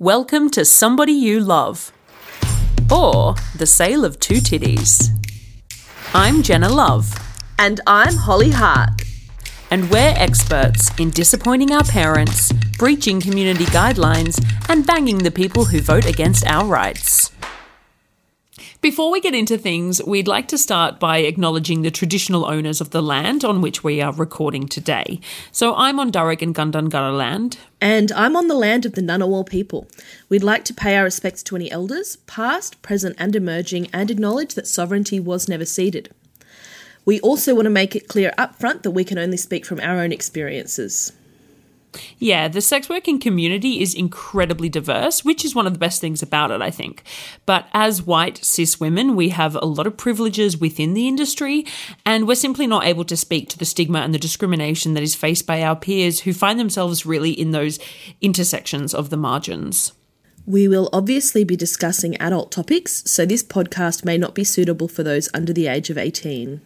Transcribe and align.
Welcome 0.00 0.48
to 0.52 0.64
Somebody 0.64 1.12
You 1.12 1.40
Love, 1.40 1.92
or 2.90 3.34
The 3.54 3.66
Sale 3.66 4.02
of 4.06 4.18
Two 4.18 4.36
Titties. 4.36 5.10
I'm 6.14 6.42
Jenna 6.42 6.70
Love, 6.70 7.14
And 7.58 7.82
I'm 7.86 8.14
Holly 8.14 8.48
Hart. 8.48 9.02
and 9.70 9.90
we're 9.90 10.14
experts 10.16 10.90
in 10.98 11.10
disappointing 11.10 11.70
our 11.72 11.84
parents, 11.84 12.50
breaching 12.78 13.20
community 13.20 13.66
guidelines, 13.66 14.42
and 14.70 14.86
banging 14.86 15.18
the 15.18 15.30
people 15.30 15.66
who 15.66 15.82
vote 15.82 16.06
against 16.06 16.46
our 16.46 16.64
rights. 16.64 17.29
Before 18.80 19.10
we 19.10 19.20
get 19.20 19.34
into 19.34 19.58
things, 19.58 20.02
we'd 20.04 20.26
like 20.26 20.48
to 20.48 20.56
start 20.56 20.98
by 20.98 21.18
acknowledging 21.18 21.82
the 21.82 21.90
traditional 21.90 22.46
owners 22.46 22.80
of 22.80 22.90
the 22.90 23.02
land 23.02 23.44
on 23.44 23.60
which 23.60 23.84
we 23.84 24.00
are 24.00 24.10
recording 24.10 24.66
today. 24.66 25.20
So 25.52 25.74
I'm 25.74 26.00
on 26.00 26.10
Dharug 26.10 26.40
and 26.40 26.54
Gundungurra 26.54 27.14
land, 27.14 27.58
And 27.82 28.10
I'm 28.12 28.36
on 28.36 28.48
the 28.48 28.54
land 28.54 28.86
of 28.86 28.94
the 28.94 29.02
Ngunnawal 29.02 29.46
people. 29.46 29.86
We'd 30.30 30.42
like 30.42 30.64
to 30.64 30.72
pay 30.72 30.96
our 30.96 31.04
respects 31.04 31.42
to 31.42 31.56
any 31.56 31.70
elders, 31.70 32.16
past, 32.26 32.80
present, 32.80 33.16
and 33.18 33.36
emerging, 33.36 33.90
and 33.92 34.10
acknowledge 34.10 34.54
that 34.54 34.66
sovereignty 34.66 35.20
was 35.20 35.46
never 35.46 35.66
ceded. 35.66 36.08
We 37.04 37.20
also 37.20 37.54
want 37.54 37.66
to 37.66 37.70
make 37.70 37.94
it 37.94 38.08
clear 38.08 38.32
up 38.38 38.54
front 38.54 38.82
that 38.84 38.92
we 38.92 39.04
can 39.04 39.18
only 39.18 39.36
speak 39.36 39.66
from 39.66 39.80
our 39.80 40.00
own 40.00 40.10
experiences. 40.10 41.12
Yeah, 42.18 42.48
the 42.48 42.60
sex 42.60 42.88
working 42.88 43.18
community 43.18 43.80
is 43.80 43.94
incredibly 43.94 44.68
diverse, 44.68 45.24
which 45.24 45.44
is 45.44 45.54
one 45.54 45.66
of 45.66 45.72
the 45.72 45.78
best 45.78 46.00
things 46.00 46.22
about 46.22 46.50
it, 46.50 46.62
I 46.62 46.70
think. 46.70 47.02
But 47.46 47.66
as 47.72 48.02
white 48.02 48.44
cis 48.44 48.78
women, 48.78 49.16
we 49.16 49.30
have 49.30 49.56
a 49.56 49.64
lot 49.64 49.86
of 49.86 49.96
privileges 49.96 50.56
within 50.56 50.94
the 50.94 51.08
industry, 51.08 51.66
and 52.06 52.28
we're 52.28 52.34
simply 52.36 52.66
not 52.66 52.84
able 52.84 53.04
to 53.04 53.16
speak 53.16 53.48
to 53.50 53.58
the 53.58 53.64
stigma 53.64 54.00
and 54.00 54.14
the 54.14 54.18
discrimination 54.18 54.94
that 54.94 55.02
is 55.02 55.14
faced 55.14 55.46
by 55.46 55.62
our 55.62 55.76
peers 55.76 56.20
who 56.20 56.32
find 56.32 56.60
themselves 56.60 57.04
really 57.06 57.32
in 57.32 57.50
those 57.50 57.78
intersections 58.20 58.94
of 58.94 59.10
the 59.10 59.16
margins. 59.16 59.92
We 60.46 60.68
will 60.68 60.88
obviously 60.92 61.44
be 61.44 61.56
discussing 61.56 62.16
adult 62.16 62.50
topics, 62.50 63.02
so 63.06 63.26
this 63.26 63.42
podcast 63.42 64.04
may 64.04 64.16
not 64.16 64.34
be 64.34 64.44
suitable 64.44 64.88
for 64.88 65.02
those 65.02 65.28
under 65.34 65.52
the 65.52 65.66
age 65.66 65.90
of 65.90 65.98
18. 65.98 66.60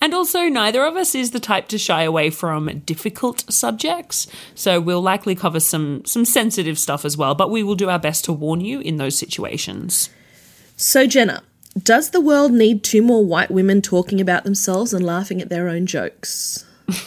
And 0.00 0.14
also, 0.14 0.48
neither 0.48 0.84
of 0.84 0.96
us 0.96 1.14
is 1.14 1.32
the 1.32 1.40
type 1.40 1.68
to 1.68 1.78
shy 1.78 2.02
away 2.02 2.30
from 2.30 2.80
difficult 2.80 3.44
subjects, 3.52 4.26
so 4.54 4.80
we'll 4.80 5.02
likely 5.02 5.34
cover 5.34 5.60
some 5.60 6.04
some 6.04 6.24
sensitive 6.24 6.78
stuff 6.78 7.04
as 7.04 7.16
well, 7.16 7.34
but 7.34 7.50
we 7.50 7.62
will 7.62 7.74
do 7.74 7.88
our 7.88 7.98
best 7.98 8.24
to 8.26 8.32
warn 8.32 8.60
you 8.60 8.80
in 8.80 8.96
those 8.96 9.18
situations. 9.18 10.10
So, 10.76 11.06
Jenna, 11.06 11.42
does 11.82 12.10
the 12.10 12.20
world 12.20 12.52
need 12.52 12.84
two 12.84 13.02
more 13.02 13.24
white 13.24 13.50
women 13.50 13.82
talking 13.82 14.20
about 14.20 14.44
themselves 14.44 14.94
and 14.94 15.04
laughing 15.04 15.42
at 15.42 15.48
their 15.48 15.68
own 15.68 15.86
jokes? 15.86 16.64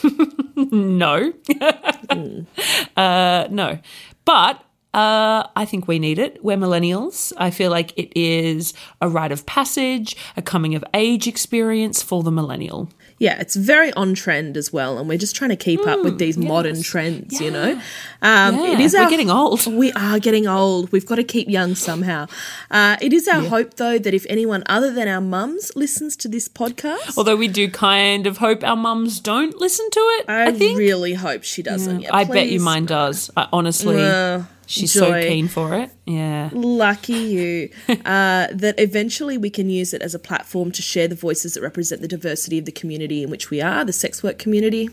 No. 0.70 1.32
uh, 2.96 3.48
no. 3.50 3.78
But 4.24 4.64
uh, 4.92 5.46
I 5.54 5.64
think 5.66 5.86
we 5.86 5.98
need 5.98 6.18
it. 6.18 6.42
We're 6.44 6.56
millennials. 6.56 7.32
I 7.36 7.50
feel 7.50 7.70
like 7.70 7.96
it 7.96 8.12
is 8.18 8.74
a 9.00 9.08
rite 9.08 9.30
of 9.30 9.46
passage, 9.46 10.16
a 10.36 10.42
coming 10.42 10.74
of 10.74 10.84
age 10.94 11.28
experience 11.28 12.02
for 12.02 12.22
the 12.22 12.32
millennial. 12.32 12.88
Yeah, 13.18 13.38
it's 13.38 13.54
very 13.54 13.92
on 13.92 14.14
trend 14.14 14.56
as 14.56 14.72
well, 14.72 14.98
and 14.98 15.06
we're 15.06 15.18
just 15.18 15.36
trying 15.36 15.50
to 15.50 15.56
keep 15.56 15.86
up 15.86 16.02
with 16.02 16.18
these 16.18 16.38
modern 16.38 16.82
trends, 16.82 17.38
you 17.38 17.50
know. 17.50 17.72
Um, 18.22 18.56
Yeah, 18.56 18.72
it 18.72 18.80
is 18.80 18.94
we're 18.94 19.02
our, 19.02 19.10
getting 19.10 19.30
old. 19.30 19.66
We 19.66 19.92
are 19.92 20.18
getting 20.18 20.46
old. 20.46 20.90
We've 20.90 21.04
got 21.04 21.16
to 21.16 21.24
keep 21.24 21.46
young 21.46 21.74
somehow. 21.74 22.28
Uh, 22.70 22.96
it 23.02 23.12
is 23.12 23.28
our 23.28 23.42
hope, 23.42 23.74
though, 23.74 23.98
that 23.98 24.14
if 24.14 24.24
anyone 24.30 24.62
other 24.66 24.90
than 24.90 25.06
our 25.06 25.20
mums 25.20 25.70
listens 25.76 26.16
to 26.16 26.28
this 26.28 26.48
podcast, 26.48 27.18
Although 27.18 27.36
we 27.36 27.46
do 27.46 27.70
kind 27.70 28.26
of 28.26 28.38
hope 28.38 28.64
our 28.64 28.76
mums 28.76 29.20
don't 29.20 29.54
listen 29.56 29.88
to 29.90 30.00
it. 30.00 30.24
I, 30.26 30.46
I, 30.46 30.50
really 30.52 31.12
hope 31.12 31.44
she 31.44 31.62
doesn't. 31.62 32.00
Yeah, 32.00 32.16
I 32.16 32.24
bet 32.24 32.48
you 32.48 32.60
mine 32.60 32.86
does. 32.86 33.30
I, 33.36 33.48
honestly, 33.52 34.02
Uh, 34.02 34.44
she's 34.70 34.92
so 34.92 35.20
keen 35.20 35.48
for 35.48 35.74
it. 35.74 35.90
Yeah. 36.06 36.50
Lucky 36.52 37.12
you. 37.12 37.70
uh, 37.88 38.48
that 38.52 38.74
eventually 38.78 39.36
we 39.36 39.50
can 39.50 39.68
use 39.68 39.92
it 39.92 40.02
as 40.02 40.14
a 40.14 40.18
platform 40.18 40.70
to 40.72 40.82
share 40.82 41.08
the 41.08 41.14
voices 41.14 41.54
that 41.54 41.62
represent 41.62 42.00
the 42.00 42.08
diversity 42.08 42.58
of 42.58 42.64
the 42.64 42.72
community 42.72 43.22
in 43.22 43.30
which 43.30 43.50
we 43.50 43.60
are, 43.60 43.84
the 43.84 43.92
sex 43.92 44.22
work 44.22 44.38
community. 44.38 44.88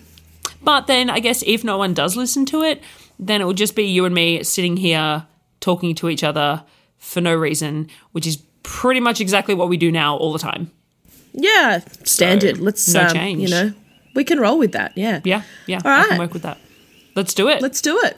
But 0.64 0.88
then 0.88 1.10
I 1.10 1.20
guess 1.20 1.44
if 1.46 1.64
no 1.64 1.78
one 1.78 1.94
does 1.94 2.16
listen 2.16 2.46
to 2.48 2.64
it, 2.64 2.82
then 3.20 3.42
it 3.42 3.46
will 3.46 3.54
just 3.54 3.76
be 3.76 3.84
you 3.84 4.06
and 4.06 4.16
me 4.16 4.44
sitting 4.44 4.78
here 4.78 5.26
talking 5.60 5.96
to 5.96 6.10
each 6.10 6.24
other 6.24 6.64
for 6.98 7.22
no 7.22 7.36
reason, 7.36 7.90
which 8.12 8.26
is 8.26 8.38
pretty 8.64 9.00
much 9.00 9.22
exactly 9.22 9.54
what 9.54 9.70
we 9.70 9.78
do 9.78 9.92
now 9.92 10.18
all 10.18 10.34
the 10.34 10.40
time. 10.40 10.72
Yeah, 11.34 11.80
standard. 12.04 12.58
Let's 12.58 12.92
no 12.94 13.04
um, 13.04 13.14
change. 13.14 13.42
You 13.42 13.50
know, 13.50 13.74
we 14.16 14.24
can 14.24 14.40
roll 14.40 14.58
with 14.58 14.72
that. 14.72 14.98
Yeah. 14.98 15.22
Yeah, 15.24 15.44
yeah, 15.68 15.82
All 15.86 15.92
I 15.92 16.08
can 16.08 16.18
work 16.18 16.34
with 16.34 16.42
that. 16.42 16.58
Let's 17.16 17.34
do 17.34 17.48
it. 17.48 17.62
Let's 17.62 17.82
do 17.82 18.00
it. 18.06 18.18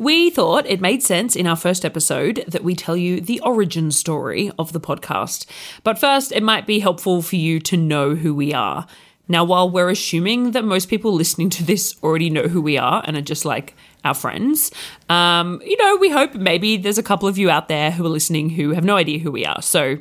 We 0.00 0.30
thought 0.30 0.64
it 0.64 0.80
made 0.80 1.02
sense 1.02 1.36
in 1.36 1.46
our 1.46 1.56
first 1.56 1.84
episode 1.84 2.42
that 2.48 2.64
we 2.64 2.74
tell 2.74 2.96
you 2.96 3.20
the 3.20 3.38
origin 3.40 3.90
story 3.90 4.50
of 4.58 4.72
the 4.72 4.80
podcast. 4.80 5.44
But 5.84 5.98
first, 5.98 6.32
it 6.32 6.42
might 6.42 6.66
be 6.66 6.80
helpful 6.80 7.20
for 7.20 7.36
you 7.36 7.60
to 7.60 7.76
know 7.76 8.14
who 8.14 8.34
we 8.34 8.54
are. 8.54 8.86
Now, 9.28 9.44
while 9.44 9.68
we're 9.68 9.90
assuming 9.90 10.52
that 10.52 10.64
most 10.64 10.88
people 10.88 11.12
listening 11.12 11.50
to 11.50 11.64
this 11.64 11.96
already 12.02 12.30
know 12.30 12.44
who 12.44 12.62
we 12.62 12.78
are 12.78 13.02
and 13.06 13.14
are 13.14 13.20
just 13.20 13.44
like 13.44 13.76
our 14.02 14.14
friends, 14.14 14.70
um, 15.10 15.60
you 15.66 15.76
know, 15.76 15.96
we 15.96 16.08
hope 16.08 16.32
maybe 16.32 16.78
there's 16.78 16.96
a 16.96 17.02
couple 17.02 17.28
of 17.28 17.36
you 17.36 17.50
out 17.50 17.68
there 17.68 17.90
who 17.90 18.06
are 18.06 18.08
listening 18.08 18.48
who 18.48 18.70
have 18.70 18.84
no 18.84 18.96
idea 18.96 19.18
who 19.18 19.30
we 19.30 19.44
are. 19.44 19.60
So 19.60 19.98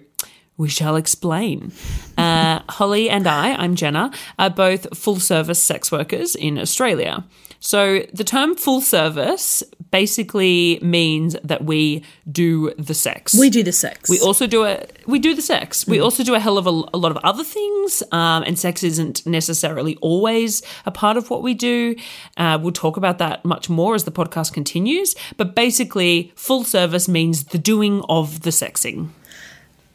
we 0.55 0.69
shall 0.69 0.95
explain. 0.95 1.73
Uh, 2.17 2.61
Holly 2.69 3.09
and 3.09 3.27
I, 3.27 3.53
I'm 3.53 3.75
Jenna, 3.75 4.11
are 4.37 4.49
both 4.49 4.97
full 4.97 5.19
service 5.19 5.61
sex 5.61 5.91
workers 5.91 6.35
in 6.35 6.57
Australia. 6.57 7.25
So 7.59 8.05
the 8.13 8.23
term 8.23 8.55
full 8.55 8.79
service 8.79 9.61
basically 9.91 10.79
means 10.81 11.35
that 11.43 11.63
we 11.63 12.03
do 12.31 12.73
the 12.77 12.93
sex. 12.93 13.35
We 13.37 13.49
do 13.49 13.63
the 13.63 13.71
sex. 13.71 14.09
We 14.09 14.19
also 14.19 14.47
do 14.47 14.65
a 14.65 14.85
we 15.07 15.19
do 15.19 15.35
the 15.35 15.41
sex. 15.41 15.87
We 15.87 15.99
also 15.99 16.23
do 16.23 16.35
a 16.35 16.39
hell 16.39 16.57
of 16.57 16.67
a, 16.67 16.69
a 16.69 16.97
lot 16.97 17.11
of 17.11 17.17
other 17.17 17.43
things, 17.43 18.03
um, 18.11 18.43
and 18.43 18.57
sex 18.57 18.83
isn't 18.83 19.25
necessarily 19.25 19.95
always 19.97 20.61
a 20.85 20.91
part 20.91 21.17
of 21.17 21.29
what 21.29 21.41
we 21.43 21.53
do. 21.53 21.95
Uh, 22.37 22.57
we'll 22.61 22.71
talk 22.71 22.97
about 22.97 23.17
that 23.17 23.43
much 23.45 23.69
more 23.69 23.95
as 23.95 24.03
the 24.03 24.11
podcast 24.11 24.53
continues. 24.53 25.15
But 25.37 25.55
basically, 25.55 26.31
full 26.35 26.63
service 26.63 27.07
means 27.07 27.45
the 27.45 27.57
doing 27.57 28.03
of 28.09 28.41
the 28.41 28.51
sexing. 28.51 29.09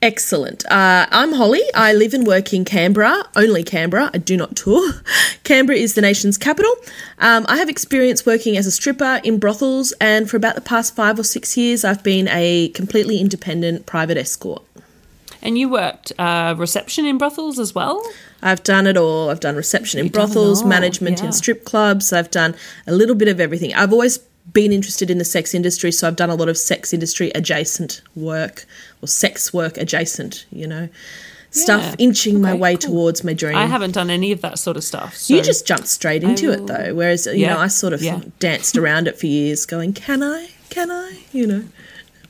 Excellent. 0.04 0.66
Uh, 0.70 1.06
I'm 1.10 1.32
Holly. 1.32 1.62
I 1.75 1.94
live 1.94 2.12
and 2.12 2.26
work 2.26 2.53
in 2.53 2.66
Canberra, 2.66 3.25
only 3.34 3.65
Canberra. 3.65 4.10
I 4.12 4.19
do 4.19 4.37
not 4.37 4.54
tour. 4.54 4.92
Canberra 5.44 5.78
is 5.78 5.94
the 5.94 6.03
nation's 6.03 6.37
capital. 6.37 6.70
Um, 7.20 7.47
I 7.48 7.56
have 7.56 7.70
experience 7.70 8.26
working 8.26 8.59
as 8.59 8.66
a 8.66 8.70
stripper 8.70 9.22
in 9.25 9.38
brothels, 9.38 9.94
and 10.03 10.28
for 10.28 10.37
about 10.37 10.56
the 10.56 10.60
past 10.60 10.94
five 10.94 11.19
or 11.19 11.22
six 11.22 11.56
years, 11.56 11.87
I've 11.87 12.03
been 12.03 12.28
a 12.28 12.69
completely 12.75 13.19
independent 13.19 13.87
private 13.87 14.19
escort. 14.19 14.62
And 15.41 15.56
you 15.56 15.70
worked 15.70 16.12
uh, 16.19 16.54
reception 16.59 17.06
in 17.06 17.16
brothels 17.16 17.59
as 17.59 17.75
well. 17.75 18.06
I've 18.43 18.62
done 18.62 18.87
it 18.87 18.98
all. 18.98 19.31
I've 19.31 19.41
done 19.41 19.56
reception 19.56 20.00
in 20.00 20.06
You've 20.06 20.12
brothels, 20.12 20.64
management 20.64 21.20
yeah. 21.20 21.26
in 21.28 21.32
strip 21.32 21.64
clubs. 21.64 22.12
I've 22.12 22.31
done 22.31 22.56
a 22.87 22.93
little 22.93 23.14
bit 23.14 23.28
of 23.28 23.41
everything. 23.41 23.72
I've 23.72 23.91
always 23.91 24.19
been 24.53 24.72
interested 24.72 25.10
in 25.10 25.19
the 25.19 25.25
sex 25.25 25.54
industry, 25.54 25.91
so 25.91 26.06
I've 26.06 26.16
done 26.16 26.31
a 26.31 26.34
lot 26.34 26.48
of 26.48 26.59
sex 26.59 26.93
industry 26.93 27.32
adjacent 27.34 28.03
work 28.14 28.66
or 29.04 29.09
sex 29.09 29.53
work 29.53 29.76
adjacent, 29.76 30.47
you 30.50 30.66
know, 30.66 30.88
stuff 31.50 31.82
Yeah. 31.82 31.94
inching 32.06 32.41
my 32.41 32.54
way 32.54 32.72
cool. 32.76 32.91
towards 32.91 33.22
my 33.22 33.32
dream. 33.32 33.56
I 33.56 33.66
haven't 33.66 33.92
done 33.92 34.10
any 34.10 34.32
of 34.32 34.41
that 34.41 34.59
sort 34.59 34.76
of 34.76 34.82
stuff. 34.84 35.16
So 35.16 35.34
you 35.34 35.42
just 35.42 35.66
jumped 35.66 35.88
straight 35.88 36.25
into 36.25 36.50
it 36.50 36.66
though, 36.66 36.94
whereas 36.94 37.26
you 37.26 37.32
Yeah, 37.34 37.54
know 37.54 37.60
I 37.60 37.69
sort 37.69 37.93
of 37.93 38.03
yeah. 38.03 38.20
danced 38.41 38.76
around 38.76 39.06
it 39.09 39.19
for 39.19 39.26
years, 39.26 39.64
going, 39.66 39.93
"Can 39.93 40.22
I? 40.22 40.48
Can 40.70 40.91
I?" 40.91 41.19
You 41.32 41.47
know, 41.47 41.62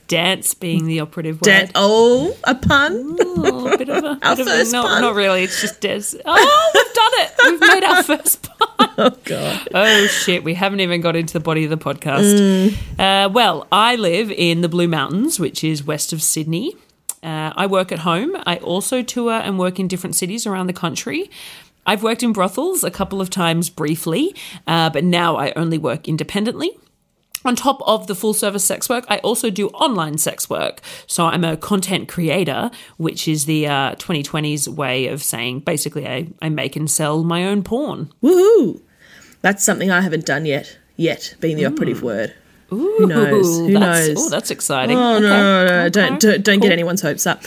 dance 0.08 0.54
being 0.54 0.86
the 0.86 1.00
operative 1.00 1.36
word. 1.40 1.44
Dan- 1.46 1.70
oh, 1.74 2.36
a 2.44 2.54
pun. 2.54 3.16
Oh, 3.20 3.72
a 3.72 3.78
bit 3.78 3.88
of 3.88 4.04
a, 4.04 4.08
Our 4.22 4.36
bit 4.36 4.40
of 4.40 4.46
a- 4.46 4.50
first 4.50 4.72
no, 4.72 4.82
pun. 4.82 5.00
not 5.02 5.14
really. 5.14 5.42
It's 5.44 5.60
just 5.60 5.80
dance. 5.80 6.14
Oh, 6.24 6.70
we've 6.74 6.94
done 6.94 7.12
it. 7.14 7.32
We've 7.50 7.60
made 7.72 7.84
our 7.84 8.02
first 8.18 8.42
pun. 8.42 8.90
oh 8.98 9.10
God. 9.24 9.68
Oh 9.74 10.06
shit, 10.06 10.44
we 10.44 10.54
haven't 10.54 10.80
even 10.80 11.00
got 11.00 11.16
into 11.16 11.32
the 11.32 11.40
body 11.40 11.64
of 11.64 11.70
the 11.70 11.76
podcast. 11.78 12.38
Mm. 12.38 12.76
Uh, 12.98 13.28
well, 13.30 13.66
I 13.72 13.96
live 13.96 14.30
in 14.30 14.60
the 14.60 14.68
Blue 14.68 14.88
Mountains, 14.88 15.40
which 15.40 15.64
is 15.64 15.84
west 15.84 16.12
of 16.12 16.22
Sydney. 16.22 16.74
Uh, 17.22 17.52
I 17.56 17.66
work 17.66 17.90
at 17.90 18.00
home. 18.00 18.36
I 18.46 18.56
also 18.58 19.02
tour 19.02 19.32
and 19.32 19.58
work 19.58 19.80
in 19.80 19.88
different 19.88 20.14
cities 20.14 20.46
around 20.46 20.66
the 20.66 20.74
country. 20.74 21.30
I've 21.86 22.02
worked 22.02 22.22
in 22.22 22.32
brothels 22.32 22.82
a 22.84 22.90
couple 22.90 23.20
of 23.20 23.28
times 23.30 23.68
briefly, 23.70 24.34
uh, 24.66 24.90
but 24.90 25.04
now 25.04 25.36
I 25.36 25.52
only 25.54 25.76
work 25.78 26.08
independently. 26.08 26.70
On 27.44 27.54
top 27.54 27.82
of 27.86 28.06
the 28.06 28.14
full 28.14 28.32
service 28.32 28.64
sex 28.64 28.88
work, 28.88 29.04
I 29.08 29.18
also 29.18 29.50
do 29.50 29.68
online 29.68 30.16
sex 30.18 30.48
work. 30.48 30.80
So 31.06 31.26
I'm 31.26 31.44
a 31.44 31.56
content 31.56 32.08
creator, 32.08 32.70
which 32.96 33.28
is 33.28 33.44
the 33.44 33.66
uh, 33.66 33.94
2020s 33.96 34.66
way 34.68 35.06
of 35.08 35.22
saying 35.22 35.60
basically 35.60 36.06
I, 36.08 36.28
I 36.40 36.48
make 36.48 36.74
and 36.74 36.90
sell 36.90 37.22
my 37.22 37.44
own 37.44 37.62
porn. 37.62 38.10
Woohoo! 38.22 38.80
That's 39.42 39.62
something 39.62 39.90
I 39.90 40.00
haven't 40.00 40.24
done 40.24 40.46
yet. 40.46 40.78
Yet 40.96 41.34
being 41.40 41.56
the 41.56 41.66
operative 41.66 42.02
word. 42.02 42.32
Ooh, 42.72 42.96
Who 42.98 43.06
knows? 43.06 43.58
Who 43.58 43.72
that's, 43.78 44.08
knows? 44.08 44.26
Oh, 44.26 44.30
that's 44.30 44.50
exciting. 44.50 44.96
Oh 44.96 45.16
Okay. 45.16 45.22
no, 45.26 45.28
no, 45.28 45.66
no, 45.66 45.80
Okay. 45.82 45.88
don't 45.90 46.20
don't, 46.20 46.42
don't 46.44 46.60
get 46.60 46.72
anyone's 46.72 47.02
hopes 47.02 47.26
up 47.26 47.42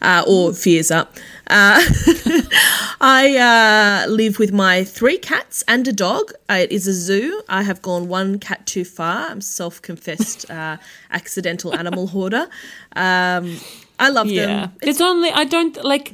uh, 0.00 0.22
or 0.28 0.52
fears 0.52 0.90
up. 0.92 1.16
Uh, 1.50 1.80
I 3.00 4.04
uh, 4.06 4.10
live 4.10 4.38
with 4.38 4.52
my 4.52 4.84
three 4.84 5.18
cats 5.18 5.64
and 5.66 5.86
a 5.88 5.92
dog. 5.92 6.32
Uh, 6.48 6.54
it 6.54 6.70
is 6.72 6.86
a 6.86 6.92
zoo. 6.92 7.42
I 7.48 7.62
have 7.64 7.82
gone 7.82 8.08
one 8.08 8.38
cat 8.38 8.66
too 8.66 8.84
far. 8.84 9.28
I'm 9.30 9.40
self-confessed 9.40 10.50
uh, 10.50 10.76
accidental 11.10 11.74
animal 11.74 12.06
hoarder. 12.06 12.46
Um, 12.94 13.58
I 13.98 14.10
love 14.10 14.28
Yeah, 14.28 14.46
them. 14.46 14.72
it's, 14.82 15.00
only 15.00 15.30
I 15.30 15.44
don't 15.44 15.82
like. 15.84 16.12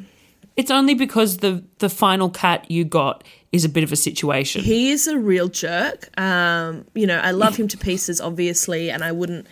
It's 0.56 0.70
only 0.70 0.94
because 0.94 1.38
the 1.38 1.62
the 1.78 1.88
final 1.90 2.30
cat 2.30 2.70
you 2.70 2.84
got 2.84 3.22
is 3.52 3.64
a 3.64 3.68
bit 3.68 3.84
of 3.84 3.92
a 3.92 3.96
situation. 3.96 4.62
He 4.62 4.90
is 4.90 5.06
a 5.06 5.18
real 5.18 5.48
jerk. 5.48 6.18
Um, 6.18 6.86
you 6.94 7.06
know, 7.06 7.18
I 7.18 7.32
love 7.32 7.56
him 7.56 7.68
to 7.68 7.76
pieces, 7.76 8.20
obviously, 8.20 8.90
and 8.90 9.04
I 9.04 9.12
wouldn't. 9.12 9.46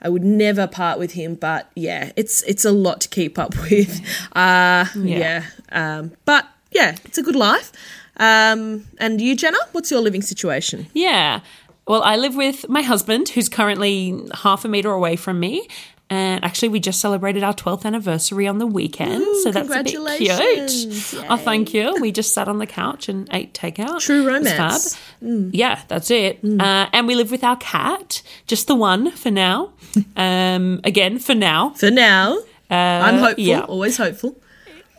I 0.00 0.08
would 0.08 0.22
never 0.24 0.66
part 0.66 0.98
with 0.98 1.12
him, 1.12 1.34
but 1.34 1.70
yeah, 1.74 2.12
it's 2.16 2.42
it's 2.42 2.64
a 2.64 2.72
lot 2.72 3.00
to 3.02 3.08
keep 3.08 3.38
up 3.38 3.54
with. 3.70 4.00
Uh, 4.32 4.86
yeah, 4.96 5.44
Um, 5.70 6.12
but 6.24 6.46
yeah, 6.70 6.96
it's 7.04 7.18
a 7.18 7.22
good 7.22 7.36
life. 7.36 7.72
Um, 8.16 8.86
and 8.98 9.20
you, 9.20 9.34
Jenna, 9.36 9.58
what's 9.72 9.90
your 9.90 10.00
living 10.00 10.22
situation? 10.22 10.86
Yeah. 10.92 11.40
Well, 11.86 12.02
I 12.02 12.16
live 12.16 12.34
with 12.36 12.68
my 12.68 12.82
husband, 12.82 13.30
who's 13.30 13.48
currently 13.48 14.20
half 14.34 14.64
a 14.64 14.68
meter 14.68 14.90
away 14.90 15.16
from 15.16 15.40
me. 15.40 15.66
And 16.10 16.42
actually, 16.42 16.70
we 16.70 16.80
just 16.80 17.00
celebrated 17.00 17.42
our 17.42 17.52
12th 17.52 17.84
anniversary 17.84 18.46
on 18.46 18.56
the 18.58 18.66
weekend. 18.66 19.22
Ooh, 19.22 19.42
so 19.42 19.50
that's 19.52 19.68
a 19.68 19.82
bit 19.82 19.86
cute. 19.88 20.06
congratulations. 20.06 21.14
Oh, 21.28 21.36
thank 21.36 21.74
you. 21.74 21.96
We 22.00 22.12
just 22.12 22.32
sat 22.32 22.48
on 22.48 22.58
the 22.58 22.66
couch 22.66 23.10
and 23.10 23.28
ate 23.30 23.52
takeout. 23.52 24.00
True 24.00 24.26
romance. 24.26 24.96
fab. 25.20 25.50
Yeah, 25.54 25.82
that's 25.88 26.10
it. 26.10 26.38
Uh, 26.42 26.88
and 26.92 27.06
we 27.06 27.14
live 27.14 27.30
with 27.30 27.44
our 27.44 27.56
cat, 27.56 28.22
just 28.46 28.68
the 28.68 28.74
one 28.74 29.10
for 29.10 29.30
now. 29.30 29.72
Um, 30.16 30.80
again, 30.84 31.18
for 31.18 31.34
now. 31.34 31.70
For 31.70 31.90
now, 31.90 32.38
I'm 32.70 33.18
hopeful. 33.18 33.44
yeah. 33.44 33.60
Always 33.60 33.96
hopeful. 33.98 34.36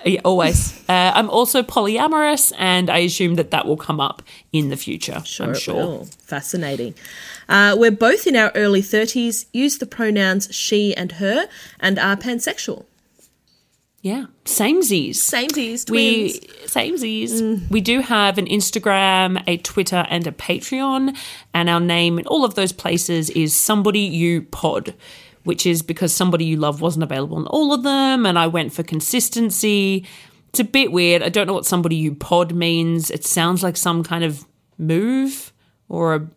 Yeah, 0.06 0.22
always. 0.24 0.78
uh, 0.90 1.12
I'm 1.14 1.30
also 1.30 1.62
polyamorous, 1.62 2.54
and 2.58 2.90
I 2.90 3.00
assume 3.00 3.36
that 3.36 3.52
that 3.52 3.66
will 3.66 3.78
come 3.78 4.00
up 4.00 4.22
in 4.54 4.70
the 4.70 4.78
future. 4.78 5.22
I'm 5.40 5.52
it 5.52 5.56
sure. 5.56 5.76
will. 5.76 6.06
Fascinating. 6.20 6.96
Uh, 7.50 7.76
we're 7.78 7.92
both 7.92 8.28
in 8.28 8.36
our 8.36 8.52
early 8.56 8.82
30s, 8.82 9.46
use 9.52 9.78
the 9.80 9.86
pronouns 9.86 10.48
she 10.54 10.96
and 10.96 11.14
her, 11.14 11.48
and 11.80 12.00
are 12.00 12.16
pansexual. 12.16 12.86
Yeah, 14.02 14.28
samesies. 14.46 15.16
Samesies, 15.16 15.86
twins. 15.86 15.90
We 15.90 16.40
samesies. 16.68 17.70
We 17.70 17.82
do 17.82 18.00
have 18.00 18.38
an 18.38 18.46
Instagram, 18.46 19.44
a 19.46 19.58
Twitter, 19.58 20.06
and 20.10 20.26
a 20.26 20.32
Patreon, 20.32 21.18
and 21.54 21.70
our 21.70 21.82
name 21.82 22.18
in 22.18 22.26
all 22.28 22.46
of 22.46 22.56
those 22.56 22.72
places 22.72 23.30
is 23.32 23.54
Somebody 23.54 24.00
You 24.00 24.44
Pod, 24.44 24.94
which 25.50 25.66
is 25.66 25.82
because 25.82 26.14
Somebody 26.14 26.46
You 26.46 26.58
Love 26.58 26.80
wasn't 26.80 27.02
available 27.02 27.36
on 27.38 27.48
all 27.48 27.74
of 27.74 27.82
them, 27.82 28.28
and 28.28 28.38
I 28.38 28.46
went 28.46 28.72
for 28.72 28.84
consistency. 28.84 30.06
It's 30.50 30.60
a 30.60 30.64
bit 30.64 30.92
weird. 30.92 31.24
I 31.24 31.30
don't 31.30 31.48
know 31.48 31.54
what 31.54 31.66
Somebody 31.66 31.96
You 31.96 32.14
Pod 32.14 32.54
means. 32.54 33.10
It 33.10 33.26
sounds 33.26 33.64
like 33.64 33.76
some 33.76 34.04
kind 34.04 34.24
of 34.24 34.46
move 34.78 35.52
or 35.88 36.14
a. 36.14 36.28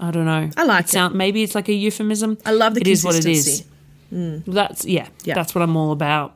I 0.00 0.10
don't 0.10 0.24
know. 0.24 0.50
I 0.56 0.64
like 0.64 0.86
it. 0.86 0.90
Sound, 0.90 1.14
maybe 1.14 1.44
it's 1.44 1.54
like 1.54 1.68
a 1.68 1.72
euphemism. 1.72 2.36
I 2.44 2.50
love 2.50 2.74
the 2.74 2.80
It 2.80 2.88
is 2.88 3.04
what 3.04 3.14
it 3.14 3.24
is. 3.24 3.62
consistency. 4.10 4.50
That's 4.50 4.84
yeah, 4.84 5.06
Yeah. 5.22 5.34
That's 5.34 5.54
what 5.54 5.62
I'm 5.62 5.76
all 5.76 5.92
about. 5.92 6.34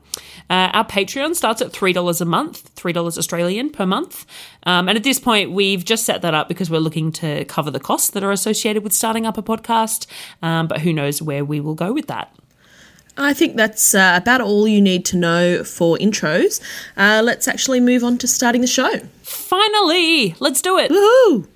Uh, 0.50 0.70
our 0.72 0.84
Patreon 0.84 1.34
starts 1.34 1.60
at 1.60 1.72
three 1.72 1.92
dollars 1.92 2.20
a 2.20 2.24
month, 2.24 2.68
three 2.74 2.92
dollars 2.92 3.18
Australian 3.18 3.70
per 3.70 3.86
month. 3.86 4.26
Um, 4.64 4.88
and 4.88 4.96
at 4.96 5.04
this 5.04 5.18
point, 5.18 5.50
we've 5.50 5.84
just 5.84 6.04
set 6.04 6.22
that 6.22 6.34
up 6.34 6.48
because 6.48 6.70
we're 6.70 6.78
looking 6.78 7.12
to 7.12 7.44
cover 7.46 7.70
the 7.70 7.80
costs 7.80 8.10
that 8.10 8.22
are 8.24 8.32
associated 8.32 8.82
with 8.82 8.92
starting 8.92 9.26
up 9.26 9.38
a 9.38 9.42
podcast. 9.42 10.06
Um, 10.42 10.68
but 10.68 10.80
who 10.80 10.92
knows 10.92 11.20
where 11.22 11.44
we 11.44 11.60
will 11.60 11.74
go 11.74 11.92
with 11.92 12.06
that? 12.06 12.34
I 13.20 13.34
think 13.34 13.56
that's 13.56 13.96
uh, 13.96 14.14
about 14.22 14.40
all 14.40 14.68
you 14.68 14.80
need 14.80 15.04
to 15.06 15.16
know 15.16 15.64
for 15.64 15.96
intros. 15.98 16.60
Uh, 16.96 17.20
let's 17.24 17.48
actually 17.48 17.80
move 17.80 18.04
on 18.04 18.16
to 18.18 18.28
starting 18.28 18.60
the 18.60 18.68
show. 18.68 19.00
Finally, 19.22 20.36
let's 20.38 20.62
do 20.62 20.78
it. 20.78 20.92
Woohoo! 20.92 21.48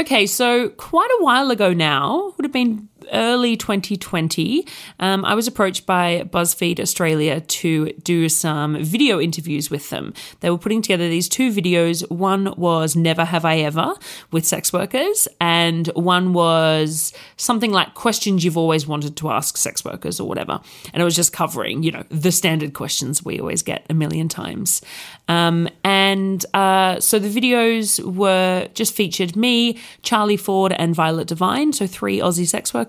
Okay, 0.00 0.26
so 0.26 0.68
quite 0.70 1.10
a 1.18 1.24
while 1.24 1.50
ago 1.50 1.72
now, 1.72 2.34
would 2.36 2.44
have 2.44 2.52
been 2.52 2.88
early 3.12 3.56
2020, 3.56 4.66
um, 4.98 5.24
I 5.24 5.34
was 5.34 5.46
approached 5.46 5.86
by 5.86 6.24
BuzzFeed 6.26 6.80
Australia 6.80 7.40
to 7.40 7.92
do 8.02 8.28
some 8.28 8.82
video 8.82 9.20
interviews 9.20 9.70
with 9.70 9.90
them. 9.90 10.12
They 10.40 10.50
were 10.50 10.58
putting 10.58 10.82
together 10.82 11.08
these 11.08 11.28
two 11.28 11.52
videos. 11.52 12.08
One 12.10 12.54
was 12.56 12.96
Never 12.96 13.24
Have 13.24 13.44
I 13.44 13.58
Ever 13.58 13.94
with 14.30 14.44
sex 14.44 14.72
workers, 14.72 15.28
and 15.40 15.86
one 15.88 16.32
was 16.32 17.12
something 17.36 17.70
like 17.70 17.94
questions 17.94 18.44
you've 18.44 18.58
always 18.58 18.86
wanted 18.86 19.16
to 19.16 19.30
ask 19.30 19.56
sex 19.56 19.84
workers 19.84 20.18
or 20.20 20.28
whatever. 20.28 20.60
And 20.92 21.00
it 21.00 21.04
was 21.04 21.16
just 21.16 21.32
covering, 21.32 21.82
you 21.82 21.92
know, 21.92 22.04
the 22.08 22.32
standard 22.32 22.74
questions 22.74 23.24
we 23.24 23.38
always 23.38 23.62
get 23.62 23.86
a 23.88 23.94
million 23.94 24.28
times. 24.28 24.82
Um, 25.28 25.68
and 25.84 26.44
uh, 26.54 27.00
so 27.00 27.18
the 27.18 27.28
videos 27.28 28.02
were 28.02 28.68
just 28.74 28.94
featured 28.94 29.36
me, 29.36 29.78
Charlie 30.02 30.36
Ford, 30.36 30.72
and 30.72 30.94
Violet 30.94 31.28
Devine, 31.28 31.72
so 31.72 31.86
three 31.86 32.18
Aussie 32.18 32.46
sex 32.46 32.72
workers. 32.72 32.87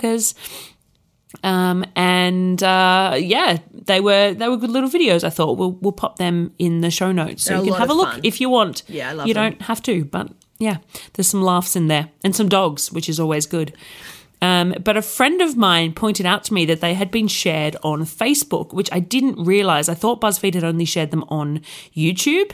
Um, 1.43 1.85
and 1.95 2.61
uh, 2.63 3.15
yeah, 3.19 3.59
they 3.71 3.99
were 4.01 4.33
they 4.33 4.47
were 4.49 4.57
good 4.57 4.71
little 4.71 4.89
videos. 4.89 5.23
I 5.23 5.29
thought 5.29 5.57
we'll 5.57 5.73
we'll 5.73 5.91
pop 5.91 6.17
them 6.17 6.53
in 6.57 6.81
the 6.81 6.89
show 6.89 7.11
notes 7.11 7.43
so 7.43 7.55
They're 7.57 7.65
you 7.65 7.71
can 7.71 7.79
have 7.81 7.89
a 7.91 7.93
look 7.93 8.11
fun. 8.13 8.21
if 8.23 8.41
you 8.41 8.49
want. 8.49 8.83
Yeah, 8.87 9.09
I 9.11 9.13
love 9.13 9.27
You 9.27 9.33
them. 9.35 9.51
don't 9.51 9.61
have 9.63 9.81
to, 9.83 10.05
but 10.05 10.31
yeah, 10.57 10.77
there's 11.13 11.27
some 11.27 11.43
laughs 11.43 11.75
in 11.75 11.87
there 11.87 12.09
and 12.23 12.35
some 12.35 12.49
dogs, 12.49 12.91
which 12.91 13.07
is 13.07 13.19
always 13.19 13.45
good. 13.45 13.73
Um, 14.41 14.73
but 14.83 14.97
a 14.97 15.01
friend 15.01 15.41
of 15.41 15.55
mine 15.55 15.93
pointed 15.93 16.25
out 16.25 16.43
to 16.45 16.53
me 16.53 16.65
that 16.65 16.81
they 16.81 16.93
had 16.95 17.11
been 17.11 17.27
shared 17.27 17.75
on 17.83 18.03
Facebook, 18.05 18.73
which 18.73 18.89
I 18.91 18.99
didn't 18.99 19.43
realize. 19.43 19.87
I 19.89 19.93
thought 19.95 20.21
BuzzFeed 20.21 20.53
had 20.55 20.63
only 20.63 20.85
shared 20.85 21.11
them 21.11 21.25
on 21.27 21.61
YouTube. 21.95 22.53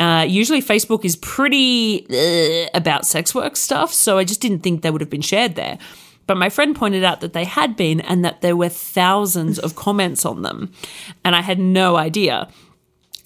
Uh, 0.00 0.24
usually, 0.28 0.62
Facebook 0.62 1.04
is 1.04 1.16
pretty 1.16 2.06
uh, 2.10 2.68
about 2.74 3.04
sex 3.06 3.34
work 3.34 3.56
stuff, 3.56 3.92
so 3.92 4.16
I 4.18 4.24
just 4.24 4.40
didn't 4.40 4.60
think 4.60 4.82
they 4.82 4.90
would 4.90 5.00
have 5.02 5.10
been 5.10 5.20
shared 5.22 5.54
there. 5.54 5.78
But 6.28 6.36
my 6.36 6.48
friend 6.48 6.76
pointed 6.76 7.02
out 7.02 7.20
that 7.22 7.32
they 7.32 7.44
had 7.44 7.74
been 7.74 8.00
and 8.00 8.24
that 8.24 8.40
there 8.42 8.54
were 8.56 8.68
thousands 8.68 9.58
of 9.58 9.74
comments 9.74 10.24
on 10.24 10.42
them. 10.42 10.70
And 11.24 11.34
I 11.34 11.40
had 11.40 11.58
no 11.58 11.96
idea. 11.96 12.48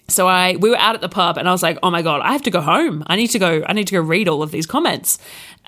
So 0.08 0.26
I 0.28 0.56
we 0.56 0.70
were 0.70 0.76
out 0.78 0.94
at 0.94 1.00
the 1.02 1.08
pub 1.08 1.36
and 1.38 1.48
I 1.48 1.52
was 1.52 1.62
like, 1.62 1.78
"Oh 1.82 1.90
my 1.90 2.02
god, 2.02 2.20
I 2.22 2.32
have 2.32 2.42
to 2.42 2.50
go 2.50 2.60
home. 2.60 3.02
I 3.08 3.16
need 3.16 3.28
to 3.28 3.38
go 3.38 3.62
I 3.66 3.72
need 3.74 3.86
to 3.88 3.94
go 3.94 4.00
read 4.00 4.28
all 4.28 4.42
of 4.42 4.50
these 4.50 4.66
comments." 4.66 5.18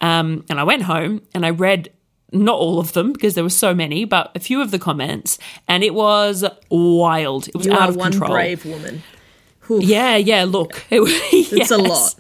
Um, 0.00 0.44
and 0.50 0.58
I 0.60 0.64
went 0.64 0.82
home 0.82 1.22
and 1.34 1.44
I 1.46 1.50
read 1.50 1.90
not 2.32 2.56
all 2.58 2.78
of 2.78 2.92
them 2.94 3.12
because 3.12 3.34
there 3.34 3.44
were 3.44 3.50
so 3.66 3.72
many, 3.74 4.04
but 4.04 4.32
a 4.34 4.40
few 4.40 4.60
of 4.60 4.70
the 4.70 4.78
comments 4.78 5.38
and 5.68 5.82
it 5.84 5.94
was 5.94 6.44
wild. 6.70 7.48
It 7.48 7.54
was 7.56 7.66
You 7.66 7.72
out 7.74 7.88
of 7.90 7.96
one 7.96 8.10
control. 8.12 8.30
brave 8.32 8.64
woman. 8.66 9.02
Yeah, 9.70 10.16
yeah, 10.16 10.44
look. 10.44 10.84
It, 10.90 11.00
It's 11.52 11.70
a 11.70 11.78
lot. 11.92 12.18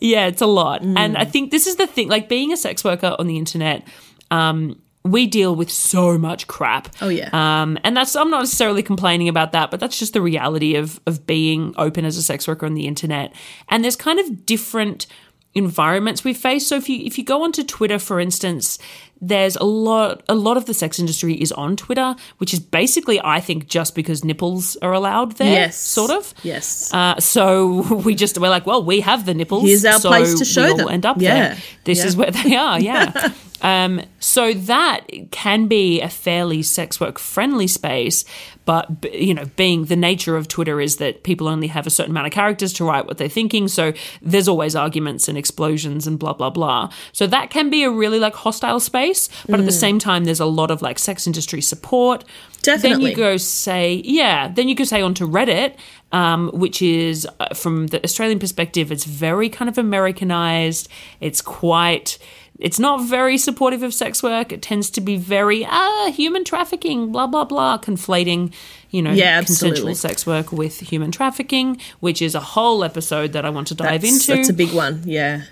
yeah, 0.00 0.26
it's 0.26 0.42
a 0.42 0.46
lot. 0.46 0.82
And 0.82 1.16
I 1.16 1.24
think 1.24 1.50
this 1.50 1.66
is 1.66 1.76
the 1.76 1.86
thing 1.86 2.08
like 2.08 2.28
being 2.28 2.52
a 2.52 2.56
sex 2.56 2.84
worker 2.84 3.16
on 3.18 3.26
the 3.26 3.38
internet, 3.38 3.82
um, 4.30 4.80
we 5.04 5.26
deal 5.26 5.56
with 5.56 5.70
so 5.70 6.18
much 6.18 6.46
crap. 6.46 6.94
Oh, 7.00 7.08
yeah. 7.08 7.30
Um, 7.32 7.78
and 7.84 7.96
that's 7.96 8.14
I'm 8.14 8.30
not 8.30 8.40
necessarily 8.40 8.82
complaining 8.82 9.28
about 9.28 9.52
that, 9.52 9.70
but 9.70 9.80
that's 9.80 9.98
just 9.98 10.12
the 10.12 10.20
reality 10.20 10.76
of 10.76 11.00
of 11.06 11.26
being 11.26 11.74
open 11.78 12.04
as 12.04 12.16
a 12.16 12.22
sex 12.22 12.46
worker 12.46 12.66
on 12.66 12.74
the 12.74 12.86
internet. 12.86 13.34
And 13.68 13.82
there's 13.82 13.96
kind 13.96 14.20
of 14.20 14.44
different 14.44 15.06
environments 15.54 16.22
we 16.22 16.34
face. 16.34 16.66
So 16.66 16.76
if 16.76 16.88
you 16.88 17.04
if 17.04 17.18
you 17.18 17.24
go 17.24 17.42
onto 17.42 17.64
Twitter, 17.64 17.98
for 17.98 18.20
instance, 18.20 18.78
there's 19.20 19.56
a 19.56 19.64
lot 19.64 20.22
a 20.28 20.34
lot 20.34 20.56
of 20.56 20.64
the 20.64 20.72
sex 20.74 20.98
industry 20.98 21.34
is 21.34 21.52
on 21.52 21.76
Twitter, 21.76 22.14
which 22.38 22.54
is 22.54 22.60
basically 22.60 23.20
I 23.22 23.40
think 23.40 23.68
just 23.68 23.94
because 23.94 24.24
nipples 24.24 24.76
are 24.76 24.92
allowed 24.92 25.32
there. 25.36 25.52
Yes. 25.52 25.76
Sort 25.76 26.10
of. 26.10 26.32
Yes. 26.42 26.92
Uh, 26.92 27.18
so 27.20 27.82
we 28.04 28.14
just 28.14 28.38
we're 28.38 28.48
like, 28.48 28.66
well, 28.66 28.82
we 28.82 29.00
have 29.00 29.26
the 29.26 29.34
nipples. 29.34 29.64
Here's 29.64 29.84
our 29.84 30.00
so 30.00 30.08
place 30.08 30.38
to 30.38 30.44
show 30.44 30.74
them. 30.76 30.88
End 30.88 31.04
up 31.06 31.20
Yeah. 31.20 31.34
there. 31.34 31.58
This 31.84 31.98
Yeah. 31.98 32.06
is 32.06 32.16
where 32.16 32.30
they 32.30 32.56
are. 32.56 32.80
Yeah. 32.90 33.32
um, 33.62 34.00
so 34.20 34.54
that 34.54 35.00
can 35.30 35.66
be 35.66 36.00
a 36.00 36.08
fairly 36.08 36.62
sex 36.62 36.98
work 36.98 37.18
friendly 37.18 37.66
space, 37.66 38.24
but 38.70 39.12
you 39.12 39.34
know, 39.34 39.46
being 39.56 39.86
the 39.86 39.96
nature 39.96 40.36
of 40.36 40.46
Twitter 40.46 40.80
is 40.80 40.98
that 40.98 41.24
people 41.24 41.48
only 41.48 41.66
have 41.66 41.88
a 41.88 41.90
certain 41.90 42.12
amount 42.12 42.28
of 42.28 42.32
characters 42.32 42.72
to 42.74 42.84
write 42.84 43.04
what 43.04 43.18
they're 43.18 43.28
thinking. 43.28 43.66
So 43.66 43.92
there's 44.22 44.46
always 44.46 44.76
arguments 44.76 45.26
and 45.26 45.36
explosions 45.36 46.06
and 46.06 46.20
blah 46.20 46.34
blah 46.34 46.50
blah. 46.50 46.88
So 47.10 47.26
that 47.26 47.50
can 47.50 47.68
be 47.68 47.82
a 47.82 47.90
really 47.90 48.20
like 48.20 48.36
hostile 48.36 48.78
space, 48.78 49.28
but 49.48 49.58
at 49.58 49.66
the 49.66 49.72
same 49.72 49.98
time, 49.98 50.22
there's 50.22 50.38
a 50.38 50.46
lot 50.46 50.70
of 50.70 50.82
like 50.82 51.00
sex 51.00 51.26
industry 51.26 51.60
support. 51.60 52.24
Definitely. 52.62 52.90
Then 52.90 53.10
you 53.10 53.16
go 53.16 53.36
say, 53.38 54.02
yeah, 54.04 54.46
then 54.46 54.68
you 54.68 54.76
could 54.76 54.86
say 54.86 55.00
onto 55.02 55.26
Reddit, 55.26 55.74
um, 56.12 56.50
which 56.52 56.80
is 56.80 57.26
uh, 57.40 57.54
from 57.54 57.88
the 57.88 58.04
Australian 58.04 58.38
perspective, 58.38 58.92
it's 58.92 59.04
very 59.04 59.48
kind 59.48 59.68
of 59.68 59.78
Americanized. 59.78 60.88
It's 61.20 61.40
quite, 61.40 62.18
it's 62.60 62.78
not 62.78 63.02
very 63.08 63.38
supportive 63.38 63.82
of 63.82 63.92
sex 63.94 64.22
work. 64.22 64.52
It 64.52 64.62
tends 64.62 64.90
to 64.90 65.00
be 65.00 65.16
very, 65.16 65.64
ah, 65.64 66.12
human 66.14 66.44
trafficking, 66.44 67.10
blah, 67.10 67.26
blah, 67.26 67.44
blah, 67.44 67.78
conflating, 67.78 68.52
you 68.90 69.02
know, 69.02 69.12
Yeah, 69.12 69.42
consensual 69.42 69.94
sex 69.94 70.26
work 70.26 70.52
with 70.52 70.80
human 70.80 71.10
trafficking, 71.10 71.78
which 72.00 72.20
is 72.22 72.34
a 72.34 72.40
whole 72.40 72.84
episode 72.84 73.32
that 73.32 73.44
I 73.44 73.50
want 73.50 73.68
to 73.68 73.74
dive 73.74 74.02
That's, 74.02 74.28
into. 74.28 74.36
that's 74.36 74.48
a 74.50 74.52
big 74.54 74.72
one. 74.72 75.02
Yeah. 75.04 75.42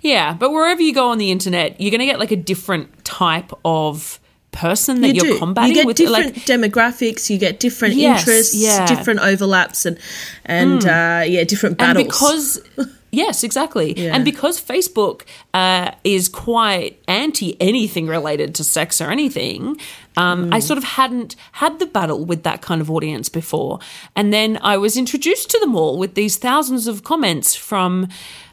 Yeah, 0.00 0.34
but 0.34 0.50
wherever 0.50 0.82
you 0.82 0.92
go 0.92 1.08
on 1.10 1.18
the 1.18 1.30
internet, 1.30 1.80
you're 1.80 1.90
going 1.90 2.00
to 2.00 2.06
get 2.06 2.18
like 2.18 2.30
a 2.32 2.36
different 2.36 3.04
type 3.04 3.50
of 3.64 4.20
person 4.52 5.00
that 5.00 5.14
You 5.16 5.34
are 5.34 5.38
combating 5.38 5.70
you 5.70 5.74
get 5.74 5.86
with. 5.86 5.96
different 5.96 6.36
Like, 6.36 6.44
demographics. 6.46 7.28
You 7.30 7.38
get 7.38 7.58
different 7.58 7.94
Yes, 7.94 8.20
interests, 8.20 8.54
yeah. 8.54 8.86
different 8.86 9.20
overlaps, 9.20 9.84
and 9.86 9.98
and 10.44 10.84
uh, 10.84 11.24
yeah, 11.26 11.42
different 11.44 11.80
and 11.82 11.96
battles. 11.96 12.04
because 12.06 12.60
yes, 13.14 13.42
exactly, 13.44 13.94
Yeah. 13.96 14.14
and 14.14 14.24
because 14.24 14.60
Facebook 14.60 15.22
uh, 15.52 15.90
is 16.04 16.28
quite 16.28 17.00
anti 17.08 17.56
anything 17.60 18.06
related 18.06 18.54
to 18.56 18.64
sex 18.64 19.00
or 19.00 19.10
anything. 19.10 19.76
Um, 20.16 20.50
Mm. 20.50 20.54
I 20.54 20.60
sort 20.60 20.78
of 20.78 20.84
hadn't 20.84 21.34
had 21.52 21.80
the 21.80 21.86
battle 21.86 22.24
with 22.24 22.44
that 22.44 22.62
kind 22.62 22.80
of 22.80 22.88
audience 22.88 23.28
before, 23.28 23.80
and 24.14 24.32
then 24.32 24.58
I 24.62 24.76
was 24.76 24.96
introduced 24.96 25.50
to 25.50 25.58
them 25.58 25.74
all 25.74 25.98
with 25.98 26.14
these 26.14 26.36
thousands 26.36 26.86
of 26.86 27.02
comments 27.02 27.56
from, 27.56 28.06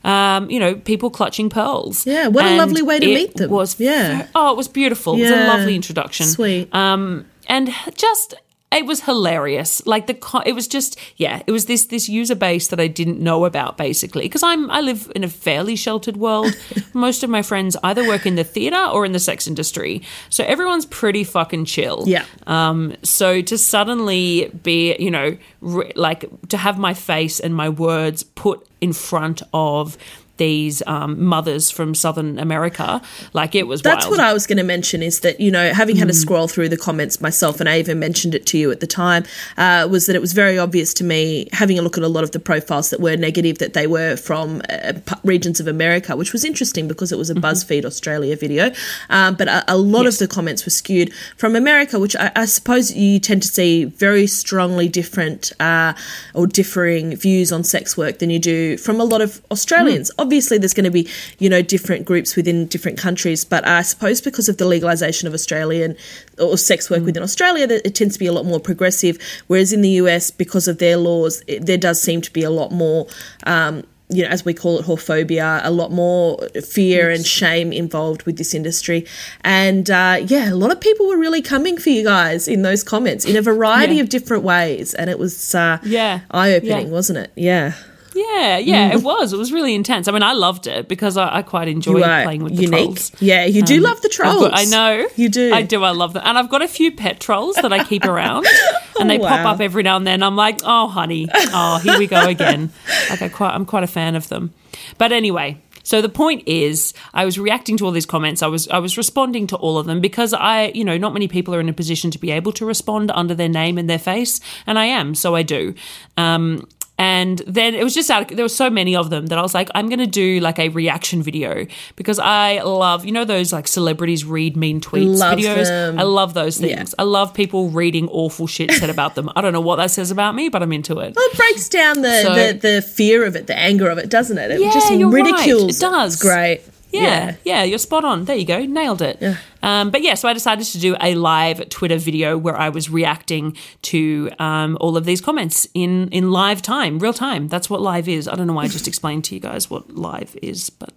um, 0.04 0.50
you 0.50 0.60
know, 0.60 0.74
people 0.76 1.10
clutching 1.12 1.50
pearls. 1.52 2.06
Yeah, 2.08 2.28
what 2.30 2.46
a 2.46 2.56
lovely 2.58 2.82
way 2.82 3.00
to 3.00 3.06
meet 3.06 3.36
them. 3.36 3.52
Was 3.52 3.80
Yeah. 3.80 4.26
oh, 4.34 4.52
it 4.54 4.58
was 4.58 4.68
beautiful. 4.68 5.14
It 5.16 5.22
was 5.22 5.32
a 5.32 5.48
lovely 5.48 5.76
introduction. 5.76 6.26
Sweet. 6.26 6.74
Um, 6.74 7.26
and 7.48 7.70
just 7.96 8.34
it 8.72 8.86
was 8.86 9.02
hilarious. 9.02 9.86
Like 9.86 10.08
the 10.08 10.44
it 10.46 10.54
was 10.54 10.68
just 10.68 10.98
yeah, 11.18 11.42
it 11.46 11.52
was 11.52 11.66
this 11.66 11.86
this 11.86 12.08
user 12.08 12.36
base 12.36 12.70
that 12.70 12.80
I 12.80 12.88
didn't 12.88 13.20
know 13.20 13.46
about 13.46 13.78
basically 13.78 14.24
because 14.24 14.44
I'm 14.44 14.72
I 14.72 14.80
live 14.80 15.12
in 15.16 15.24
a 15.24 15.28
fairly 15.28 15.76
sheltered 15.76 16.18
world. 16.18 16.54
Most 16.94 17.24
of 17.24 17.30
my 17.30 17.42
friends 17.42 17.76
either 17.84 18.08
work 18.08 18.26
in 18.26 18.36
the 18.36 18.44
theater 18.44 18.84
or 18.86 19.06
in 19.06 19.12
the 19.12 19.20
sex 19.20 19.48
industry, 19.48 20.02
so 20.30 20.44
everyone's 20.46 20.86
pretty 20.86 21.24
fucking 21.24 21.66
chill. 21.66 22.04
Yeah. 22.08 22.26
Um. 22.48 22.96
So 23.04 23.42
to 23.42 23.58
suddenly 23.58 24.50
be 24.64 24.96
you 24.98 25.12
know 25.12 25.38
re- 25.60 25.92
like 25.96 26.26
to 26.50 26.58
have 26.58 26.80
my 26.80 26.94
face 26.94 27.40
and 27.40 27.54
my 27.54 27.68
words 27.68 28.24
put 28.24 28.66
in 28.80 28.94
front 28.94 29.44
of 29.54 29.98
these 30.38 30.82
um, 30.88 31.24
mothers 31.24 31.70
from 31.70 31.94
Southern 31.94 32.40
America, 32.40 33.02
like 33.34 33.54
it 33.56 33.68
was 33.68 33.82
That's 33.82 34.06
wild. 34.06 34.12
what 34.18 34.20
I 34.20 34.34
was 34.34 34.48
going 34.48 34.58
to 34.58 34.64
mention 34.64 35.04
is 35.04 35.20
that, 35.20 35.40
you 35.40 35.52
know, 35.52 35.72
having 35.74 35.96
had 35.98 36.08
to 36.08 36.14
scroll 36.14 36.48
through 36.48 36.70
the 36.70 36.78
comments 36.78 37.22
myself, 37.22 37.60
and 37.60 37.70
I 37.70 37.78
even 37.80 38.00
mentioned 38.00 38.34
it 38.34 38.46
to 38.48 38.58
you 38.58 38.72
at 38.72 38.80
the 38.80 38.88
time, 38.88 39.24
uh, 39.58 39.88
was 39.92 40.06
that 40.08 40.16
it 40.16 40.22
was 40.22 40.34
very 40.34 40.58
obvious 40.58 40.94
to 40.96 41.04
me, 41.04 41.48
having 41.52 41.78
a 41.78 41.82
look 41.82 41.98
at 41.98 42.04
a 42.04 42.08
lot 42.08 42.24
of 42.24 42.32
the 42.32 42.40
profiles 42.40 42.90
that 42.90 43.00
were 43.00 43.16
negative, 43.16 43.60
that 43.60 43.74
they 43.74 43.86
were 43.88 44.16
from 44.16 44.62
uh, 44.70 44.94
regions 45.24 45.60
of 45.60 45.68
America, 45.68 46.16
which 46.16 46.34
was 46.34 46.44
interesting 46.44 46.88
because 46.88 47.12
it 47.12 47.18
was 47.18 47.30
a 47.30 47.36
BuzzFeed 47.36 47.86
Australia 47.86 48.36
video. 48.36 48.72
Um, 49.10 49.36
but 49.36 49.48
a, 49.48 49.64
a 49.68 49.78
lot 49.78 50.06
Yes. 50.06 50.16
of 50.22 50.28
the 50.28 50.34
comments 50.34 50.66
were 50.66 50.72
skewed 50.72 51.14
from 51.38 51.56
America, 51.56 52.00
which 52.00 52.16
I, 52.16 52.32
I 52.36 52.46
suppose 52.46 52.92
you 52.96 53.20
tend 53.20 53.44
to 53.44 53.48
see 53.48 53.86
very 53.86 54.26
strongly 54.28 54.88
different 54.90 55.52
uh, 55.60 55.94
or 56.34 56.48
differing 56.48 57.16
views 57.16 57.52
on 57.52 57.64
sex 57.64 57.96
work 57.96 58.18
than 58.20 58.30
you 58.32 58.40
do 58.40 58.78
from 58.78 59.00
a 59.00 59.04
lot 59.04 59.22
of 59.22 59.42
Australians. 59.52 60.10
Obviously, 60.32 60.58
there's 60.58 60.74
going 60.74 60.86
to 60.86 60.92
be 60.92 61.10
you 61.40 61.50
know 61.50 61.62
different 61.62 62.06
groups 62.06 62.38
within 62.38 62.66
different 62.68 62.98
countries, 62.98 63.44
but 63.44 63.68
I 63.68 63.82
suppose 63.82 64.22
because 64.22 64.48
of 64.48 64.56
the 64.56 64.64
legalization 64.66 65.28
of 65.28 65.34
Australian 65.34 65.98
or 66.40 66.58
sex 66.58 66.90
work 66.90 67.04
within 67.04 67.22
Australia, 67.22 67.68
that 67.68 67.86
it 67.86 67.96
tends 67.96 68.14
to 68.16 68.20
be 68.20 68.28
a 68.28 68.32
lot 68.32 68.46
more 68.46 68.62
progressive. 68.62 69.18
Whereas 69.48 69.74
in 69.74 69.82
the 69.82 69.90
US, 70.04 70.32
because 70.32 70.70
of 70.70 70.78
their 70.78 70.96
laws, 70.96 71.44
it, 71.48 71.66
there 71.66 71.78
does 71.78 72.02
seem 72.02 72.22
to 72.22 72.32
be 72.32 72.44
a 72.44 72.50
lot 72.50 72.72
more. 72.72 73.08
Um, 73.46 73.84
you 74.14 74.24
know, 74.24 74.30
as 74.30 74.44
we 74.46 74.54
call 74.54 74.80
it, 74.80 74.86
whorephobia, 74.86 75.62
a 75.64 75.72
lot 75.72 75.90
more 75.92 76.38
fear 76.66 77.10
and 77.10 77.26
shame 77.26 77.72
involved 77.74 78.24
with 78.24 78.38
this 78.38 78.54
industry. 78.54 79.06
And 79.42 79.90
uh, 79.90 80.20
yeah, 80.28 80.52
a 80.52 80.56
lot 80.56 80.70
of 80.72 80.80
people 80.82 81.08
were 81.08 81.18
really 81.18 81.42
coming 81.42 81.78
for 81.78 81.90
you 81.90 82.04
guys 82.06 82.48
in 82.48 82.62
those 82.62 82.84
comments 82.84 83.24
in 83.26 83.36
a 83.38 83.42
variety 83.42 83.96
Yeah. 83.96 84.02
of 84.04 84.10
different 84.10 84.44
ways. 84.44 84.94
And 84.94 85.10
it 85.10 85.18
was 85.20 85.56
uh, 85.56 85.78
Yeah. 85.84 86.22
eye 86.32 86.54
opening, 86.54 86.88
Yeah. 86.88 86.92
wasn't 86.94 87.20
it? 87.20 87.32
Yeah. 87.38 87.74
Yeah, 88.14 88.58
yeah, 88.58 88.92
it 88.94 89.04
was. 89.04 89.32
It 89.34 89.38
was 89.38 89.52
really 89.54 89.74
intense. 89.74 90.08
I 90.08 90.12
mean, 90.12 90.24
I 90.24 90.34
loved 90.34 90.68
it 90.68 90.88
because 90.90 91.16
I, 91.18 91.38
I 91.38 91.42
quite 91.42 91.68
enjoy 91.68 92.02
playing 92.02 92.44
with 92.44 92.56
the 92.56 92.64
unique. 92.64 92.80
trolls. 92.98 93.12
Yeah, 93.22 93.46
you 93.46 93.62
do 93.62 93.80
love 93.80 94.02
the 94.02 94.10
trolls. 94.10 94.50
got- 94.50 94.52
I 94.54 94.66
know. 94.66 95.08
You 95.16 95.30
do. 95.30 95.54
I 95.54 95.62
do. 95.62 95.84
I 95.84 95.92
love 95.92 96.14
them. 96.14 96.24
And 96.26 96.38
I've 96.38 96.50
got 96.50 96.62
a 96.62 96.68
few 96.68 96.92
pet 96.92 97.20
trolls 97.20 97.56
that 97.56 97.72
I 97.72 97.84
keep 97.84 98.04
around. 98.06 98.46
and 99.00 99.10
they 99.10 99.18
pop 99.18 99.40
Oh, 99.40 99.44
wow. 99.46 99.52
up 99.54 99.62
every 99.62 99.84
now 99.84 99.96
and 99.96 100.06
then. 100.06 100.24
I'm 100.24 100.36
like, 100.36 100.60
oh, 100.66 100.88
honey. 100.90 101.28
Oh, 101.34 101.80
here 101.84 101.98
we 101.98 102.08
go 102.08 102.28
again. 102.28 102.72
like, 103.10 103.22
I 103.22 103.30
quite, 103.30 103.52
I'm 103.54 103.66
quite 103.66 103.84
a 103.84 103.88
fan 103.88 104.16
of 104.16 104.28
them. 104.28 104.54
But 104.98 105.12
anyway. 105.12 105.62
So 105.84 106.00
the 106.00 106.10
point 106.10 106.44
is, 106.48 106.94
I 107.12 107.26
was 107.26 107.40
reacting 107.40 107.76
to 107.78 107.86
all 107.86 107.92
these 107.92 108.06
comments. 108.06 108.44
I 108.44 108.48
was 108.48 108.68
I 108.68 108.78
was 108.78 108.98
responding 109.00 109.48
to 109.48 109.56
all 109.56 109.80
of 109.80 109.88
them 109.88 110.00
because 110.00 110.32
I, 110.32 110.66
you 110.76 110.84
know, 110.86 110.96
not 110.96 111.12
many 111.12 111.28
people 111.28 111.56
are 111.56 111.60
in 111.60 111.68
a 111.70 111.74
position 111.74 112.12
to 112.12 112.20
be 112.20 112.30
able 112.30 112.52
to 112.54 112.68
respond 112.68 113.10
under 113.16 113.34
their 113.34 113.50
name 113.50 113.80
and 113.80 113.90
their 113.90 113.98
face, 113.98 114.40
and 114.68 114.78
I 114.78 114.86
am, 114.86 115.16
so 115.16 115.34
I 115.36 115.42
do. 115.42 115.74
Um, 116.18 116.68
and 117.02 117.40
then 117.48 117.74
it 117.76 117.84
was 117.84 117.94
just 117.94 118.10
out. 118.12 118.28
There 118.28 118.46
were 118.46 118.50
so 118.50 118.70
many 118.70 118.96
of 118.96 119.10
them 119.10 119.28
that 119.28 119.38
I 119.38 119.42
was 119.42 119.54
like, 119.54 119.70
I'm 119.74 119.88
going 119.90 120.00
to 120.00 120.08
do 120.08 120.40
like 120.40 120.60
a 120.60 120.70
reaction 120.70 121.24
video 121.24 121.66
because 121.96 122.20
I 122.20 122.62
love, 122.62 123.06
you 123.06 123.12
know, 123.12 123.26
those 123.26 123.52
like 123.52 123.68
celebrities 123.68 124.24
read 124.26 124.56
mean 124.56 124.80
tweets 124.82 125.18
Love 125.20 125.40
videos. 125.40 125.66
them. 125.66 126.00
I 126.00 126.04
love 126.04 126.34
those 126.34 126.58
things. 126.60 126.72
Yeah. 126.92 127.02
I 127.02 127.04
love 127.04 127.34
people 127.34 127.70
reading 127.70 128.08
awful 128.10 128.48
shit 128.48 128.72
said 128.72 128.90
about 128.90 129.16
them. 129.16 129.30
I 129.36 129.42
don't 129.42 129.54
know 129.54 129.62
what 129.62 129.78
that 129.78 129.92
says 129.92 130.12
about 130.12 130.36
me, 130.36 130.50
but 130.50 130.62
I'm 130.62 130.72
into 130.72 131.00
it. 131.00 131.16
Well, 131.16 131.26
it 131.32 131.38
breaks 131.38 131.70
down 131.70 132.02
the, 132.02 132.22
So- 132.22 132.36
the, 132.36 132.54
the 132.76 132.82
fear 132.82 133.26
of 133.26 133.36
it, 133.36 133.48
the 133.48 133.58
anger 133.58 133.90
of 133.90 133.98
it, 133.98 134.10
doesn't 134.10 134.38
it? 134.38 134.52
It 134.52 134.60
Yeah, 134.62 134.72
just 134.72 134.92
you're 134.94 135.10
right. 135.10 135.26
ridicules 135.26 135.78
It 135.78 135.82
does. 135.82 136.14
It's 136.14 136.22
great. 136.22 136.62
Yeah, 136.92 137.36
yeah, 137.44 137.64
you're 137.64 137.78
spot 137.78 138.04
on. 138.04 138.26
There 138.26 138.36
you 138.36 138.46
go, 138.46 138.66
nailed 138.66 139.02
it. 139.02 139.18
Yeah. 139.22 139.38
Um, 139.64 139.92
but 139.92 140.02
yeah, 140.02 140.16
so 140.16 140.28
I 140.28 140.34
decided 140.34 140.66
to 140.66 140.80
do 140.80 140.96
a 141.00 141.16
live 141.16 141.70
Twitter 141.70 141.98
video 141.98 142.38
where 142.38 142.58
I 142.58 142.70
was 142.70 142.90
reacting 142.90 143.56
to 143.84 144.30
um, 144.40 144.78
all 144.82 144.98
of 144.98 145.06
these 145.06 145.22
comments 145.22 145.68
in 145.74 146.10
in 146.10 146.32
live 146.32 146.62
time, 146.62 147.00
real 147.00 147.14
time. 147.14 147.48
That's 147.48 147.70
what 147.70 147.82
live 147.82 148.08
is. 148.08 148.28
I 148.28 148.36
don't 148.36 148.48
know 148.48 148.54
why 148.54 148.64
I 148.64 148.68
just 148.68 148.88
explained 148.94 149.24
to 149.26 149.36
you 149.36 149.42
guys 149.42 149.70
what 149.70 149.96
live 149.96 150.36
is, 150.42 150.70
but 150.70 150.94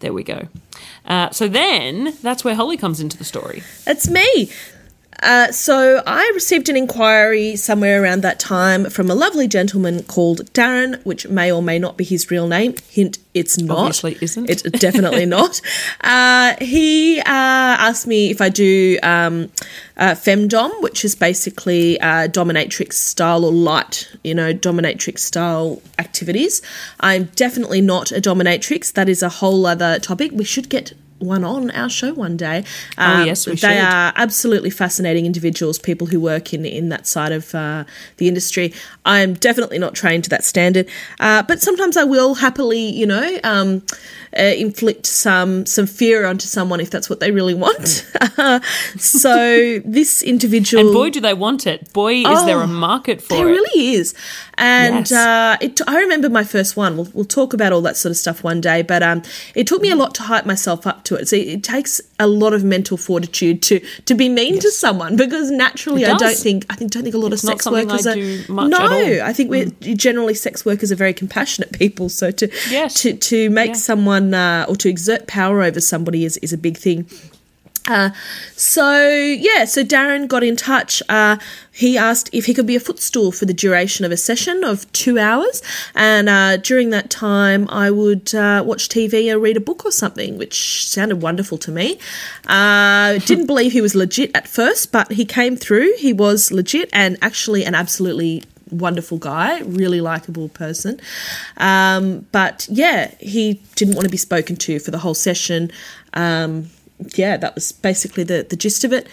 there 0.00 0.12
we 0.12 0.22
go. 0.24 0.48
Uh, 1.06 1.30
so 1.30 1.48
then 1.48 2.14
that's 2.22 2.44
where 2.44 2.54
Holly 2.54 2.76
comes 2.76 3.00
into 3.00 3.16
the 3.16 3.24
story. 3.24 3.62
That's 3.84 4.08
me. 4.08 4.50
Uh, 5.22 5.52
so 5.52 6.02
I 6.06 6.30
received 6.34 6.68
an 6.68 6.76
inquiry 6.76 7.56
somewhere 7.56 8.02
around 8.02 8.22
that 8.22 8.40
time 8.40 8.90
from 8.90 9.10
a 9.10 9.14
lovely 9.14 9.46
gentleman 9.46 10.02
called 10.02 10.52
Darren, 10.52 11.04
which 11.04 11.28
may 11.28 11.52
or 11.52 11.62
may 11.62 11.78
not 11.78 11.96
be 11.96 12.04
his 12.04 12.30
real 12.30 12.48
name. 12.48 12.74
Hint: 12.90 13.18
it's 13.32 13.56
not. 13.56 13.78
Obviously 13.78 14.18
isn't. 14.20 14.50
It's 14.50 14.62
definitely 14.62 15.26
not. 15.38 15.60
Uh, 16.00 16.56
he 16.60 17.20
uh, 17.20 17.24
asked 17.26 18.06
me 18.06 18.30
if 18.30 18.40
I 18.40 18.48
do 18.48 18.98
um, 19.02 19.50
uh, 19.96 20.12
femdom, 20.12 20.82
which 20.82 21.04
is 21.04 21.14
basically 21.14 22.00
uh, 22.00 22.28
dominatrix 22.28 22.94
style 22.94 23.44
or 23.44 23.52
light, 23.52 24.10
you 24.24 24.34
know, 24.34 24.52
dominatrix 24.52 25.20
style 25.20 25.80
activities. 25.98 26.62
I'm 27.00 27.24
definitely 27.36 27.80
not 27.80 28.10
a 28.10 28.20
dominatrix. 28.20 28.92
That 28.92 29.08
is 29.08 29.22
a 29.22 29.28
whole 29.28 29.64
other 29.66 29.98
topic. 29.98 30.32
We 30.32 30.44
should 30.44 30.68
get 30.68 30.92
one 31.22 31.44
on 31.44 31.70
our 31.70 31.88
show 31.88 32.12
one 32.12 32.36
day. 32.36 32.64
Oh, 32.98 33.24
yes, 33.24 33.46
we 33.46 33.52
they 33.52 33.56
should. 33.56 33.78
are 33.78 34.12
absolutely 34.16 34.70
fascinating 34.70 35.26
individuals, 35.26 35.78
people 35.78 36.06
who 36.08 36.20
work 36.20 36.52
in 36.52 36.64
in 36.64 36.88
that 36.90 37.06
side 37.06 37.32
of 37.32 37.54
uh, 37.54 37.84
the 38.16 38.28
industry. 38.28 38.72
I 39.04 39.20
am 39.20 39.34
definitely 39.34 39.78
not 39.78 39.94
trained 39.94 40.24
to 40.24 40.30
that 40.30 40.44
standard, 40.44 40.88
uh, 41.20 41.42
but 41.42 41.60
sometimes 41.60 41.96
I 41.96 42.04
will 42.04 42.34
happily, 42.34 42.90
you 42.90 43.06
know, 43.06 43.38
um, 43.44 43.82
uh, 44.38 44.42
inflict 44.42 45.06
some 45.06 45.66
some 45.66 45.86
fear 45.86 46.26
onto 46.26 46.46
someone 46.46 46.80
if 46.80 46.90
that's 46.90 47.10
what 47.10 47.20
they 47.20 47.30
really 47.30 47.54
want. 47.54 48.06
so 48.98 49.78
this 49.84 50.22
individual, 50.22 50.84
And 50.86 50.92
boy, 50.94 51.10
do 51.10 51.20
they 51.20 51.34
want 51.34 51.66
it! 51.66 51.92
Boy, 51.92 52.14
is 52.26 52.44
there 52.44 52.60
a 52.60 52.66
market 52.66 53.20
for 53.22 53.28
there 53.34 53.40
it. 53.40 53.44
There 53.44 53.52
really 53.54 53.94
is. 53.94 54.14
And 54.58 55.10
Yes. 55.10 55.12
uh, 55.12 55.56
it, 55.60 55.80
I 55.88 55.98
remember 56.00 56.28
my 56.28 56.44
first 56.44 56.76
one. 56.76 56.96
We'll, 56.96 57.08
we'll 57.14 57.24
talk 57.24 57.52
about 57.54 57.72
all 57.72 57.80
that 57.82 57.96
sort 57.96 58.10
of 58.10 58.16
stuff 58.16 58.44
one 58.44 58.60
day. 58.60 58.82
But 58.82 59.02
um, 59.02 59.22
it 59.54 59.66
took 59.66 59.80
me 59.82 59.90
a 59.90 59.96
lot 59.96 60.14
to 60.16 60.22
hype 60.22 60.46
myself 60.46 60.86
up 60.86 61.04
to 61.04 61.14
it. 61.16 61.28
So 61.28 61.36
it 61.36 61.64
takes 61.64 62.00
a 62.20 62.26
lot 62.26 62.52
of 62.52 62.62
mental 62.62 62.96
fortitude 62.96 63.62
to 63.62 63.80
to 64.06 64.14
be 64.14 64.28
mean 64.28 64.60
to 64.60 64.70
someone 64.70 65.16
because 65.16 65.50
naturally 65.50 66.04
I 66.04 66.16
don't 66.16 66.36
think 66.36 66.66
I 66.70 66.74
think 66.76 66.92
don't 66.92 67.02
think 67.02 67.14
a 67.14 67.18
lot 67.18 67.32
It's 67.32 67.42
of 67.44 67.48
sex 67.50 67.66
workers 67.66 68.06
I 68.06 68.12
are. 68.12 68.14
do 68.14 68.44
much 68.48 68.70
no, 68.70 68.76
at 68.76 68.82
all. 68.82 68.88
Mm. 68.90 69.22
I 69.22 69.32
think 69.32 69.50
we're 69.50 69.66
generally 69.96 70.34
sex 70.34 70.64
workers 70.64 70.92
are 70.92 70.96
very 70.96 71.14
compassionate 71.14 71.72
people. 71.72 72.08
So 72.08 72.30
to 72.30 72.48
Yes. 72.70 72.94
to 73.02 73.14
to 73.14 73.50
make 73.50 73.68
Yeah. 73.70 73.74
someone 73.90 74.21
uh, 74.32 74.66
or 74.68 74.76
to 74.76 74.88
exert 74.88 75.26
power 75.26 75.62
over 75.62 75.80
somebody 75.80 76.24
is 76.24 76.36
is 76.38 76.52
a 76.52 76.58
big 76.58 76.76
thing. 76.76 77.06
Uh, 77.88 78.10
so 78.54 78.96
yeah, 78.98 79.64
so 79.64 79.82
Darren 79.82 80.28
got 80.28 80.44
in 80.44 80.56
touch. 80.56 81.02
Uh, 81.08 81.36
he 81.72 81.98
asked 81.98 82.30
if 82.32 82.46
he 82.46 82.54
could 82.54 82.66
be 82.66 82.76
a 82.76 82.80
footstool 82.80 83.32
for 83.32 83.44
the 83.44 83.54
duration 83.54 84.04
of 84.04 84.12
a 84.12 84.16
session 84.16 84.62
of 84.62 84.90
two 84.92 85.18
hours, 85.18 85.62
and 85.94 86.28
uh, 86.28 86.58
during 86.58 86.90
that 86.90 87.10
time, 87.10 87.68
I 87.70 87.90
would 87.90 88.34
uh, 88.34 88.62
watch 88.64 88.88
TV 88.88 89.32
or 89.32 89.38
read 89.38 89.56
a 89.56 89.60
book 89.60 89.84
or 89.84 89.90
something, 89.90 90.38
which 90.38 90.86
sounded 90.86 91.22
wonderful 91.22 91.58
to 91.58 91.72
me. 91.72 91.98
Uh, 92.46 93.18
didn't 93.26 93.46
believe 93.46 93.72
he 93.72 93.80
was 93.80 93.94
legit 93.94 94.30
at 94.34 94.46
first, 94.46 94.92
but 94.92 95.12
he 95.12 95.24
came 95.24 95.56
through. 95.56 95.94
He 95.98 96.12
was 96.12 96.52
legit 96.52 96.88
and 96.92 97.18
actually 97.20 97.64
an 97.64 97.74
absolutely 97.74 98.44
wonderful 98.72 99.18
guy, 99.18 99.60
really 99.60 100.00
likable 100.00 100.48
person. 100.48 101.00
Um, 101.58 102.26
but 102.32 102.66
yeah, 102.70 103.14
he 103.20 103.60
didn't 103.76 103.94
want 103.94 104.04
to 104.04 104.10
be 104.10 104.16
spoken 104.16 104.56
to 104.56 104.78
for 104.80 104.90
the 104.90 104.98
whole 104.98 105.14
session. 105.14 105.70
Um, 106.14 106.70
yeah, 107.14 107.36
that 107.36 107.54
was 107.54 107.72
basically 107.72 108.24
the, 108.24 108.46
the 108.48 108.56
gist 108.56 108.84
of 108.84 108.92
it. 108.92 109.06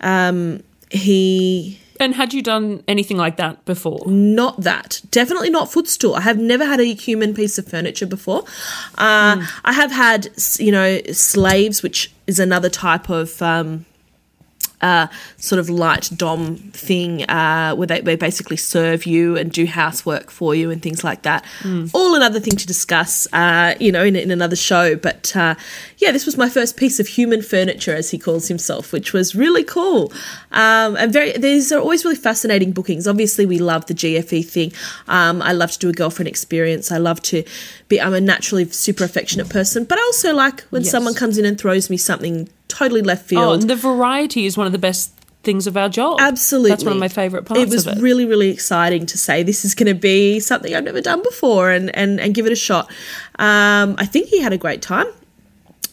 Um, 0.00 0.62
he 0.90 1.80
And 1.98 2.14
had 2.14 2.34
you 2.34 2.42
done 2.42 2.82
anything 2.86 3.16
like 3.16 3.36
that 3.36 3.64
before? 3.64 4.02
Not 4.06 4.60
that. 4.60 5.00
Definitely 5.10 5.50
not 5.50 5.72
footstool. 5.72 6.14
I 6.14 6.20
have 6.20 6.38
never 6.38 6.64
had 6.64 6.80
a 6.80 6.94
human 6.94 7.34
piece 7.34 7.58
of 7.58 7.66
furniture 7.66 8.06
before. 8.06 8.44
Uh, 8.98 9.44
I 9.64 9.72
have 9.72 9.92
had, 9.92 10.28
you 10.58 10.72
know, 10.72 11.00
slaves, 11.12 11.82
which 11.82 12.12
is 12.26 12.38
another 12.38 12.68
type 12.68 13.08
of. 13.08 13.40
Um, 13.40 13.86
uh, 14.86 15.06
sort 15.36 15.58
of 15.58 15.68
light 15.68 16.10
dom 16.16 16.56
thing 16.86 17.12
uh, 17.28 17.74
where 17.74 17.86
they, 17.86 18.00
they 18.00 18.16
basically 18.16 18.56
serve 18.56 19.00
you 19.04 19.36
and 19.36 19.50
do 19.50 19.66
housework 19.66 20.30
for 20.30 20.54
you 20.54 20.70
and 20.70 20.80
things 20.82 21.02
like 21.02 21.22
that. 21.22 21.44
All 21.92 22.14
another 22.14 22.40
thing 22.40 22.56
to 22.56 22.66
discuss, 22.66 23.26
uh, 23.32 23.74
you 23.80 23.90
know, 23.90 24.04
in, 24.04 24.14
in 24.16 24.30
another 24.30 24.56
show. 24.56 24.94
But 24.96 25.34
uh, 25.34 25.54
yeah, 25.98 26.12
this 26.12 26.24
was 26.26 26.36
my 26.36 26.48
first 26.48 26.76
piece 26.76 27.00
of 27.00 27.06
human 27.08 27.42
furniture, 27.42 27.94
as 27.94 28.10
he 28.10 28.18
calls 28.18 28.48
himself, 28.48 28.92
which 28.92 29.12
was 29.12 29.34
really 29.34 29.64
cool. 29.64 30.12
Um, 30.52 30.96
and 30.96 31.12
very, 31.12 31.32
these 31.32 31.72
are 31.72 31.80
always 31.80 32.04
really 32.04 32.16
fascinating 32.16 32.72
bookings. 32.72 33.06
Obviously, 33.08 33.44
we 33.46 33.58
love 33.58 33.86
the 33.86 33.94
GFE 33.94 34.44
thing. 34.44 34.72
Um, 35.08 35.42
I 35.42 35.52
love 35.52 35.70
to 35.72 35.78
do 35.78 35.88
a 35.88 35.92
girlfriend 35.92 36.28
experience. 36.28 36.92
I 36.92 36.98
love 36.98 37.20
to 37.22 37.42
be. 37.88 38.00
I'm 38.00 38.14
a 38.14 38.20
naturally 38.20 38.64
super 38.70 39.04
affectionate 39.04 39.48
person, 39.48 39.84
but 39.84 39.98
I 39.98 40.02
also 40.02 40.34
like 40.34 40.62
when 40.70 40.82
Yes. 40.82 40.90
someone 40.90 41.14
comes 41.14 41.38
in 41.38 41.44
and 41.44 41.58
throws 41.58 41.88
me 41.90 41.96
something 41.96 42.48
totally 42.68 43.02
left 43.02 43.24
Oh, 43.24 43.28
field. 43.28 43.60
and 43.62 43.70
the 43.70 43.76
variety 43.76 44.46
is 44.46 44.56
one 44.56 44.66
of 44.66 44.72
the 44.72 44.78
best 44.78 45.12
things 45.44 45.68
of 45.68 45.76
our 45.76 45.88
job. 45.88 46.18
Absolutely. 46.20 46.70
That's 46.70 46.82
one 46.82 46.92
of 46.94 46.98
my 46.98 47.06
favourite 47.08 47.44
parts 47.46 47.62
It 47.62 47.68
was 47.70 47.86
it. 47.86 47.98
really, 48.00 48.24
really 48.26 48.50
exciting 48.50 49.06
to 49.06 49.16
say 49.16 49.44
this 49.44 49.64
is 49.64 49.76
going 49.76 49.86
to 49.86 49.94
be 49.94 50.40
something 50.40 50.74
I've 50.74 50.82
never 50.82 51.00
done 51.00 51.22
before 51.22 51.70
and, 51.70 51.94
and, 51.96 52.18
and 52.18 52.34
give 52.34 52.46
it 52.46 52.52
a 52.52 52.56
shot. 52.56 52.90
Um, 53.38 53.94
I 53.98 54.06
think 54.06 54.26
he 54.28 54.40
had 54.40 54.52
a 54.52 54.58
great 54.58 54.82
time. 54.82 55.06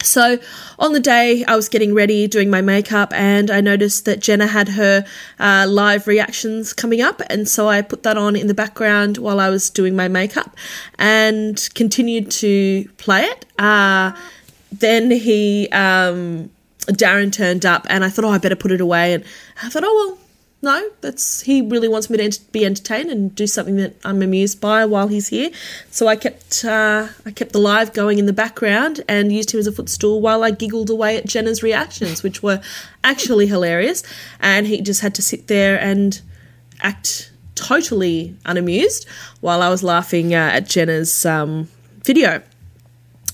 So 0.03 0.39
on 0.77 0.93
the 0.93 0.99
day, 0.99 1.43
I 1.45 1.55
was 1.55 1.69
getting 1.69 1.93
ready, 1.93 2.27
doing 2.27 2.49
my 2.49 2.61
makeup, 2.61 3.13
and 3.13 3.49
I 3.49 3.61
noticed 3.61 4.05
that 4.05 4.19
Jenna 4.19 4.47
had 4.47 4.69
her 4.69 5.05
uh, 5.39 5.65
live 5.67 6.07
reactions 6.07 6.73
coming 6.73 7.01
up. 7.01 7.21
And 7.29 7.47
so 7.47 7.69
I 7.69 7.81
put 7.81 8.03
that 8.03 8.17
on 8.17 8.35
in 8.35 8.47
the 8.47 8.53
background 8.53 9.17
while 9.17 9.39
I 9.39 9.49
was 9.49 9.69
doing 9.69 9.95
my 9.95 10.07
makeup 10.07 10.55
and 10.99 11.69
continued 11.73 12.29
to 12.31 12.87
play 12.97 13.23
it. 13.23 13.45
Uh, 13.57 14.11
then 14.71 15.11
he, 15.11 15.69
um, 15.71 16.49
Darren 16.87 17.31
turned 17.31 17.65
up, 17.65 17.85
and 17.89 18.03
I 18.03 18.09
thought, 18.09 18.25
oh, 18.25 18.29
I 18.29 18.37
better 18.37 18.55
put 18.55 18.71
it 18.71 18.81
away. 18.81 19.13
And 19.13 19.23
I 19.61 19.69
thought, 19.69 19.83
oh, 19.85 19.93
well, 19.93 20.22
no, 20.63 20.89
that's 21.01 21.41
he 21.41 21.61
really 21.61 21.89
wants 21.89 22.09
me 22.09 22.15
to 22.15 22.23
ent- 22.23 22.51
be 22.53 22.65
entertained 22.65 23.11
and 23.11 23.35
do 23.35 23.45
something 23.45 23.75
that 23.75 23.95
I'm 24.05 24.21
amused 24.21 24.61
by 24.61 24.85
while 24.85 25.09
he's 25.09 25.27
here. 25.27 25.51
So 25.91 26.07
I 26.07 26.15
kept 26.15 26.63
uh, 26.63 27.09
I 27.25 27.31
kept 27.31 27.51
the 27.51 27.59
live 27.59 27.91
going 27.91 28.17
in 28.17 28.27
the 28.27 28.33
background 28.33 29.01
and 29.09 29.33
used 29.33 29.53
him 29.53 29.59
as 29.59 29.67
a 29.67 29.73
footstool 29.73 30.21
while 30.21 30.41
I 30.41 30.51
giggled 30.51 30.89
away 30.89 31.17
at 31.17 31.25
Jenna's 31.27 31.61
reactions, 31.61 32.23
which 32.23 32.41
were 32.41 32.61
actually 33.03 33.47
hilarious. 33.47 34.03
And 34.39 34.65
he 34.65 34.81
just 34.81 35.01
had 35.01 35.13
to 35.15 35.21
sit 35.21 35.47
there 35.47 35.77
and 35.77 36.21
act 36.79 37.31
totally 37.55 38.37
unamused 38.45 39.05
while 39.41 39.61
I 39.61 39.67
was 39.67 39.83
laughing 39.83 40.33
uh, 40.33 40.51
at 40.53 40.65
Jenna's 40.69 41.25
um, 41.25 41.67
video. 42.03 42.41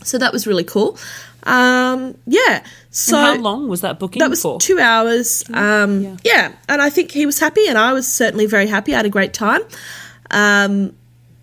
So 0.04 0.18
that 0.18 0.34
was 0.34 0.48
really 0.48 0.64
cool. 0.64 0.98
Um, 1.44 2.18
yeah. 2.26 2.64
So 2.90 3.18
and 3.18 3.38
how 3.38 3.42
long 3.42 3.68
was 3.68 3.82
that 3.82 4.00
booking 4.00 4.20
that 4.20 4.30
was 4.30 4.42
for? 4.42 4.60
two 4.60 4.80
hours. 4.80 5.44
Um, 5.54 6.02
yeah. 6.02 6.18
yeah. 6.24 6.52
and 6.68 6.82
I 6.82 6.90
think 6.90 7.12
he 7.12 7.26
was 7.26 7.40
happy, 7.40 7.68
and 7.68 7.78
I 7.78 7.94
was 7.94 8.08
certainly 8.08 8.46
very 8.46 8.68
happy. 8.68 8.94
I 8.94 8.98
had 8.98 9.06
a 9.06 9.10
great 9.10 9.34
time. 9.34 9.62
Um, 10.32 10.96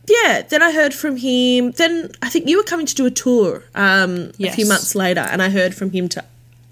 yeah, 0.09 0.43
then 0.43 0.62
I 0.62 0.73
heard 0.73 0.95
from 0.95 1.17
him. 1.17 1.73
Then 1.73 2.11
I 2.23 2.29
think 2.29 2.49
you 2.49 2.59
were 2.59 2.65
coming 2.65 2.87
to 2.87 2.95
do 2.95 3.07
a 3.07 3.11
tour 3.11 3.65
um, 3.75 4.33
a 4.38 4.50
few 4.50 4.67
months 4.67 4.95
later, 4.95 5.21
and 5.21 5.43
I 5.43 5.49
heard 5.50 5.75
from 5.75 5.91
him 5.91 6.09
to 6.11 6.25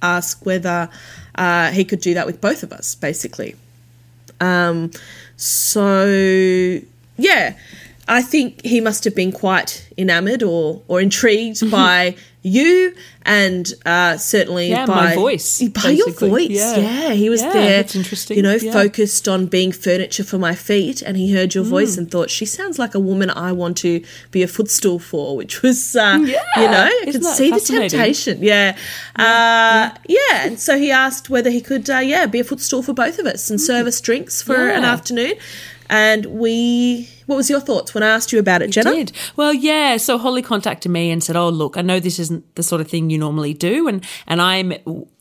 ask 0.02 0.44
whether 0.44 0.88
uh, 1.34 1.70
he 1.72 1.84
could 1.84 2.00
do 2.00 2.14
that 2.14 2.26
with 2.26 2.40
both 2.40 2.62
of 2.62 2.72
us, 2.72 2.94
basically. 2.94 3.56
Um, 4.40 4.90
so 5.36 6.80
yeah, 7.16 7.56
I 8.06 8.22
think 8.22 8.64
he 8.64 8.80
must 8.80 9.04
have 9.04 9.14
been 9.14 9.32
quite 9.32 9.88
enamoured 9.96 10.42
or 10.42 10.82
or 10.88 11.00
intrigued 11.00 11.70
by 11.70 12.16
you, 12.46 12.94
and 13.24 13.72
uh, 13.86 14.18
certainly 14.18 14.68
Yeah, 14.68 14.84
by 14.84 14.94
my 14.94 15.14
voice, 15.14 15.62
By 15.82 15.90
your 15.90 16.10
voice, 16.12 16.50
Yeah. 16.50 16.76
yeah. 16.76 17.10
He 17.14 17.30
was 17.30 17.40
Yeah, 17.40 17.52
there. 17.54 17.76
that's 17.82 17.96
interesting. 17.96 18.36
You 18.36 18.42
know, 18.42 18.58
focused 18.58 19.26
on 19.28 19.46
being 19.46 19.72
furniture 19.72 20.24
for 20.24 20.36
my 20.38 20.54
feet, 20.54 21.00
and 21.00 21.16
he 21.16 21.32
heard 21.32 21.54
your 21.54 21.64
Mm. 21.64 21.68
voice 21.68 21.96
and 21.96 22.10
thought 22.10 22.28
she 22.28 22.44
sounds 22.44 22.78
like 22.78 22.94
a 22.94 23.00
woman 23.00 23.30
I 23.30 23.52
want 23.52 23.78
to 23.78 24.02
be 24.30 24.42
a 24.42 24.46
footstool 24.46 24.98
for, 24.98 25.36
which 25.40 25.62
was, 25.62 25.96
uh, 25.96 26.18
Yeah. 26.22 26.42
you 26.56 26.68
know, 26.68 26.90
I 27.06 27.10
could 27.12 27.24
see 27.24 27.50
the 27.50 27.60
temptation. 27.60 28.38
Yeah, 28.42 28.76
uh, 29.16 29.90
yeah. 30.06 30.44
And 30.46 30.60
so 30.60 30.76
he 30.78 30.90
asked 30.90 31.30
whether 31.30 31.48
he 31.50 31.62
could, 31.62 31.88
uh, 31.88 31.98
yeah, 31.98 32.26
be 32.26 32.40
a 32.40 32.44
footstool 32.44 32.82
for 32.82 32.92
both 32.92 33.18
of 33.18 33.24
us 33.26 33.48
and 33.48 33.58
serve 33.60 33.86
us 33.86 34.00
drinks 34.02 34.42
for 34.42 34.68
an 34.68 34.82
Mm. 34.82 34.92
Afternoon. 34.94 35.32
And 35.88 36.26
we, 36.26 37.08
what 37.26 37.36
was 37.36 37.50
your 37.50 37.60
thoughts 37.60 37.94
when 37.94 38.02
I 38.02 38.08
asked 38.08 38.32
you 38.32 38.38
about 38.38 38.62
it, 38.62 38.70
Jenna? 38.70 38.92
did. 38.94 39.12
Well, 39.36 39.52
yeah. 39.52 39.96
So 39.96 40.18
Holly 40.18 40.42
contacted 40.42 40.90
me 40.90 41.10
and 41.10 41.22
said, 41.22 41.36
"Oh, 41.36 41.48
look, 41.48 41.76
I 41.76 41.82
know 41.82 42.00
this 42.00 42.18
isn't 42.18 42.54
the 42.54 42.62
sort 42.62 42.80
of 42.80 42.88
thing 42.88 43.10
you 43.10 43.18
normally 43.18 43.54
do, 43.54 43.88
and 43.88 44.04
and 44.26 44.40
I'm 44.40 44.72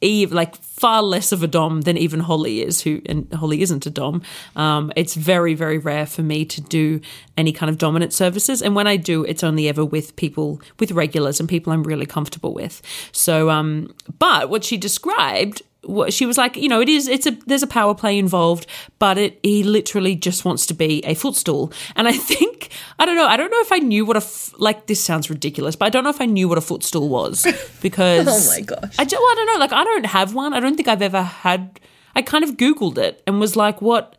Eve 0.01 0.31
like 0.31 0.55
far 0.55 1.01
less 1.01 1.31
of 1.31 1.43
a 1.43 1.47
dom 1.47 1.81
than 1.81 1.97
even 1.97 2.21
Holly 2.21 2.61
is, 2.61 2.81
who 2.81 3.01
and 3.05 3.31
Holly 3.33 3.61
isn't 3.61 3.85
a 3.85 3.89
dom. 3.89 4.21
Um, 4.55 4.91
it's 4.95 5.15
very 5.15 5.53
very 5.53 5.77
rare 5.77 6.05
for 6.05 6.21
me 6.21 6.45
to 6.45 6.61
do 6.61 7.01
any 7.37 7.51
kind 7.51 7.69
of 7.69 7.77
dominant 7.77 8.13
services, 8.13 8.61
and 8.61 8.75
when 8.75 8.87
I 8.87 8.97
do, 8.97 9.23
it's 9.23 9.43
only 9.43 9.67
ever 9.67 9.85
with 9.85 10.15
people 10.15 10.61
with 10.79 10.91
regulars 10.91 11.39
and 11.39 11.47
people 11.47 11.73
I'm 11.73 11.83
really 11.83 12.05
comfortable 12.05 12.53
with. 12.53 12.81
So, 13.11 13.49
um, 13.49 13.93
but 14.19 14.49
what 14.49 14.63
she 14.63 14.77
described 14.77 15.61
she 16.09 16.25
was 16.25 16.37
like, 16.37 16.55
you 16.55 16.69
know, 16.69 16.79
it 16.81 16.89
is, 16.89 17.07
it's 17.07 17.25
a, 17.25 17.31
there's 17.45 17.63
a 17.63 17.67
power 17.67 17.93
play 17.93 18.17
involved, 18.17 18.67
but 18.99 19.17
it, 19.17 19.39
he 19.43 19.63
literally 19.63 20.15
just 20.15 20.45
wants 20.45 20.65
to 20.67 20.73
be 20.73 21.03
a 21.05 21.13
footstool. 21.13 21.71
And 21.95 22.07
I 22.07 22.13
think, 22.17 22.69
I 22.99 23.05
don't 23.05 23.15
know, 23.15 23.27
I 23.27 23.35
don't 23.37 23.51
know 23.51 23.59
if 23.61 23.71
I 23.71 23.79
knew 23.79 24.05
what 24.05 24.15
a, 24.15 24.21
f- 24.21 24.53
like, 24.57 24.87
this 24.87 25.03
sounds 25.03 25.29
ridiculous, 25.29 25.75
but 25.75 25.85
I 25.85 25.89
don't 25.89 26.03
know 26.03 26.09
if 26.09 26.21
I 26.21 26.25
knew 26.25 26.47
what 26.47 26.57
a 26.57 26.61
footstool 26.61 27.09
was 27.09 27.45
oh 27.47 27.53
because. 27.81 28.27
Oh 28.27 28.55
my 28.55 28.61
gosh. 28.61 28.95
I, 28.97 29.05
ju- 29.05 29.17
well, 29.19 29.31
I 29.31 29.35
don't 29.35 29.47
know, 29.47 29.59
like, 29.59 29.73
I 29.73 29.83
don't 29.83 30.05
have 30.05 30.33
one. 30.33 30.53
I 30.53 30.59
don't 30.59 30.75
think 30.75 30.87
I've 30.87 31.01
ever 31.01 31.21
had, 31.21 31.79
I 32.15 32.21
kind 32.21 32.43
of 32.43 32.51
Googled 32.57 32.97
it 32.97 33.21
and 33.27 33.39
was 33.39 33.55
like, 33.55 33.81
what, 33.81 34.15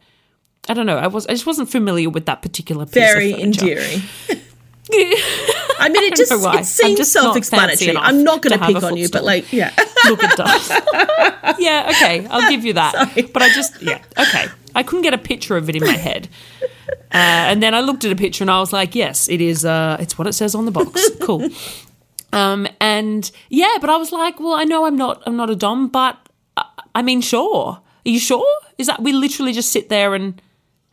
I 0.68 0.74
don't 0.74 0.86
know, 0.86 0.98
I 0.98 1.06
was, 1.06 1.26
I 1.26 1.32
just 1.32 1.46
wasn't 1.46 1.70
familiar 1.70 2.10
with 2.10 2.26
that 2.26 2.42
particular 2.42 2.84
piece 2.84 2.94
Very 2.94 3.32
endearing. 3.32 4.02
I 5.84 5.88
mean, 5.90 6.02
it 6.04 6.16
just. 6.16 6.32
I'm 6.32 6.58
it 6.58 6.64
seems 6.64 6.98
just 6.98 7.12
self-explanatory. 7.12 7.96
I'm 7.96 8.24
not 8.24 8.42
going 8.42 8.58
to 8.58 8.66
pick 8.66 8.82
on 8.82 8.96
you, 8.96 9.08
but 9.08 9.22
like, 9.22 9.52
yeah. 9.52 9.72
Look, 10.08 10.22
it 10.22 10.30
does. 10.36 10.70
yeah, 11.58 11.90
okay, 11.90 12.26
I'll 12.28 12.50
give 12.50 12.64
you 12.64 12.72
that. 12.74 12.92
Sorry. 12.92 13.22
But 13.22 13.42
I 13.42 13.48
just, 13.50 13.80
yeah, 13.82 14.02
okay. 14.18 14.46
I 14.74 14.82
couldn't 14.82 15.02
get 15.02 15.14
a 15.14 15.18
picture 15.18 15.56
of 15.56 15.68
it 15.68 15.76
in 15.76 15.82
my 15.84 15.92
head. 15.92 16.28
Uh, 16.90 17.50
and 17.50 17.62
then 17.62 17.74
I 17.74 17.80
looked 17.80 18.04
at 18.04 18.12
a 18.12 18.16
picture 18.16 18.42
and 18.42 18.50
I 18.50 18.58
was 18.60 18.72
like, 18.72 18.94
yes, 18.94 19.28
it 19.28 19.40
is, 19.40 19.64
uh, 19.64 19.96
it's 20.00 20.18
what 20.18 20.26
it 20.26 20.32
says 20.32 20.54
on 20.54 20.64
the 20.64 20.70
box. 20.72 21.10
Cool. 21.20 21.48
Um, 22.32 22.66
and 22.80 23.30
yeah, 23.48 23.76
but 23.80 23.88
I 23.88 23.96
was 23.96 24.10
like, 24.10 24.40
well, 24.40 24.54
I 24.54 24.64
know 24.64 24.86
I'm 24.86 24.96
not, 24.96 25.22
I'm 25.26 25.36
not 25.36 25.48
a 25.50 25.54
Dom, 25.54 25.88
but 25.88 26.18
uh, 26.56 26.64
I 26.94 27.02
mean, 27.02 27.20
sure. 27.20 27.80
Are 28.06 28.10
you 28.10 28.18
sure? 28.18 28.46
Is 28.78 28.88
that 28.88 29.00
we 29.00 29.12
literally 29.12 29.52
just 29.52 29.70
sit 29.70 29.88
there 29.88 30.14
and 30.14 30.42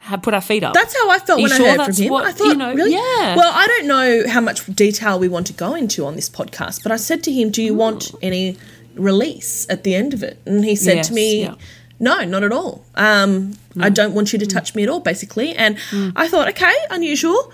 have 0.01 0.23
put 0.23 0.33
our 0.33 0.41
feet 0.41 0.63
up? 0.63 0.73
That's 0.73 0.95
how 0.95 1.09
I 1.09 1.19
felt 1.19 1.41
when 1.41 1.51
sure 1.51 1.65
I 1.65 1.77
heard 1.77 1.85
from 1.85 1.95
him. 1.95 2.11
what- 2.11 2.25
I 2.25 2.31
thought, 2.31 2.47
you 2.47 2.55
know, 2.55 2.73
really? 2.73 2.93
yeah. 2.93 3.35
Well, 3.35 3.51
I 3.53 3.67
don't 3.67 3.87
know 3.87 4.23
how 4.27 4.41
much 4.41 4.65
detail 4.65 5.19
we 5.19 5.27
want 5.27 5.47
to 5.47 5.53
go 5.53 5.75
into 5.75 6.05
on 6.05 6.15
this 6.15 6.29
podcast, 6.29 6.81
but 6.83 6.91
I 6.91 6.95
said 6.95 7.23
to 7.23 7.31
him, 7.31 7.51
"Do 7.51 7.61
you 7.61 7.73
want 7.75 8.11
any 8.21 8.57
release 8.95 9.67
at 9.69 9.83
the 9.83 9.93
end 9.95 10.13
of 10.13 10.23
it?" 10.23 10.39
And 10.45 10.65
he 10.65 10.75
said 10.75 10.97
Yes, 10.97 11.07
to 11.09 11.13
me, 11.13 11.43
yeah. 11.43 11.55
"No, 11.99 12.23
not 12.25 12.43
at 12.43 12.51
all. 12.51 12.83
Um, 12.95 13.53
I 13.79 13.89
mm. 13.89 13.93
don't 13.93 14.13
want 14.13 14.33
you 14.33 14.39
to 14.39 14.45
mm. 14.45 14.49
touch 14.49 14.73
me 14.73 14.83
at 14.83 14.89
all, 14.89 14.99
basically." 14.99 15.55
And 15.55 15.77
mm. 15.91 16.13
I 16.15 16.27
thought, 16.27 16.47
okay, 16.49 16.73
unusual. 16.89 17.51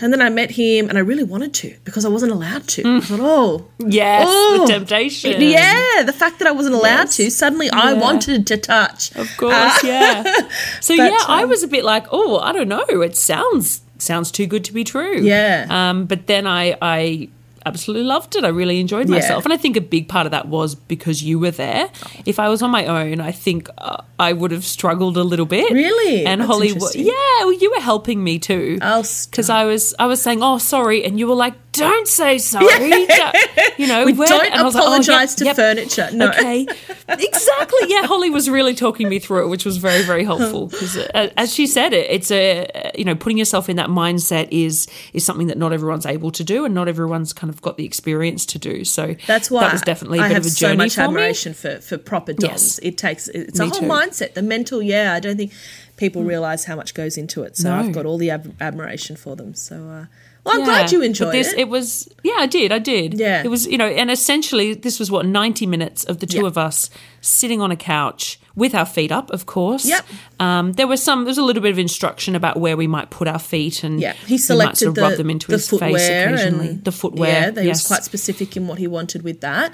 And 0.00 0.12
then 0.12 0.20
I 0.20 0.28
met 0.28 0.50
him, 0.50 0.88
and 0.88 0.98
I 0.98 1.00
really 1.02 1.22
wanted 1.24 1.54
to 1.54 1.76
because 1.84 2.04
I 2.04 2.08
wasn't 2.08 2.32
allowed 2.32 2.66
to. 2.68 2.82
I 2.96 3.00
thought, 3.00 3.20
oh, 3.22 3.66
yes, 3.78 4.26
Oh, 4.28 4.58
the 4.66 4.72
temptation. 4.72 5.40
yeah, 5.40 6.02
the 6.04 6.12
fact 6.12 6.38
that 6.40 6.48
I 6.48 6.52
wasn't 6.52 6.74
allowed 6.74 7.06
Yes. 7.08 7.16
to, 7.16 7.30
suddenly 7.30 7.70
I 7.70 7.92
wanted 7.94 8.46
to 8.48 8.56
touch. 8.56 9.14
Of 9.14 9.28
course, 9.36 9.84
yeah. 9.84 10.22
So 10.80 10.96
But, 10.96 11.10
yeah, 11.12 11.18
I 11.28 11.44
um, 11.44 11.48
was 11.48 11.62
a 11.62 11.68
bit 11.68 11.84
like, 11.84 12.06
oh, 12.10 12.38
I 12.38 12.52
don't 12.52 12.68
know. 12.68 12.84
It 13.02 13.16
sounds 13.16 13.82
sounds 13.98 14.30
too 14.30 14.46
good 14.46 14.64
to 14.64 14.72
be 14.72 14.84
true. 14.84 15.20
Yeah. 15.22 15.66
Um, 15.70 16.06
but 16.06 16.26
then 16.26 16.46
I 16.46 16.76
I 16.82 17.28
absolutely 17.66 18.04
loved 18.06 18.36
it. 18.36 18.44
I 18.44 18.48
really 18.48 18.80
enjoyed 18.80 19.08
myself, 19.08 19.44
and 19.44 19.52
I 19.52 19.56
think 19.56 19.76
a 19.76 19.80
big 19.80 20.08
part 20.08 20.26
of 20.26 20.32
that 20.32 20.48
was 20.48 20.74
because 20.74 21.22
you 21.22 21.38
were 21.38 21.50
there. 21.50 21.90
If 22.26 22.38
I 22.38 22.48
was 22.48 22.62
on 22.62 22.70
my 22.70 22.86
own, 22.86 23.20
I 23.20 23.32
think 23.32 23.68
uh, 23.78 24.02
I 24.18 24.32
would 24.32 24.50
have 24.50 24.64
struggled 24.64 25.16
a 25.16 25.22
little 25.24 25.46
bit. 25.46 25.72
Really? 25.72 26.26
And 26.26 26.40
That's 26.40 26.50
Holly, 26.50 26.72
wa- 26.72 26.90
yeah, 26.94 27.12
well, 27.40 27.52
you 27.52 27.70
were 27.70 27.80
helping 27.80 28.22
me 28.22 28.38
too. 28.38 28.78
I'll 28.82 29.04
because 29.30 29.50
I 29.50 29.64
was 29.64 29.94
I 29.98 30.06
was 30.06 30.20
saying, 30.22 30.42
oh, 30.42 30.58
sorry, 30.58 31.04
and 31.04 31.18
you 31.18 31.26
were 31.26 31.34
like, 31.34 31.54
don't 31.78 32.08
say 32.08 32.38
sorry. 32.38 32.66
Don't- 33.06 33.36
you 33.78 33.86
know, 33.86 34.04
We 34.04 34.12
don't 34.12 34.30
and 34.46 34.54
I 34.54 34.62
like, 34.62 34.62
oh, 34.62 34.64
yep, 34.66 34.74
apologise 34.74 35.34
to 35.36 35.44
yep. 35.44 35.56
furniture. 35.56 36.08
No. 36.12 36.28
Okay, 36.28 36.66
exactly. 37.08 37.88
Yeah, 37.88 38.06
Holly 38.06 38.30
was 38.30 38.48
really 38.48 38.74
talking 38.74 39.08
me 39.08 39.18
through 39.18 39.44
it, 39.46 39.48
which 39.48 39.64
was 39.64 39.76
very, 39.78 40.02
very 40.02 40.24
helpful 40.24 40.66
because, 40.68 40.96
uh, 40.96 41.30
as 41.36 41.52
she 41.54 41.66
said, 41.66 41.92
it 41.92 42.10
it's 42.10 42.30
a 42.30 42.90
you 42.96 43.04
know 43.04 43.14
putting 43.14 43.38
yourself 43.38 43.68
in 43.68 43.76
that 43.76 43.88
mindset 43.88 44.48
is 44.50 44.86
is 45.12 45.24
something 45.24 45.46
that 45.48 45.58
not 45.58 45.72
everyone's 45.72 46.06
able 46.06 46.30
to 46.32 46.44
do, 46.44 46.64
and 46.64 46.74
not 46.74 46.88
everyone's 46.88 47.32
kind 47.32 47.52
of 47.52 47.60
got 47.62 47.76
the 47.76 47.84
experience 47.84 48.46
to 48.46 48.58
do. 48.58 48.84
So 48.84 49.14
That's 49.26 49.50
why 49.50 49.62
that 49.62 49.72
was 49.72 49.82
definitely 49.82 50.18
a 50.18 50.22
I 50.22 50.28
bit 50.28 50.38
of 50.38 50.46
a 50.46 50.50
so 50.50 50.66
journey 50.68 50.76
much 50.76 50.94
for 50.94 51.00
me. 51.02 51.06
admiration 51.06 51.54
for, 51.54 51.80
for 51.80 51.98
proper 51.98 52.32
DOMs. 52.32 52.50
Yes. 52.50 52.80
It 52.82 52.98
takes 52.98 53.28
it's 53.28 53.58
Me 53.58 53.66
a 53.66 53.68
whole 53.68 53.80
too. 53.80 53.86
mindset. 53.86 54.34
The 54.34 54.42
mental, 54.42 54.82
yeah. 54.82 55.12
I 55.14 55.20
don't 55.20 55.36
think 55.36 55.52
people 55.96 56.24
realize 56.24 56.64
how 56.64 56.76
much 56.76 56.94
goes 56.94 57.16
into 57.16 57.42
it. 57.42 57.56
So 57.56 57.68
No. 57.70 57.76
I've 57.80 57.92
got 57.92 58.06
all 58.06 58.18
the 58.18 58.30
ab- 58.30 58.54
admiration 58.60 59.16
for 59.16 59.36
them. 59.36 59.54
So 59.54 59.88
uh, 59.88 60.04
well, 60.44 60.54
I'm 60.54 60.60
Yeah, 60.60 60.66
glad 60.66 60.92
you 60.92 61.02
enjoyed 61.02 61.32
this, 61.32 61.52
it. 61.54 61.68
was 61.68 62.08
yeah, 62.22 62.34
I 62.38 62.46
did, 62.46 62.70
I 62.72 62.78
did. 62.78 63.14
Yeah. 63.14 63.42
it 63.44 63.48
was 63.48 63.66
you 63.66 63.78
know, 63.78 63.86
and 63.86 64.10
essentially 64.10 64.74
this 64.74 64.98
was 64.98 65.10
what 65.10 65.26
ninety 65.26 65.66
minutes 65.66 66.04
of 66.04 66.18
the 66.20 66.26
two 66.26 66.42
Yeah. 66.42 66.46
of 66.48 66.58
us 66.58 66.90
sitting 67.20 67.60
on 67.60 67.70
a 67.70 67.76
couch 67.76 68.38
with 68.56 68.72
our 68.74 68.86
feet 68.86 69.10
up, 69.10 69.30
of 69.30 69.46
course. 69.46 69.84
Yep. 69.84 70.06
Um, 70.38 70.72
there 70.74 70.86
was 70.86 71.02
some, 71.02 71.24
there 71.24 71.30
was 71.30 71.38
a 71.38 71.42
little 71.42 71.62
bit 71.62 71.72
of 71.72 71.78
instruction 71.78 72.36
about 72.36 72.56
where 72.58 72.76
we 72.76 72.86
might 72.86 73.10
put 73.10 73.26
our 73.26 73.38
feet, 73.40 73.82
and 73.82 73.98
Yeah, 74.00 74.12
he 74.12 74.38
selected 74.38 74.76
sort 74.78 74.88
of 74.90 74.94
the, 74.94 75.02
rub 75.02 75.16
them 75.16 75.28
into 75.30 75.48
the 75.48 75.54
his 75.54 75.68
face 75.68 75.80
footwear 75.80 76.28
occasionally. 76.34 76.68
and 76.68 76.84
the 76.84 76.92
footwear, 76.92 77.30
Yeah, 77.32 77.50
they 77.50 77.64
yes. 77.66 77.80
was 77.82 77.86
quite 77.88 78.04
specific 78.04 78.56
in 78.56 78.68
what 78.68 78.78
he 78.78 78.86
wanted 78.86 79.22
with 79.22 79.40
that. 79.40 79.72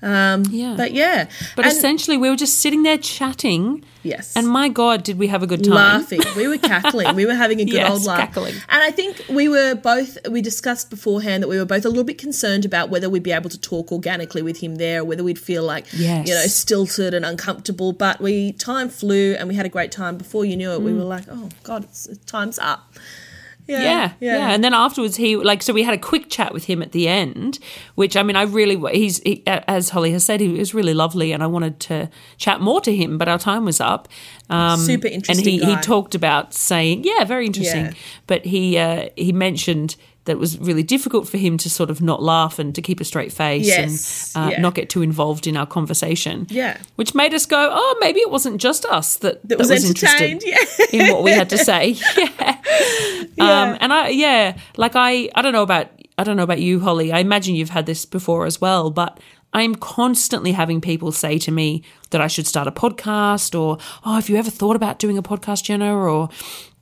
Um, 0.00 0.44
Yeah. 0.50 0.74
but 0.76 0.92
yeah, 0.92 1.26
But 1.56 1.64
and 1.64 1.72
essentially, 1.74 2.16
we 2.16 2.30
were 2.30 2.36
just 2.36 2.60
sitting 2.60 2.84
there 2.84 2.98
chatting, 2.98 3.84
yes, 4.04 4.36
and 4.36 4.46
my 4.46 4.68
God, 4.68 5.02
did 5.02 5.18
we 5.18 5.26
have 5.26 5.42
a 5.42 5.46
good 5.46 5.64
time? 5.64 5.74
laughing. 5.74 6.20
We 6.36 6.46
were 6.46 6.56
cackling. 6.58 7.16
We 7.16 7.26
were 7.26 7.34
having 7.34 7.60
a 7.60 7.64
good 7.64 7.72
Yes, 7.82 7.90
old 7.90 8.04
laugh. 8.04 8.20
cackling. 8.20 8.54
And 8.68 8.82
I 8.82 8.92
think 8.92 9.24
we 9.28 9.48
were 9.48 9.74
both, 9.74 10.16
we 10.30 10.40
discussed 10.40 10.88
beforehand 10.88 11.42
that 11.42 11.48
we 11.48 11.58
were 11.58 11.64
both 11.64 11.84
a 11.84 11.88
little 11.88 12.04
bit 12.04 12.16
concerned 12.16 12.64
about 12.64 12.90
whether 12.90 13.10
we'd 13.10 13.24
be 13.24 13.32
able 13.32 13.50
to 13.50 13.58
talk 13.60 13.90
organically 13.90 14.40
with 14.42 14.58
him 14.58 14.76
there, 14.76 15.00
or 15.00 15.04
whether 15.04 15.24
we'd 15.24 15.38
feel 15.38 15.64
like, 15.64 15.86
Yes. 15.92 16.28
you 16.28 16.34
know, 16.34 16.42
stilted 16.46 17.12
and 17.12 17.24
uncomfortable. 17.24 17.92
But 17.92 18.20
we, 18.20 18.52
time 18.52 18.88
flew 18.90 19.34
and 19.36 19.48
we 19.48 19.56
had 19.56 19.66
a 19.66 19.68
great 19.68 19.90
time. 19.90 20.16
Before 20.16 20.44
you 20.44 20.56
knew 20.56 20.70
it, 20.70 20.80
we 20.80 20.92
were 20.94 21.02
like, 21.02 21.24
oh 21.28 21.48
God, 21.64 21.82
it's, 21.84 22.06
time's 22.26 22.60
up. 22.60 22.92
Yeah, 23.68 23.82
Yeah, 23.82 24.12
yeah, 24.20 24.50
And 24.50 24.64
then 24.64 24.72
afterwards, 24.72 25.16
he 25.16 25.36
like 25.36 25.62
so 25.62 25.72
we 25.74 25.82
had 25.82 25.94
a 25.94 25.98
quick 25.98 26.30
chat 26.30 26.54
with 26.54 26.64
him 26.64 26.82
at 26.82 26.92
the 26.92 27.06
end, 27.06 27.58
which 27.96 28.16
I 28.16 28.22
mean, 28.22 28.34
I 28.34 28.42
really 28.42 28.76
he's 28.96 29.18
he, 29.18 29.42
as 29.46 29.90
Holly 29.90 30.10
has 30.12 30.24
said, 30.24 30.40
he 30.40 30.48
was 30.48 30.72
really 30.72 30.94
lovely, 30.94 31.32
and 31.32 31.42
I 31.42 31.46
wanted 31.46 31.78
to 31.80 32.08
chat 32.38 32.60
more 32.60 32.80
to 32.80 32.94
him, 32.94 33.18
but 33.18 33.28
our 33.28 33.38
time 33.38 33.64
was 33.66 33.80
up. 33.80 34.08
Um, 34.48 34.80
Super 34.80 35.08
interesting 35.08 35.60
and 35.60 35.64
he 35.64 35.74
he 35.74 35.80
talked 35.82 36.14
about 36.14 36.54
saying, 36.54 37.04
yeah, 37.04 37.24
very 37.24 37.46
interesting. 37.46 37.86
Yeah. 37.86 37.92
But 38.26 38.46
he 38.46 38.78
uh, 38.78 39.10
he 39.16 39.32
mentioned 39.32 39.96
that 40.28 40.32
it 40.32 40.38
was 40.38 40.58
really 40.58 40.82
difficult 40.82 41.26
for 41.26 41.38
him 41.38 41.56
to 41.56 41.70
sort 41.70 41.88
of 41.88 42.02
not 42.02 42.22
laugh 42.22 42.58
and 42.58 42.74
to 42.74 42.82
keep 42.82 43.00
a 43.00 43.04
straight 43.04 43.32
face 43.32 43.66
Yes, 43.66 44.32
and 44.36 44.44
uh, 44.44 44.50
yeah. 44.52 44.60
not 44.60 44.74
get 44.74 44.90
too 44.90 45.00
involved 45.00 45.46
in 45.46 45.56
our 45.56 45.66
conversation. 45.66 46.46
Yeah. 46.50 46.76
which 46.96 47.14
made 47.14 47.32
us 47.32 47.46
go, 47.46 47.70
oh, 47.72 47.96
maybe 47.98 48.20
it 48.20 48.30
wasn't 48.30 48.60
just 48.60 48.84
us 48.84 49.16
that 49.16 49.40
That 49.48 49.56
was 49.58 49.70
interested 49.70 50.42
yeah. 50.44 50.58
in 50.92 51.12
what 51.12 51.22
we 51.24 51.30
had 51.32 51.48
to 51.50 51.58
say. 51.58 51.96
Yeah. 53.36 53.62
Um, 53.62 53.78
and 53.80 53.92
I, 53.92 54.08
yeah, 54.08 54.58
like 54.76 54.92
I, 54.96 55.30
I 55.34 55.42
don't 55.42 55.52
know 55.52 55.62
about, 55.62 55.88
I 56.18 56.24
don't 56.24 56.36
know 56.36 56.42
about 56.42 56.60
you, 56.60 56.80
Holly. 56.80 57.12
I 57.12 57.20
imagine 57.20 57.54
you've 57.54 57.70
had 57.70 57.86
this 57.86 58.04
before 58.04 58.46
as 58.46 58.60
well, 58.60 58.90
but 58.90 59.20
I'm 59.52 59.76
constantly 59.76 60.52
having 60.52 60.80
people 60.80 61.12
say 61.12 61.38
to 61.38 61.50
me 61.52 61.84
that 62.10 62.20
I 62.20 62.26
should 62.26 62.46
start 62.46 62.66
a 62.66 62.72
podcast 62.72 63.58
or, 63.58 63.78
oh, 64.04 64.14
have 64.16 64.28
you 64.28 64.36
ever 64.36 64.50
thought 64.50 64.76
about 64.76 64.98
doing 64.98 65.16
a 65.16 65.22
podcast, 65.22 65.64
Jenna? 65.64 65.94
Or, 65.96 66.28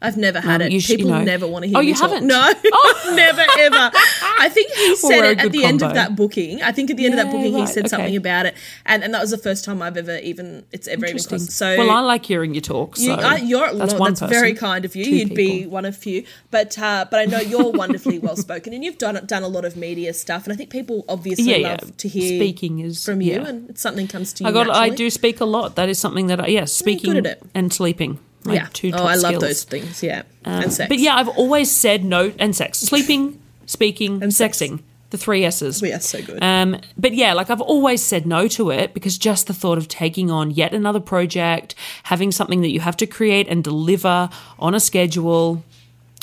I've 0.03 0.19
never 0.19 0.41
had 0.41 0.61
Um, 0.61 0.67
it. 0.67 0.73
you 0.73 0.81
sh- 0.81 0.91
you 0.91 0.97
People 0.99 1.13
know- 1.13 1.25
never 1.25 1.47
want 1.47 1.63
to 1.65 1.69
hear 1.69 1.77
it. 1.77 1.79
Oh, 1.79 1.83
you 1.83 1.95
talk. 1.95 2.11
haven't? 2.11 2.27
No, 2.27 2.53
never 3.15 3.45
ever. 3.59 3.91
I 4.39 4.49
think 4.51 4.71
he 4.73 4.95
said 4.97 5.09
we're 5.09 5.31
it 5.33 5.41
at 5.41 5.53
the 5.53 5.65
end 5.65 5.83
of 5.83 5.95
that 5.95 6.15
booking. 6.15 6.63
I 6.63 6.71
think 6.73 6.91
at 6.91 6.97
the 6.99 7.07
end 7.07 7.15
of 7.15 7.19
that 7.19 7.27
Yeah, 7.27 7.33
booking 7.33 7.55
he 7.57 7.67
said 7.67 7.85
okay. 7.87 7.89
something 7.89 8.17
about 8.17 8.45
it, 8.47 8.55
and 8.85 9.03
and 9.03 9.15
that 9.15 9.23
was 9.23 9.31
the 9.31 9.39
first 9.39 9.65
time 9.65 9.81
I've 9.81 9.97
ever 9.97 10.19
even 10.19 10.65
it's 10.71 10.87
ever 10.87 11.07
even. 11.07 11.19
So 11.39 11.77
well, 11.79 11.91
I 11.91 12.01
like 12.01 12.27
hearing 12.27 12.55
you 12.55 12.61
talk. 12.61 12.97
So 12.97 13.05
you, 13.05 13.13
I, 13.13 13.37
you're 13.37 13.73
that's 13.75 13.95
one 13.95 14.13
that's 14.15 14.31
very 14.31 14.53
kind 14.53 14.85
of 14.85 14.95
you. 14.95 15.05
You'd 15.07 15.35
be 15.35 15.67
one 15.67 15.87
of 15.87 15.97
few, 15.97 16.25
but 16.51 16.79
uh, 16.79 17.07
but 17.11 17.19
I 17.21 17.25
know 17.25 17.41
you're 17.41 17.71
wonderfully 17.73 18.19
well 18.19 18.37
spoken, 18.37 18.75
and 18.75 18.85
you've 18.85 18.99
done 18.99 19.19
done 19.27 19.43
a 19.45 19.49
lot 19.49 19.65
of 19.65 19.77
media 19.77 20.13
stuff, 20.13 20.45
and 20.45 20.53
I 20.53 20.57
think 20.57 20.69
people 20.69 21.07
obviously 21.09 21.45
Yeah, 21.51 21.57
yeah. 21.57 21.77
love 21.81 21.97
to 21.97 22.09
hear 22.09 22.39
Speaking 22.39 22.81
is- 22.81 23.03
from 23.03 23.23
you, 23.23 23.33
yeah. 23.41 23.47
and 23.49 23.71
it's 23.71 23.81
something 23.81 24.07
comes 24.09 24.35
to 24.35 24.45
you. 24.45 24.51
I 24.51 24.53
got. 24.53 24.69
I 24.69 24.91
do 24.91 25.09
speak 25.09 25.41
a 25.41 25.47
lot. 25.47 25.77
That 25.77 25.89
is 25.89 25.99
something 25.99 26.27
that 26.27 26.41
I 26.41 26.49
yes, 26.49 26.73
speaking 26.73 27.25
and 27.55 27.73
sleeping. 27.73 28.19
My 28.47 28.55
Yeah. 28.55 28.69
two 28.73 28.91
oh, 28.95 29.05
I 29.05 29.15
love 29.17 29.31
skills. 29.35 29.43
those 29.43 29.65
things. 29.65 30.03
Yeah, 30.03 30.23
Um, 30.45 30.63
and 30.65 30.73
sex. 30.73 30.89
But 30.89 30.99
yeah, 30.99 31.17
I've 31.17 31.29
always 31.29 31.71
said 31.71 32.05
no 32.05 32.33
and 32.39 32.55
sex, 32.55 32.79
sleeping, 32.81 33.39
speaking, 33.67 34.23
And 34.23 34.33
sex. 34.33 34.59
sexing. 34.59 34.81
The 35.11 35.19
three 35.19 35.45
S's. 35.45 35.81
we 35.81 35.93
are 35.93 36.01
so 36.01 36.21
good. 36.21 36.43
Um, 36.43 36.79
but 36.99 37.15
yeah, 37.15 37.33
like 37.33 37.49
I've 37.49 37.61
always 37.61 38.03
said 38.03 38.27
no 38.27 38.49
to 38.49 38.71
it 38.71 38.93
because 38.93 39.17
just 39.17 39.47
the 39.47 39.55
thought 39.55 39.79
of 39.79 39.87
taking 39.87 40.33
on 40.33 40.51
yet 40.51 40.75
another 40.75 40.99
project, 40.99 41.77
having 42.03 42.33
something 42.33 42.61
that 42.63 42.71
you 42.71 42.81
have 42.81 42.97
to 42.97 43.07
create 43.07 43.47
and 43.47 43.63
deliver 43.63 44.29
on 44.59 44.75
a 44.75 44.81
schedule, 44.81 45.63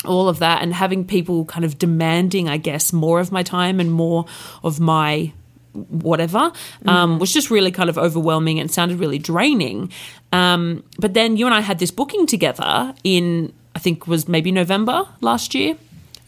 all 0.04 0.28
of 0.28 0.38
that, 0.40 0.60
and 0.62 0.74
having 0.74 1.06
people 1.06 1.46
kind 1.46 1.64
of 1.64 1.78
demanding, 1.78 2.46
I 2.46 2.58
guess, 2.58 2.92
more 2.92 3.20
of 3.20 3.32
my 3.32 3.42
time 3.42 3.80
and 3.80 3.90
more 3.90 4.26
of 4.62 4.80
my 4.80 5.32
whatever 5.74 6.52
um, 6.86 7.18
was 7.18 7.32
just 7.32 7.50
really 7.50 7.70
kind 7.70 7.90
of 7.90 7.98
overwhelming 7.98 8.60
and 8.60 8.70
sounded 8.70 8.98
really 8.98 9.18
draining. 9.18 9.90
Um, 10.32 10.84
but 10.98 11.14
then 11.14 11.36
you 11.36 11.46
and 11.46 11.54
I 11.54 11.60
had 11.60 11.78
this 11.78 11.90
booking 11.90 12.26
together 12.26 12.94
in, 13.04 13.52
I 13.74 13.78
think 13.78 14.06
was 14.06 14.28
maybe 14.28 14.52
November 14.52 15.04
last 15.20 15.54
year, 15.54 15.76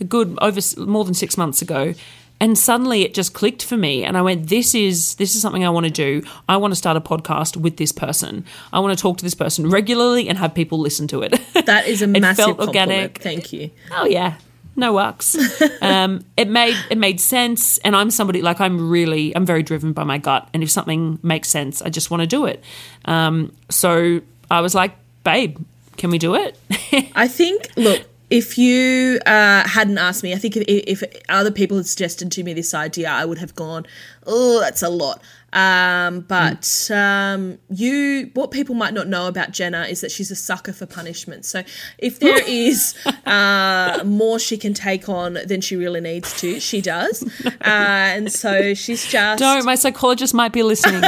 a 0.00 0.04
good 0.04 0.36
over 0.40 0.60
more 0.78 1.04
than 1.04 1.14
six 1.14 1.36
months 1.36 1.62
ago. 1.62 1.94
And 2.38 2.58
suddenly 2.58 3.00
it 3.00 3.14
just 3.14 3.32
clicked 3.32 3.64
for 3.64 3.78
me, 3.78 4.04
and 4.04 4.14
I 4.14 4.20
went, 4.20 4.50
"This 4.50 4.74
is 4.74 5.14
this 5.14 5.34
is 5.34 5.40
something 5.40 5.64
I 5.64 5.70
want 5.70 5.86
to 5.86 5.90
do. 5.90 6.22
I 6.46 6.58
want 6.58 6.72
to 6.72 6.76
start 6.76 6.94
a 6.94 7.00
podcast 7.00 7.56
with 7.56 7.78
this 7.78 7.92
person. 7.92 8.44
I 8.74 8.80
want 8.80 8.96
to 8.96 9.00
talk 9.00 9.16
to 9.16 9.24
this 9.24 9.32
person 9.34 9.70
regularly 9.70 10.28
and 10.28 10.36
have 10.36 10.54
people 10.54 10.78
listen 10.78 11.08
to 11.08 11.22
it." 11.22 11.40
that 11.64 11.88
is 11.88 12.02
a 12.02 12.06
massive 12.06 12.44
felt 12.44 12.58
compliment. 12.58 12.90
organic. 12.90 13.18
Thank 13.22 13.54
you. 13.54 13.70
Oh 13.90 14.04
yeah, 14.04 14.34
no 14.76 14.92
works. 14.92 15.36
um, 15.80 16.24
it 16.36 16.48
made 16.48 16.76
it 16.90 16.98
made 16.98 17.20
sense, 17.20 17.78
and 17.78 17.96
I'm 17.96 18.10
somebody 18.10 18.42
like 18.42 18.60
I'm 18.60 18.88
really 18.88 19.34
I'm 19.34 19.46
very 19.46 19.62
driven 19.62 19.92
by 19.92 20.04
my 20.04 20.18
gut, 20.18 20.48
and 20.54 20.62
if 20.62 20.70
something 20.70 21.18
makes 21.22 21.48
sense, 21.48 21.82
I 21.82 21.88
just 21.88 22.10
want 22.10 22.22
to 22.22 22.26
do 22.26 22.46
it. 22.46 22.62
Um, 23.06 23.52
so 23.70 24.20
I 24.50 24.60
was 24.60 24.74
like, 24.74 24.92
babe, 25.24 25.58
can 25.96 26.10
we 26.10 26.18
do 26.18 26.34
it? 26.34 26.58
I 27.14 27.26
think, 27.28 27.68
look, 27.76 28.04
if 28.30 28.58
you 28.58 29.20
uh, 29.26 29.66
hadn't 29.66 29.98
asked 29.98 30.22
me, 30.22 30.32
I 30.32 30.36
think 30.36 30.56
if, 30.56 30.64
if 30.66 31.02
other 31.28 31.50
people 31.50 31.76
had 31.76 31.86
suggested 31.86 32.32
to 32.32 32.42
me 32.42 32.52
this 32.52 32.74
idea, 32.74 33.08
I 33.08 33.24
would 33.24 33.38
have 33.38 33.54
gone, 33.54 33.86
oh, 34.26 34.60
that's 34.60 34.82
a 34.82 34.88
lot. 34.88 35.20
Um, 35.52 36.20
but 36.20 36.90
um, 36.90 37.58
you, 37.70 38.30
what 38.34 38.50
people 38.50 38.74
might 38.74 38.92
not 38.92 39.08
know 39.08 39.26
about 39.26 39.52
Jenna 39.52 39.82
is 39.82 40.00
that 40.02 40.10
she's 40.10 40.30
a 40.30 40.36
sucker 40.36 40.72
for 40.72 40.86
punishment. 40.86 41.44
So 41.44 41.62
if 41.98 42.18
there 42.18 42.42
is 42.46 42.94
uh, 43.24 44.02
more 44.04 44.38
she 44.38 44.58
can 44.58 44.74
take 44.74 45.08
on 45.08 45.38
than 45.46 45.60
she 45.60 45.76
really 45.76 46.00
needs 46.00 46.38
to, 46.40 46.60
she 46.60 46.80
does. 46.80 47.24
Uh, 47.66 48.14
and 48.14 48.30
so 48.30 48.74
she's 48.74 49.06
just 49.06 49.40
Don't. 49.40 49.64
My 49.64 49.74
psychologist 49.74 50.34
might 50.34 50.52
be 50.52 50.62
listening. 50.62 51.02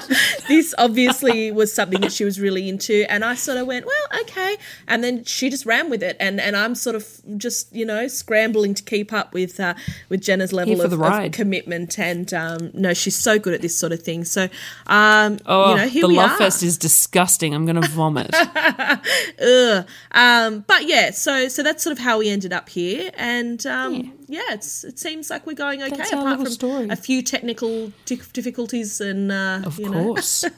this 0.48 0.74
obviously 0.78 1.50
was 1.50 1.72
something 1.72 2.00
that 2.00 2.12
she 2.12 2.24
was 2.24 2.40
really 2.40 2.68
into 2.68 3.10
and 3.10 3.24
i 3.24 3.34
sort 3.34 3.58
of 3.58 3.66
went 3.66 3.86
well 3.86 4.20
okay 4.20 4.56
and 4.88 5.02
then 5.04 5.22
she 5.24 5.50
just 5.50 5.66
ran 5.66 5.90
with 5.90 6.02
it 6.02 6.16
and 6.18 6.40
and 6.40 6.56
i'm 6.56 6.74
sort 6.74 6.96
of 6.96 7.20
just 7.36 7.72
you 7.74 7.84
know 7.84 8.08
scrambling 8.08 8.74
to 8.74 8.82
keep 8.82 9.12
up 9.12 9.32
with 9.32 9.60
uh, 9.60 9.74
with 10.08 10.20
jenna's 10.20 10.52
level 10.52 10.80
of, 10.80 10.92
of 10.92 11.32
commitment 11.32 11.98
and 11.98 12.32
um 12.34 12.70
no 12.74 12.92
she's 12.94 13.16
so 13.16 13.38
good 13.38 13.54
at 13.54 13.62
this 13.62 13.69
sort 13.76 13.92
of 13.92 14.02
thing 14.02 14.24
so 14.24 14.48
um 14.86 15.38
Oh, 15.46 15.70
you 15.70 15.76
know 15.76 15.88
here 15.88 16.02
the 16.02 16.08
we 16.08 16.16
love 16.16 16.32
are 16.32 16.38
fest 16.38 16.62
is 16.62 16.76
disgusting. 16.78 17.54
I'm 17.54 17.64
going 17.66 17.80
to 17.80 17.88
vomit. 17.88 18.34
um 20.12 20.64
but 20.66 20.86
yeah 20.86 21.10
so 21.10 21.48
so 21.48 21.62
that's 21.62 21.82
sort 21.82 21.92
of 21.92 21.98
how 21.98 22.18
we 22.18 22.28
ended 22.28 22.52
up 22.52 22.68
here 22.68 23.10
and 23.16 23.64
um 23.66 24.12
yeah, 24.28 24.42
it's 24.50 24.84
it 24.84 24.98
seems 24.98 25.28
like 25.28 25.44
we're 25.46 25.54
going 25.54 25.82
okay 25.82 25.96
That's 25.96 26.12
apart 26.12 26.38
from 26.38 26.46
story. 26.50 26.88
a 26.88 26.94
few 26.96 27.20
technical 27.22 27.92
difficulties 28.06 29.00
and 29.00 29.32
uh 29.32 29.62
Of 29.64 29.78
you 29.78 29.88
know 29.90 30.02
course. 30.04 30.44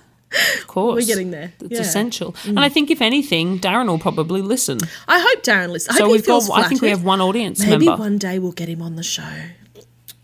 Of 0.61 0.66
course. 0.66 0.94
We're 1.03 1.07
getting 1.07 1.31
there. 1.31 1.53
It's 1.61 1.72
Yeah. 1.72 1.79
Mm. 1.79 1.81
essential. 1.83 2.35
And 2.46 2.59
I 2.59 2.70
think, 2.70 2.90
if 2.90 3.03
anything, 3.03 3.59
Darren 3.59 3.87
will 3.88 3.98
probably 3.98 4.40
listen. 4.40 4.79
i 5.07 5.18
hope 5.20 5.42
darren 5.44 5.68
listens 5.68 5.94
I 5.96 5.98
So 5.98 6.05
hope 6.05 6.12
we've 6.12 6.27
got, 6.27 6.48
I 6.59 6.68
think 6.70 6.81
we 6.81 6.88
have 6.88 7.05
one 7.05 7.20
audience 7.20 7.61
Maybe 7.61 7.85
member. 7.85 8.01
one 8.03 8.16
day 8.16 8.38
we'll 8.38 8.53
get 8.53 8.66
him 8.66 8.81
on 8.81 8.96
the 8.96 9.03
show. 9.03 9.29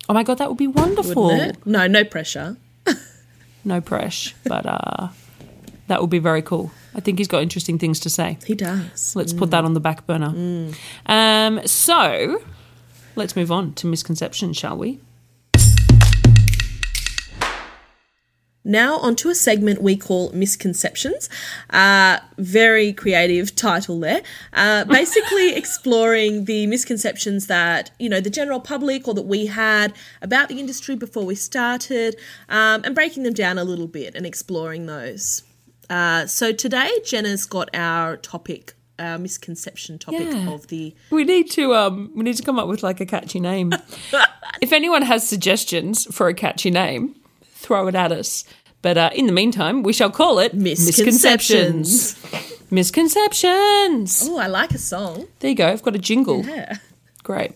Oh 0.09 0.15
my 0.15 0.23
God, 0.23 0.39
that 0.39 0.49
would 0.49 0.57
be 0.57 0.67
wonderful. 0.67 1.25
Wouldn't 1.27 1.59
it? 1.59 1.67
No, 1.67 1.87
no 1.87 2.05
pressure. 2.05 2.57
No 3.69 3.83
pressure, 3.83 4.35
but 4.45 4.65
uh, 4.65 5.09
that 5.89 6.01
would 6.01 6.09
be 6.09 6.21
very 6.21 6.41
cool. 6.41 6.71
I 6.95 7.01
think 7.01 7.19
he's 7.19 7.29
got 7.29 7.43
interesting 7.43 7.79
things 7.79 8.01
to 8.01 8.09
say. 8.09 8.39
He 8.47 8.55
does. 8.55 9.15
Let's 9.15 9.35
put 9.35 9.51
that 9.51 9.65
on 9.65 9.75
the 9.75 9.81
back 9.81 10.07
burner. 10.07 10.73
Um, 11.05 11.67
so 11.67 12.43
let's 13.15 13.37
move 13.37 13.53
on 13.53 13.75
to 13.75 13.87
misconceptions, 13.87 14.57
shall 14.57 14.79
we? 14.79 15.01
Now, 18.69 18.99
onto 18.99 19.31
a 19.31 19.35
segment 19.35 19.81
we 19.81 19.97
call 19.97 20.31
Misconceptions. 20.33 21.31
Uh, 21.71 22.19
very 22.37 22.93
creative 22.93 23.57
title 23.57 23.99
there. 23.99 24.21
Uh, 24.53 24.85
basically, 24.99 25.55
exploring 25.57 26.45
the 26.45 26.67
misconceptions 26.67 27.47
that, 27.47 27.91
you 27.99 28.11
know, 28.11 28.21
the 28.21 28.29
general 28.29 28.61
public 28.61 29.09
or 29.09 29.15
that 29.15 29.23
we 29.23 29.47
had 29.47 29.95
about 30.21 30.51
the 30.51 30.61
industry 30.61 30.95
before 30.97 31.25
we 31.25 31.35
started 31.35 32.15
um, 32.51 32.83
and 32.85 32.95
breaking 32.95 33.23
them 33.23 33.33
down 33.33 33.57
a 33.57 33.65
little 33.65 33.87
bit 33.87 34.15
and 34.15 34.27
exploring 34.27 34.85
those. 34.85 35.43
Uh, 35.89 36.27
so, 36.27 36.53
today, 36.53 36.91
Jenna's 37.07 37.47
got 37.47 37.71
our 37.75 38.17
topic. 38.19 38.75
Our 39.01 39.17
misconception 39.17 40.01
topic 40.01 40.27
Yeah. 40.29 40.51
of 40.51 40.67
the 40.67 40.93
We 41.11 41.23
need 41.23 41.49
to 41.53 41.73
um 41.77 42.11
we 42.17 42.25
need 42.25 42.37
to 42.37 42.43
come 42.43 42.59
up 42.59 42.67
with 42.67 42.83
like 42.83 43.01
a 43.01 43.07
catchy 43.07 43.39
name. 43.39 43.73
if 44.61 44.73
anyone 44.73 45.03
has 45.03 45.25
suggestions 45.25 46.05
for 46.13 46.27
a 46.27 46.35
catchy 46.35 46.73
name, 46.73 47.15
throw 47.45 47.87
it 47.87 47.95
at 47.95 48.11
us. 48.11 48.43
But 48.83 48.97
uh, 48.97 49.11
in 49.15 49.27
the 49.27 49.33
meantime, 49.33 49.83
we 49.83 49.93
shall 49.93 50.11
call 50.11 50.39
it 50.39 50.55
Misconceptions. 50.55 52.17
Misconceptions. 52.71 54.29
Oh, 54.29 54.39
I 54.39 54.47
like 54.47 54.73
a 54.73 54.79
song. 54.79 55.27
There 55.41 55.51
you 55.51 55.57
go. 55.57 55.69
I've 55.69 55.83
got 55.83 55.97
a 55.97 55.99
jingle. 55.99 56.45
Yeah. 56.45 56.77
Great. 57.23 57.53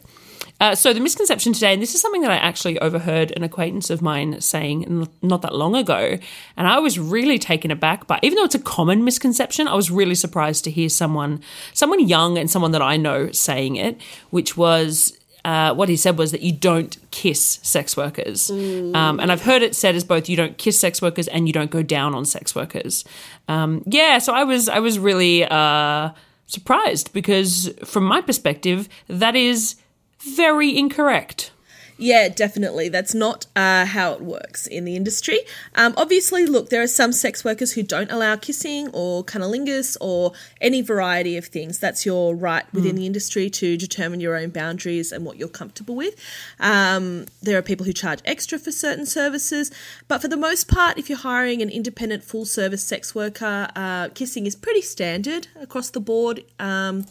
Uh, 0.60 0.76
so 0.76 0.92
the 0.92 1.00
misconception 1.00 1.52
today, 1.52 1.72
and 1.72 1.82
this 1.82 1.92
is 1.92 2.00
something 2.00 2.22
that 2.22 2.30
I 2.30 2.36
actually 2.36 2.78
overheard 2.78 3.32
an 3.32 3.42
acquaintance 3.42 3.90
of 3.90 4.00
mine 4.00 4.40
saying 4.40 5.08
not 5.20 5.42
that 5.42 5.54
long 5.56 5.74
ago, 5.74 6.18
and 6.56 6.68
I 6.68 6.78
was 6.78 7.00
really 7.00 7.36
taken 7.38 7.72
aback 7.72 8.06
by. 8.06 8.20
Even 8.22 8.36
though 8.36 8.44
it's 8.44 8.54
a 8.54 8.60
common 8.60 9.02
misconception, 9.02 9.66
I 9.66 9.74
was 9.74 9.90
really 9.90 10.14
surprised 10.14 10.62
to 10.64 10.70
hear 10.70 10.88
someone, 10.88 11.40
someone 11.72 11.98
young 12.06 12.38
and 12.38 12.48
someone 12.48 12.70
that 12.72 12.82
I 12.82 12.96
know 12.96 13.32
saying 13.32 13.76
it, 13.76 14.00
which 14.30 14.56
was. 14.56 15.18
Uh, 15.44 15.74
what 15.74 15.88
he 15.88 15.96
said 15.96 16.16
was 16.16 16.30
that 16.30 16.42
you 16.42 16.52
don't 16.52 16.96
kiss 17.10 17.58
sex 17.62 17.96
workers. 17.96 18.48
Um, 18.94 19.18
and 19.18 19.32
I've 19.32 19.42
heard 19.42 19.62
it 19.62 19.74
said 19.74 19.96
as 19.96 20.04
both 20.04 20.28
you 20.28 20.36
don't 20.36 20.56
kiss 20.56 20.78
sex 20.78 21.02
workers 21.02 21.26
and 21.26 21.48
you 21.48 21.52
don't 21.52 21.70
go 21.70 21.82
down 21.82 22.14
on 22.14 22.24
sex 22.24 22.54
workers. 22.54 23.04
Um, 23.48 23.82
yeah, 23.86 24.18
so 24.18 24.32
I 24.32 24.44
was 24.44 24.68
I 24.68 24.78
was 24.78 24.98
really 25.00 25.44
uh, 25.44 26.10
surprised 26.46 27.12
because 27.12 27.72
from 27.84 28.04
my 28.04 28.20
perspective, 28.20 28.88
that 29.08 29.34
is 29.34 29.76
very 30.20 30.76
incorrect. 30.76 31.50
Yeah, 31.98 32.28
definitely. 32.28 32.88
That's 32.88 33.14
not 33.14 33.46
uh, 33.54 33.84
how 33.84 34.12
it 34.12 34.20
works 34.20 34.66
in 34.66 34.84
the 34.84 34.96
industry. 34.96 35.40
Um, 35.74 35.94
obviously, 35.96 36.46
look, 36.46 36.70
there 36.70 36.82
are 36.82 36.88
some 36.88 37.12
sex 37.12 37.44
workers 37.44 37.72
who 37.72 37.82
don't 37.82 38.10
allow 38.10 38.36
kissing 38.36 38.88
or 38.92 39.22
cunnilingus 39.22 39.96
or 40.00 40.32
any 40.60 40.82
variety 40.82 41.36
of 41.36 41.46
things. 41.46 41.78
That's 41.78 42.04
your 42.04 42.34
right 42.34 42.64
within 42.72 42.96
the 42.96 43.06
industry 43.06 43.50
to 43.50 43.76
determine 43.76 44.20
your 44.20 44.36
own 44.36 44.50
boundaries 44.50 45.12
and 45.12 45.24
what 45.24 45.36
you're 45.36 45.48
comfortable 45.48 45.94
with. 45.94 46.14
Um, 46.58 47.26
there 47.42 47.56
are 47.58 47.62
people 47.62 47.86
who 47.86 47.92
charge 47.92 48.20
extra 48.24 48.58
for 48.58 48.72
certain 48.72 49.06
services, 49.06 49.70
but 50.08 50.20
for 50.20 50.28
the 50.28 50.36
most 50.36 50.68
part, 50.68 50.98
if 50.98 51.08
you're 51.08 51.18
hiring 51.18 51.62
an 51.62 51.70
independent 51.70 52.24
full 52.24 52.44
service 52.44 52.82
sex 52.82 53.14
worker, 53.14 53.68
uh, 53.76 54.08
kissing 54.08 54.46
is 54.46 54.56
pretty 54.56 54.82
standard 54.82 55.48
across 55.60 55.90
the 55.90 56.00
board. 56.00 56.44
Um, 56.58 57.06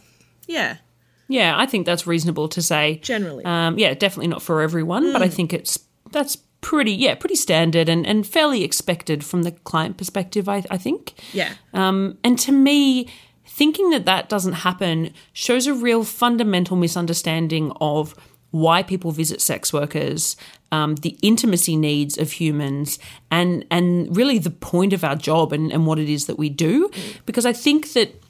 yeah, 0.48 0.78
Yeah, 1.32 1.58
I 1.58 1.66
think 1.66 1.86
that's 1.86 2.06
reasonable 2.06 2.48
to 2.50 2.62
say. 2.62 2.98
Generally. 2.98 3.46
Um, 3.46 3.78
yeah, 3.80 3.94
definitely 3.94 4.28
not 4.28 4.42
for 4.42 4.62
everyone, 4.62 5.14
but 5.14 5.22
I 5.22 5.30
think 5.30 5.54
it's 5.54 5.80
that's 6.12 6.38
pretty 6.62 6.92
yeah, 6.92 7.16
pretty 7.16 7.36
standard 7.36 7.90
and, 7.90 8.06
and 8.06 8.26
fairly 8.26 8.64
expected 8.64 9.24
from 9.24 9.44
the 9.44 9.52
client 9.52 9.98
perspective, 9.98 10.48
I, 10.48 10.64
I 10.70 10.78
think. 10.78 11.14
yeah. 11.34 11.54
Um, 11.74 12.18
and 12.24 12.38
to 12.40 12.52
me, 12.52 13.08
thinking 13.46 13.90
that 13.90 14.06
that 14.06 14.30
doesn't 14.30 14.54
happen 14.54 15.14
shows 15.34 15.68
a 15.68 15.74
real 15.74 16.04
fundamental 16.04 16.78
misunderstanding 16.78 17.72
of 17.82 18.16
why 18.52 18.84
people 18.84 19.12
visit 19.12 19.42
sex 19.42 19.72
workers, 19.72 20.36
um, 20.72 20.96
the 20.96 21.18
intimacy 21.22 21.76
needs 21.76 22.18
of 22.18 22.34
humans, 22.34 23.00
and 23.32 23.66
and 23.72 24.16
really 24.16 24.38
the 24.38 24.52
point 24.52 24.94
of 24.94 25.04
our 25.04 25.16
job 25.16 25.54
and, 25.54 25.72
and 25.72 25.86
what 25.86 26.00
it 26.00 26.10
is 26.10 26.28
that 26.28 26.38
we 26.38 26.50
do. 26.50 26.92
Because 27.26 27.46
I 27.46 27.54
think 27.54 27.94
that 27.94 28.21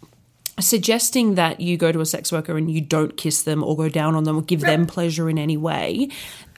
suggesting 0.61 1.35
that 1.35 1.59
you 1.59 1.77
go 1.77 1.91
to 1.91 1.99
a 1.99 2.05
sex 2.05 2.31
worker 2.31 2.57
and 2.57 2.71
you 2.71 2.81
don't 2.81 3.17
kiss 3.17 3.43
them 3.43 3.63
or 3.63 3.75
go 3.75 3.89
down 3.89 4.15
on 4.15 4.23
them 4.23 4.37
or 4.37 4.41
give 4.41 4.61
them 4.61 4.85
pleasure 4.85 5.29
in 5.29 5.37
any 5.37 5.57
way 5.57 6.09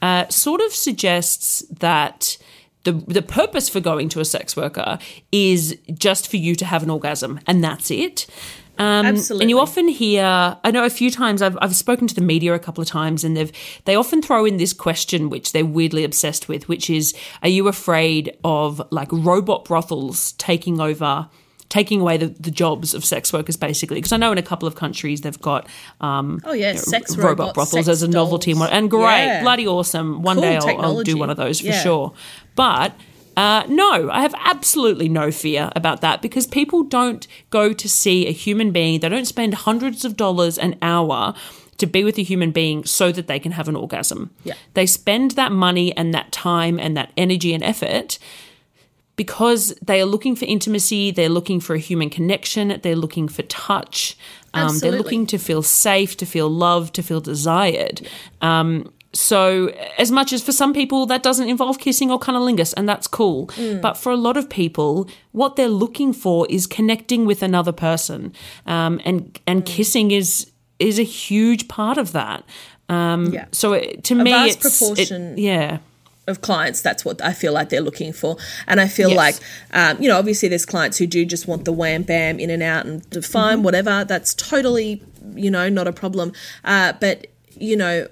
uh, 0.02 0.28
sort 0.28 0.60
of 0.60 0.72
suggests 0.72 1.64
that 1.70 2.36
the 2.84 2.92
the 2.92 3.22
purpose 3.22 3.68
for 3.68 3.80
going 3.80 4.08
to 4.10 4.20
a 4.20 4.24
sex 4.24 4.56
worker 4.56 4.98
is 5.32 5.76
just 5.92 6.30
for 6.30 6.36
you 6.36 6.54
to 6.54 6.64
have 6.64 6.82
an 6.82 6.90
orgasm 6.90 7.40
and 7.46 7.64
that's 7.64 7.90
it. 7.90 8.26
Um, 8.78 9.06
Absolutely. 9.06 9.44
And 9.44 9.50
you 9.50 9.60
often 9.60 9.86
hear, 9.86 10.24
I 10.64 10.70
know 10.72 10.84
a 10.84 10.90
few 10.90 11.10
times 11.10 11.42
I've, 11.42 11.56
I've 11.62 11.76
spoken 11.76 12.08
to 12.08 12.14
the 12.14 12.20
media 12.20 12.54
a 12.54 12.58
couple 12.58 12.82
of 12.82 12.88
times, 12.88 13.22
and 13.22 13.36
they've 13.36 13.52
they 13.84 13.94
often 13.94 14.20
throw 14.20 14.44
in 14.44 14.56
this 14.56 14.72
question 14.72 15.30
which 15.30 15.52
they're 15.52 15.64
weirdly 15.64 16.02
obsessed 16.02 16.48
with, 16.48 16.68
which 16.68 16.90
is, 16.90 17.14
are 17.42 17.48
you 17.48 17.68
afraid 17.68 18.36
of 18.42 18.82
like 18.90 19.08
robot 19.12 19.64
brothels 19.64 20.32
taking 20.32 20.80
over? 20.80 21.28
Taking 21.70 22.00
away 22.00 22.16
the, 22.18 22.26
the 22.28 22.50
jobs 22.52 22.94
of 22.94 23.04
sex 23.04 23.32
workers, 23.32 23.56
basically, 23.56 23.96
because 23.96 24.12
I 24.12 24.16
know 24.16 24.30
in 24.30 24.38
a 24.38 24.42
couple 24.42 24.68
of 24.68 24.76
countries 24.76 25.22
they've 25.22 25.40
got 25.40 25.66
um, 26.00 26.40
Oh 26.44 26.52
yeah, 26.52 26.74
sex 26.74 27.16
robot 27.16 27.30
robots, 27.38 27.54
brothels 27.54 27.86
sex 27.86 27.88
as 27.88 28.02
a 28.02 28.08
novelty 28.08 28.52
and, 28.52 28.60
dolls. 28.60 28.70
and 28.72 28.90
great, 28.90 29.24
Yeah. 29.24 29.42
bloody 29.42 29.66
awesome. 29.66 30.22
One 30.22 30.36
Cool 30.36 30.42
day 30.42 30.56
I'll, 30.56 30.80
I'll 30.80 31.02
do 31.02 31.16
one 31.16 31.30
of 31.30 31.36
those 31.36 31.60
for 31.60 31.66
Yeah. 31.68 31.82
sure. 31.82 32.12
But 32.54 32.94
uh, 33.36 33.64
no, 33.68 34.08
I 34.10 34.20
have 34.20 34.34
absolutely 34.38 35.08
no 35.08 35.32
fear 35.32 35.68
about 35.74 36.00
that 36.02 36.22
because 36.22 36.46
people 36.46 36.84
don't 36.84 37.26
go 37.50 37.72
to 37.72 37.88
see 37.88 38.28
a 38.28 38.30
human 38.32 38.70
being. 38.70 39.00
They 39.00 39.08
don't 39.08 39.24
spend 39.26 39.54
hundreds 39.54 40.04
of 40.04 40.16
dollars 40.16 40.56
an 40.58 40.76
hour 40.80 41.34
to 41.78 41.86
be 41.86 42.04
with 42.04 42.16
a 42.18 42.22
human 42.22 42.52
being 42.52 42.84
so 42.84 43.10
that 43.10 43.26
they 43.26 43.40
can 43.40 43.50
have 43.52 43.66
an 43.66 43.74
orgasm. 43.74 44.30
Yeah. 44.44 44.54
They 44.74 44.86
spend 44.86 45.32
that 45.32 45.50
money 45.50 45.96
and 45.96 46.14
that 46.14 46.30
time 46.30 46.78
and 46.78 46.96
that 46.96 47.10
energy 47.16 47.52
and 47.52 47.64
effort 47.64 48.20
because 49.16 49.74
they 49.80 50.00
are 50.00 50.06
looking 50.06 50.34
for 50.36 50.44
intimacy, 50.44 51.10
they're 51.10 51.28
looking 51.28 51.60
for 51.60 51.74
a 51.74 51.78
human 51.78 52.10
connection, 52.10 52.80
they're 52.82 52.96
looking 52.96 53.28
for 53.28 53.42
touch, 53.42 54.16
um, 54.54 54.78
they're 54.78 54.92
looking 54.92 55.26
to 55.26 55.38
feel 55.38 55.62
safe, 55.62 56.16
to 56.16 56.26
feel 56.26 56.48
loved, 56.48 56.94
to 56.94 57.02
feel 57.02 57.20
desired. 57.20 58.06
Um, 58.40 58.92
so, 59.12 59.68
as 59.96 60.10
much 60.10 60.32
as 60.32 60.42
for 60.42 60.50
some 60.50 60.72
people 60.72 61.06
that 61.06 61.22
doesn't 61.22 61.48
involve 61.48 61.78
kissing 61.78 62.10
or 62.10 62.18
cunnilingus, 62.18 62.74
and 62.76 62.88
that's 62.88 63.06
cool, 63.06 63.48
but 63.80 63.96
for 63.96 64.10
a 64.10 64.16
lot 64.16 64.36
of 64.36 64.50
people, 64.50 65.08
what 65.30 65.54
they're 65.54 65.68
looking 65.68 66.12
for 66.12 66.46
is 66.50 66.66
connecting 66.66 67.24
with 67.24 67.40
another 67.42 67.72
person, 67.72 68.32
um, 68.66 69.00
and 69.04 69.38
and 69.46 69.64
kissing 69.64 70.10
is 70.10 70.50
is 70.80 70.98
a 70.98 71.04
huge 71.04 71.68
part 71.68 71.96
of 71.96 72.10
that. 72.10 72.42
Um, 72.88 73.32
Yeah. 73.32 73.46
So, 73.52 73.74
it, 73.74 74.02
to 74.04 74.16
me, 74.16 74.32
vast 74.32 74.56
it's 74.56 74.66
it- 74.66 74.78
proportion 74.78 75.38
yeah. 75.38 75.78
Of 76.26 76.40
clients 76.40 76.80
that's 76.80 77.04
what 77.04 77.20
i 77.22 77.32
feel 77.32 77.52
like 77.52 77.68
they're 77.68 77.80
looking 77.82 78.12
for 78.12 78.36
and 78.66 78.80
i 78.80 78.88
feel 78.88 79.10
Yes. 79.10 79.16
like 79.16 79.36
um, 79.72 80.00
you 80.02 80.08
know 80.08 80.18
obviously 80.18 80.48
there's 80.48 80.64
clients 80.66 80.96
who 80.98 81.06
do 81.06 81.24
just 81.24 81.46
want 81.46 81.64
the 81.64 81.72
wham 81.72 82.02
bam 82.02 82.40
in 82.40 82.50
and 82.50 82.62
out 82.62 82.86
and 82.86 83.02
Mm-hmm. 83.10 83.62
whatever 83.62 84.04
that's 84.04 84.32
totally 84.34 85.02
you 85.34 85.50
know 85.50 85.68
not 85.68 85.86
a 85.86 85.92
problem 85.92 86.32
uh, 86.64 86.92
but 87.00 87.26
you 87.58 87.76
know 87.76 88.08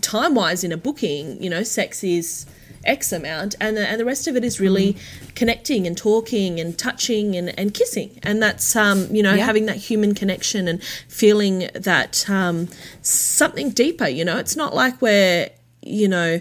time 0.00 0.34
wise 0.34 0.64
in 0.64 0.72
a 0.72 0.76
booking 0.76 1.42
you 1.42 1.50
know 1.50 1.62
sex 1.62 2.02
is 2.02 2.46
x 2.84 3.12
amount 3.12 3.54
and 3.60 3.76
the, 3.76 3.86
and 3.86 4.00
the 4.00 4.04
rest 4.04 4.26
of 4.28 4.36
it 4.36 4.44
is 4.44 4.60
really 4.60 4.94
Mm. 4.94 5.34
connecting 5.34 5.86
and 5.86 5.96
talking 5.96 6.58
and 6.60 6.78
touching 6.78 7.36
and, 7.36 7.56
and 7.58 7.74
kissing 7.74 8.18
and 8.22 8.42
that's 8.42 8.74
um, 8.76 9.14
you 9.14 9.22
know 9.22 9.34
Yeah. 9.34 9.44
having 9.44 9.66
that 9.66 9.76
human 9.76 10.14
connection 10.14 10.66
and 10.68 10.82
feeling 11.08 11.68
that 11.74 12.28
um, 12.30 12.68
something 13.02 13.70
deeper 13.70 14.08
you 14.08 14.24
know 14.24 14.38
it's 14.38 14.56
not 14.56 14.74
like 14.74 15.00
we're 15.02 15.50
you 15.82 16.08
know 16.08 16.40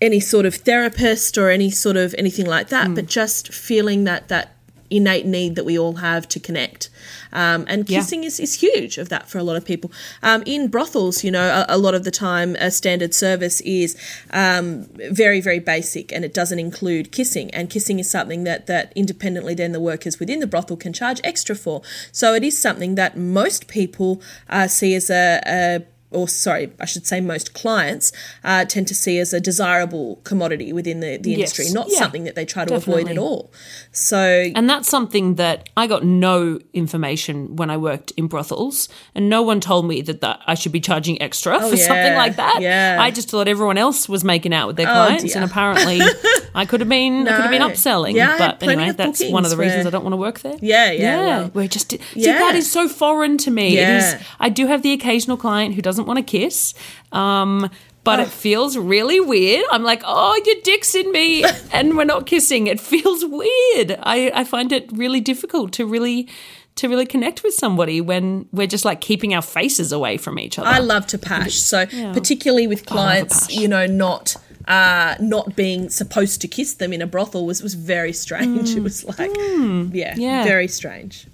any 0.00 0.20
sort 0.20 0.46
of 0.46 0.54
therapist 0.54 1.36
or 1.36 1.50
any 1.50 1.70
sort 1.70 1.96
of 1.96 2.14
anything 2.18 2.46
like 2.46 2.68
that, 2.68 2.94
but 2.94 3.06
just 3.06 3.52
feeling 3.52 4.04
that 4.04 4.28
that 4.28 4.56
innate 4.90 5.24
need 5.24 5.54
that 5.54 5.64
we 5.64 5.78
all 5.78 5.96
have 5.96 6.26
to 6.28 6.40
connect. 6.40 6.90
Um, 7.32 7.64
and 7.68 7.88
Yeah. 7.88 8.00
kissing 8.00 8.24
is, 8.24 8.40
is 8.40 8.54
huge 8.54 8.98
of 8.98 9.08
that 9.08 9.28
for 9.30 9.38
a 9.38 9.44
lot 9.44 9.56
of 9.56 9.64
people. 9.64 9.92
Um, 10.20 10.42
in 10.46 10.66
brothels, 10.66 11.22
you 11.22 11.30
know, 11.30 11.64
a, 11.68 11.76
a 11.76 11.78
lot 11.78 11.94
of 11.94 12.02
the 12.02 12.10
time, 12.10 12.56
a 12.56 12.72
standard 12.72 13.14
service 13.14 13.60
is 13.60 13.96
um, 14.32 14.88
very, 15.12 15.40
very 15.40 15.60
basic 15.60 16.12
and 16.12 16.24
it 16.24 16.34
doesn't 16.34 16.58
include 16.58 17.12
kissing. 17.12 17.54
And 17.54 17.70
kissing 17.70 18.00
is 18.00 18.10
something 18.10 18.42
that, 18.44 18.66
that 18.66 18.92
independently 18.96 19.54
then 19.54 19.70
the 19.70 19.80
workers 19.80 20.18
within 20.18 20.40
the 20.40 20.48
brothel 20.48 20.76
can 20.76 20.92
charge 20.92 21.20
extra 21.22 21.54
for. 21.54 21.82
So 22.10 22.34
it 22.34 22.42
is 22.42 22.60
something 22.60 22.96
that 22.96 23.16
most 23.16 23.68
people 23.68 24.20
uh, 24.48 24.66
see 24.66 24.96
as 24.96 25.08
a, 25.08 25.40
a 25.46 25.82
or 26.12 26.26
sorry, 26.28 26.72
I 26.80 26.86
should 26.86 27.06
say 27.06 27.20
most 27.20 27.54
clients 27.54 28.12
uh, 28.42 28.64
tend 28.64 28.88
to 28.88 28.94
see 28.94 29.18
as 29.20 29.32
a 29.32 29.40
desirable 29.40 30.16
commodity 30.24 30.72
within 30.72 31.00
the, 31.00 31.16
the 31.18 31.30
Yes. 31.30 31.38
industry, 31.58 31.66
not 31.72 31.86
Yeah, 31.88 31.98
something 32.00 32.24
that 32.24 32.34
they 32.34 32.44
try 32.44 32.64
to 32.64 32.74
avoid 32.74 33.08
at 33.08 33.16
all. 33.18 33.52
So 33.92 34.18
And 34.56 34.68
that's 34.68 34.88
something 34.88 35.36
that 35.36 35.68
I 35.76 35.86
got 35.86 36.04
no 36.04 36.58
information 36.72 37.56
when 37.56 37.70
I 37.70 37.76
worked 37.76 38.10
in 38.16 38.26
brothels, 38.26 38.88
and 39.14 39.28
no 39.28 39.42
one 39.42 39.60
told 39.60 39.86
me 39.86 40.02
that, 40.02 40.20
that 40.20 40.40
I 40.46 40.54
should 40.54 40.72
be 40.72 40.80
charging 40.80 41.20
extra 41.22 41.60
for 41.60 41.76
something 41.76 42.12
Oh, 42.12 42.16
like 42.16 42.36
that. 42.36 42.60
yeah. 42.60 42.96
I 43.00 43.10
just 43.10 43.28
thought 43.30 43.46
everyone 43.48 43.78
else 43.78 44.08
was 44.08 44.24
making 44.24 44.52
out 44.52 44.66
with 44.66 44.76
their 44.76 44.88
Oh, 44.88 44.92
clients, 44.92 45.24
dear. 45.24 45.42
and 45.42 45.50
apparently 45.50 46.00
I 46.54 46.64
could 46.66 46.80
have 46.80 46.88
been 46.88 47.26
I 47.28 47.32
could 47.36 47.42
have 47.42 47.50
been 47.50 47.62
upselling. 47.62 48.14
Yeah, 48.14 48.36
but 48.38 48.62
anyway, 48.62 48.92
that's 48.92 49.22
one 49.30 49.44
of 49.44 49.50
the 49.50 49.56
reasons 49.56 49.84
where- 49.84 49.88
I 49.88 49.90
don't 49.90 50.02
want 50.04 50.12
to 50.14 50.18
work 50.18 50.40
there. 50.40 50.56
Yeah, 50.60 50.90
yeah, 50.90 51.16
well- 51.38 51.50
we're 51.54 51.68
just 51.68 51.90
see 51.92 51.98
Yeah. 52.14 52.38
that 52.38 52.54
is 52.56 52.70
so 52.70 52.88
foreign 52.88 53.38
to 53.38 53.50
me. 53.50 53.68
It 53.78 53.80
Yeah. 53.82 53.98
is. 53.98 54.14
I 54.38 54.48
do 54.48 54.66
have 54.66 54.82
the 54.82 54.92
occasional 54.92 55.36
client 55.36 55.74
who 55.74 55.82
doesn't 55.82 56.06
want 56.06 56.18
to 56.18 56.22
kiss. 56.22 56.74
Um, 57.12 57.70
but 58.02 58.18
it 58.18 58.28
feels 58.28 58.78
really 58.78 59.20
weird. 59.20 59.62
I'm 59.70 59.82
like, 59.82 60.02
oh, 60.06 60.40
your 60.46 60.56
dick's 60.64 60.94
in 60.94 61.12
me, 61.12 61.44
and 61.72 61.96
we're 61.96 62.04
not 62.04 62.24
kissing. 62.26 62.66
It 62.66 62.80
feels 62.80 63.24
weird. 63.26 63.98
I, 64.02 64.32
I 64.34 64.44
find 64.44 64.72
it 64.72 64.88
really 64.92 65.20
difficult 65.20 65.72
to 65.74 65.84
really 65.86 66.26
to 66.76 66.88
really 66.88 67.04
connect 67.04 67.42
with 67.42 67.52
somebody 67.52 68.00
when 68.00 68.46
we're 68.52 68.66
just 68.66 68.86
like 68.86 69.02
keeping 69.02 69.34
our 69.34 69.42
faces 69.42 69.92
away 69.92 70.16
from 70.16 70.38
each 70.38 70.58
other. 70.58 70.66
I 70.68 70.78
love 70.78 71.06
to 71.08 71.18
pash. 71.18 71.56
So 71.56 71.84
particularly 72.14 72.66
with 72.66 72.86
clients, 72.86 73.48
pash. 73.48 73.56
you 73.56 73.68
know, 73.68 73.86
not 73.86 74.36
uh, 74.76 75.14
not 75.20 75.56
being 75.56 75.90
supposed 75.90 76.40
to 76.42 76.48
kiss 76.48 76.74
them 76.74 76.92
in 76.92 77.02
a 77.02 77.06
brothel 77.06 77.44
was 77.44 77.62
was 77.62 77.74
very 77.74 78.12
strange. 78.12 78.68
It 78.78 78.82
was 78.82 79.04
like, 79.04 79.34
yeah, 80.00 80.14
Yeah. 80.16 80.44
very 80.44 80.68
strange. 80.68 81.26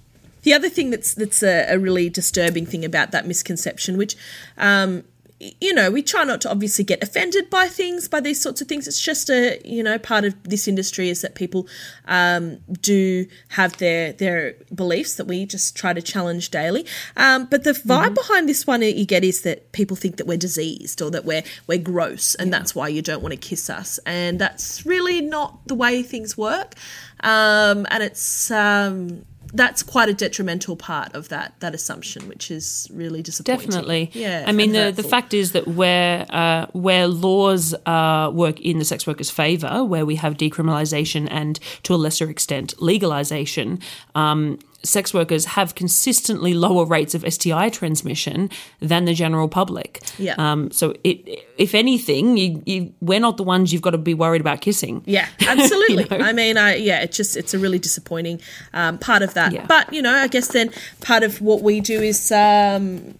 The 0.43 0.53
other 0.57 0.69
thing 0.69 0.91
that's 0.93 1.13
that's 1.13 1.41
a, 1.43 1.55
a 1.75 1.77
really 1.77 2.09
disturbing 2.09 2.65
thing 2.65 2.83
about 2.85 3.11
that 3.11 3.25
misconception, 3.27 3.97
which 3.97 4.15
um, 4.57 5.03
you 5.39 5.73
know, 5.73 5.91
we 5.91 6.01
try 6.01 6.23
not 6.23 6.41
to 6.41 6.49
obviously 6.49 6.83
get 6.83 7.03
offended 7.03 7.49
by 7.49 7.67
things, 7.67 8.07
by 8.07 8.19
these 8.19 8.41
sorts 8.41 8.59
of 8.59 8.67
things. 8.67 8.87
It's 8.87 8.99
just 8.99 9.29
a, 9.29 9.61
you 9.63 9.83
know, 9.83 9.99
part 9.99 10.25
of 10.25 10.35
this 10.43 10.67
industry 10.67 11.09
is 11.09 11.21
that 11.21 11.35
people 11.35 11.67
um, 12.05 12.57
do 12.81 13.27
have 13.49 13.77
their 13.77 14.13
their 14.13 14.55
beliefs 14.73 15.15
that 15.15 15.25
we 15.25 15.45
just 15.45 15.75
try 15.75 15.93
to 15.93 16.01
challenge 16.01 16.49
daily. 16.49 16.87
Um, 17.15 17.45
but 17.45 17.63
the 17.63 17.73
vibe 17.73 18.15
behind 18.15 18.49
this 18.49 18.65
one 18.65 18.81
you 18.81 19.05
get 19.05 19.23
is 19.23 19.41
that 19.43 19.71
people 19.73 19.95
think 19.95 20.17
that 20.17 20.25
we're 20.25 20.37
diseased 20.37 21.01
or 21.01 21.11
that 21.11 21.23
we're 21.23 21.43
we're 21.67 21.77
gross, 21.77 22.33
and 22.35 22.51
that's 22.51 22.73
why 22.73 22.87
you 22.87 23.03
don't 23.03 23.21
want 23.21 23.33
to 23.33 23.39
kiss 23.39 23.69
us. 23.69 23.99
And 24.07 24.39
that's 24.39 24.85
really 24.85 25.21
not 25.21 25.67
the 25.67 25.75
way 25.75 26.01
things 26.01 26.35
work. 26.35 26.73
Um, 27.21 27.85
and 27.91 28.01
it's 28.01 28.49
um, 28.49 29.25
that's 29.57 29.83
quite 29.83 30.07
a 30.07 30.13
detrimental 30.13 30.75
part 30.75 31.13
of 31.15 31.29
that 31.29 31.59
that 31.59 31.73
assumption, 31.73 32.27
which 32.27 32.51
is 32.51 32.87
really 32.93 33.21
disappointing. 33.21 33.69
Definitely. 33.69 34.11
Yeah. 34.13 34.45
I 34.47 34.51
mean, 34.51 34.71
the, 34.71 34.91
the 34.95 35.03
fact 35.03 35.33
is 35.33 35.51
that 35.51 35.67
where 35.67 36.25
uh, 36.29 36.67
where 36.73 37.07
laws 37.07 37.73
uh, 37.85 38.31
work 38.33 38.61
in 38.61 38.79
the 38.79 38.85
sex 38.85 39.05
workers' 39.07 39.29
favour, 39.29 39.83
where 39.83 40.05
we 40.05 40.15
have 40.15 40.37
decriminalisation 40.37 41.27
and 41.29 41.59
to 41.83 41.93
a 41.93 41.97
lesser 41.97 42.29
extent 42.29 42.75
legalisation, 42.77 43.81
um, 44.15 44.59
sex 44.87 45.13
workers 45.13 45.45
have 45.45 45.75
consistently 45.75 46.53
lower 46.53 46.85
rates 46.85 47.13
of 47.13 47.25
STI 47.27 47.69
transmission 47.69 48.49
than 48.79 49.05
the 49.05 49.13
general 49.13 49.47
public. 49.47 50.01
Yeah. 50.17 50.35
Um, 50.37 50.71
so, 50.71 50.93
it, 51.03 51.45
if 51.57 51.75
anything, 51.75 52.37
you, 52.37 52.63
you, 52.65 52.93
we're 53.01 53.19
not 53.19 53.37
the 53.37 53.43
ones 53.43 53.73
you've 53.73 53.81
got 53.81 53.91
to 53.91 53.97
be 53.97 54.13
worried 54.13 54.41
about 54.41 54.61
kissing. 54.61 55.03
Yeah, 55.05 55.27
absolutely. 55.47 56.07
You 56.09 56.17
know? 56.17 56.25
I 56.25 56.33
mean, 56.33 56.57
I 56.57 56.75
yeah, 56.75 57.01
it's 57.01 57.17
just 57.17 57.37
it's 57.37 57.53
a 57.53 57.59
really 57.59 57.79
disappointing 57.79 58.41
um, 58.73 58.97
part 58.97 59.21
of 59.21 59.33
that. 59.33 59.51
Yeah. 59.51 59.65
But 59.65 59.93
you 59.93 60.01
know, 60.01 60.13
I 60.13 60.27
guess 60.27 60.47
then 60.49 60.71
part 61.01 61.23
of 61.23 61.41
what 61.41 61.61
we 61.61 61.81
do 61.81 62.01
is 62.01 62.31
um, 62.31 63.15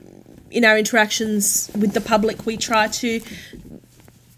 in 0.51 0.65
our 0.65 0.77
interactions 0.77 1.69
with 1.77 1.93
the 1.93 2.01
public, 2.01 2.45
we 2.45 2.57
try 2.57 2.87
to 2.87 3.21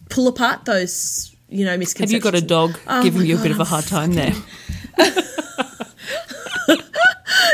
pull 0.10 0.28
apart 0.28 0.65
those 0.65 1.36
you 1.50 1.65
know 1.65 1.78
misconceptions. 1.78 2.12
Have 2.12 2.34
you 2.36 2.39
got 2.39 2.44
a 2.44 2.46
dog 2.46 2.80
Oh 2.88 3.04
giving 3.04 3.26
you 3.26 3.36
a 3.36 3.38
God, 3.38 3.44
bit 3.44 3.52
of 3.52 3.60
a 3.60 3.65
hard 3.65 3.86
time 3.86 4.13
there? 4.13 4.34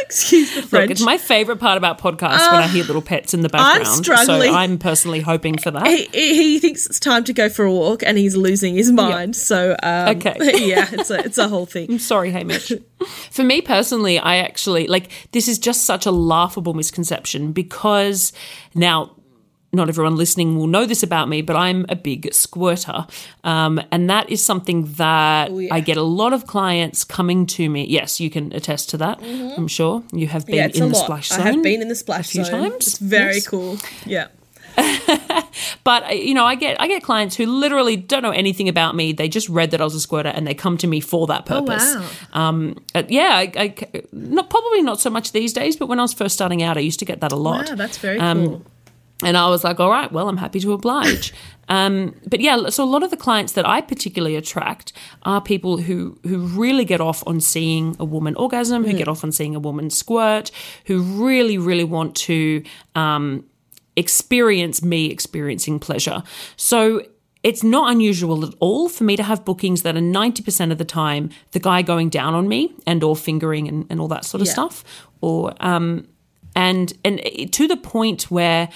Excuse 0.05 0.53
the 0.55 0.61
French. 0.61 0.83
Look, 0.83 0.91
it's 0.91 1.01
my 1.01 1.17
favourite 1.17 1.59
part 1.59 1.77
about 1.77 1.99
podcasts 1.99 2.51
when 2.51 2.61
I 2.61 2.67
hear 2.67 2.83
little 2.83 3.01
pets 3.01 3.33
in 3.33 3.41
the 3.41 3.49
background. 3.49 3.87
struggling. 3.97 4.49
So 4.51 4.55
I'm 4.55 4.77
personally 4.77 5.21
hoping 5.21 5.57
for 5.57 5.71
that. 5.71 5.87
he, 5.87 6.05
he 6.13 6.59
thinks 6.59 6.85
it's 6.85 6.99
time 6.99 7.23
to 7.25 7.33
go 7.33 7.49
for 7.49 7.65
a 7.65 7.71
walk, 7.71 8.03
and 8.03 8.17
he's 8.17 8.35
losing 8.35 8.75
his 8.75 8.91
mind. 8.91 9.35
So 9.35 9.75
um, 9.83 10.17
Okay. 10.17 10.35
yeah, 10.65 10.87
it's 10.91 11.09
a 11.11 11.19
it's 11.25 11.37
a 11.37 11.47
whole 11.47 11.65
thing. 11.65 11.91
I'm 11.91 11.99
sorry, 11.99 12.31
Hamish. 12.31 12.71
For 13.31 13.43
me 13.43 13.61
personally, 13.61 14.17
I 14.17 14.37
actually 14.37 14.87
like 14.87 15.11
this 15.31 15.47
is 15.47 15.59
just 15.59 15.83
such 15.85 16.05
a 16.05 16.11
laughable 16.11 16.73
misconception 16.73 17.51
because 17.51 18.31
now 18.73 19.15
not 19.75 19.89
everyone 19.89 20.15
listening 20.15 20.57
will 20.57 20.67
know 20.67 20.85
this 20.85 21.03
about 21.03 21.29
me, 21.29 21.41
but 21.41 21.55
I'm 21.55 21.85
a 21.89 21.95
big 21.95 22.33
squirter. 22.33 23.05
Um, 23.43 23.81
and 23.91 24.09
that 24.09 24.29
is 24.29 24.43
something 24.43 24.85
that 24.93 25.51
Oh, 25.51 25.59
yeah. 25.59 25.73
I 25.73 25.79
get 25.81 25.97
a 25.97 26.01
lot 26.03 26.33
of 26.33 26.47
clients 26.47 27.03
coming 27.03 27.45
to 27.47 27.69
me. 27.69 27.85
Yes, 27.85 28.19
you 28.19 28.29
can 28.29 28.51
attest 28.53 28.89
to 28.91 28.97
that. 28.97 29.21
I'm 29.57 29.67
sure 29.67 30.03
you 30.13 30.27
have 30.27 30.45
been 30.45 30.55
Mm-hmm. 30.55 30.77
Yeah, 30.77 30.83
in 30.85 30.89
the 30.91 30.95
lot. 30.97 31.03
splash 31.05 31.29
zone. 31.29 31.39
I 31.41 31.43
have 31.51 31.61
been 31.63 31.81
in 31.81 31.87
the 31.89 31.95
splash 31.95 32.29
a 32.29 32.31
few 32.31 32.43
zone. 32.45 32.69
times. 32.71 32.87
It's 32.87 32.97
very 32.97 33.35
Yes. 33.35 33.47
cool. 33.47 33.77
Yeah. 34.05 34.27
But 35.83 36.03
uh, 36.09 36.13
you 36.13 36.33
know, 36.33 36.45
I 36.45 36.55
get 36.55 36.79
I 36.81 36.87
get 36.87 37.03
clients 37.03 37.35
who 37.37 37.45
literally 37.45 37.95
don't 37.95 38.23
know 38.23 38.31
anything 38.31 38.67
about 38.67 38.95
me. 38.95 39.13
They 39.13 39.29
just 39.29 39.47
read 39.49 39.71
that 39.71 39.79
I 39.81 39.83
was 39.83 39.95
a 39.95 39.99
squirter, 39.99 40.29
and 40.29 40.45
they 40.47 40.53
come 40.55 40.77
to 40.77 40.87
me 40.87 40.99
for 40.99 41.27
that 41.27 41.45
purpose. 41.45 41.95
wow. 41.95 42.09
Um, 42.49 42.75
uh, 42.95 43.03
yeah, 43.07 43.29
I, 43.35 43.51
I- 43.55 44.01
not 44.11 44.49
probably 44.49 44.81
not 44.81 44.99
so 44.99 45.09
much 45.09 45.31
these 45.31 45.53
days, 45.53 45.77
but 45.77 45.87
when 45.87 45.99
I 45.99 46.01
was 46.01 46.13
first 46.13 46.33
starting 46.35 46.61
out, 46.63 46.75
I 46.77 46.81
used 46.81 46.99
to 46.99 47.05
get 47.05 47.21
that 47.21 47.31
a 47.31 47.35
lot. 47.35 47.69
Wow, 47.69 47.75
that's 47.75 47.97
very 47.99 48.19
Um, 48.19 48.45
cool. 48.47 48.65
And 49.23 49.37
I 49.37 49.47
was 49.49 49.63
like, 49.63 49.79
all 49.79 49.89
right, 49.89 50.11
well, 50.11 50.27
I'm 50.27 50.37
happy 50.37 50.59
to 50.59 50.73
oblige. 50.73 51.33
um, 51.69 52.13
but 52.27 52.41
yeah, 52.41 52.69
so 52.69 52.83
a 52.83 52.85
lot 52.85 53.01
of 53.01 53.11
the 53.11 53.17
clients 53.17 53.53
that 53.53 53.65
I 53.67 53.79
particularly 53.81 54.35
attract 54.35 54.91
are 55.23 55.39
people 55.41 55.77
who 55.77 56.19
who 56.23 56.39
really 56.39 56.83
get 56.85 56.99
off 57.01 57.23
on 57.25 57.39
seeing 57.39 57.95
a 57.99 58.05
woman 58.05 58.35
orgasm, 58.35 58.83
who 58.83 58.93
get 58.93 59.07
off 59.07 59.23
on 59.23 59.31
seeing 59.31 59.55
a 59.55 59.59
woman 59.59 59.89
squirt, 59.89 60.51
who 60.85 61.01
really, 61.01 61.57
really 61.57 61.85
want 61.85 62.15
to 62.15 62.61
um, 62.93 63.45
experience 63.95 64.83
me 64.83 65.05
experiencing 65.05 65.79
pleasure. 65.79 66.21
So 66.57 67.01
it's 67.43 67.63
not 67.63 67.91
unusual 67.91 68.43
at 68.43 68.53
all 68.59 68.89
for 68.89 69.03
me 69.03 69.15
to 69.15 69.23
have 69.23 69.45
bookings 69.45 69.83
that 69.83 69.95
are 69.95 69.99
90% 70.01 70.71
of 70.71 70.77
the 70.77 70.85
time 70.85 71.29
the 71.51 71.59
guy 71.59 71.83
going 71.83 72.09
down 72.09 72.33
on 72.33 72.47
me 72.47 72.73
and 72.87 73.03
or 73.03 73.15
fingering 73.15 73.67
and, 73.67 73.85
and 73.89 74.01
all 74.01 74.07
that 74.09 74.25
sort 74.25 74.41
of 74.41 74.47
Yeah. 74.47 74.53
stuff 74.53 74.83
or 75.21 75.53
um 75.59 76.07
and 76.55 76.91
and 77.03 77.21
to 77.53 77.67
the 77.67 77.77
point 77.77 78.31
where 78.31 78.67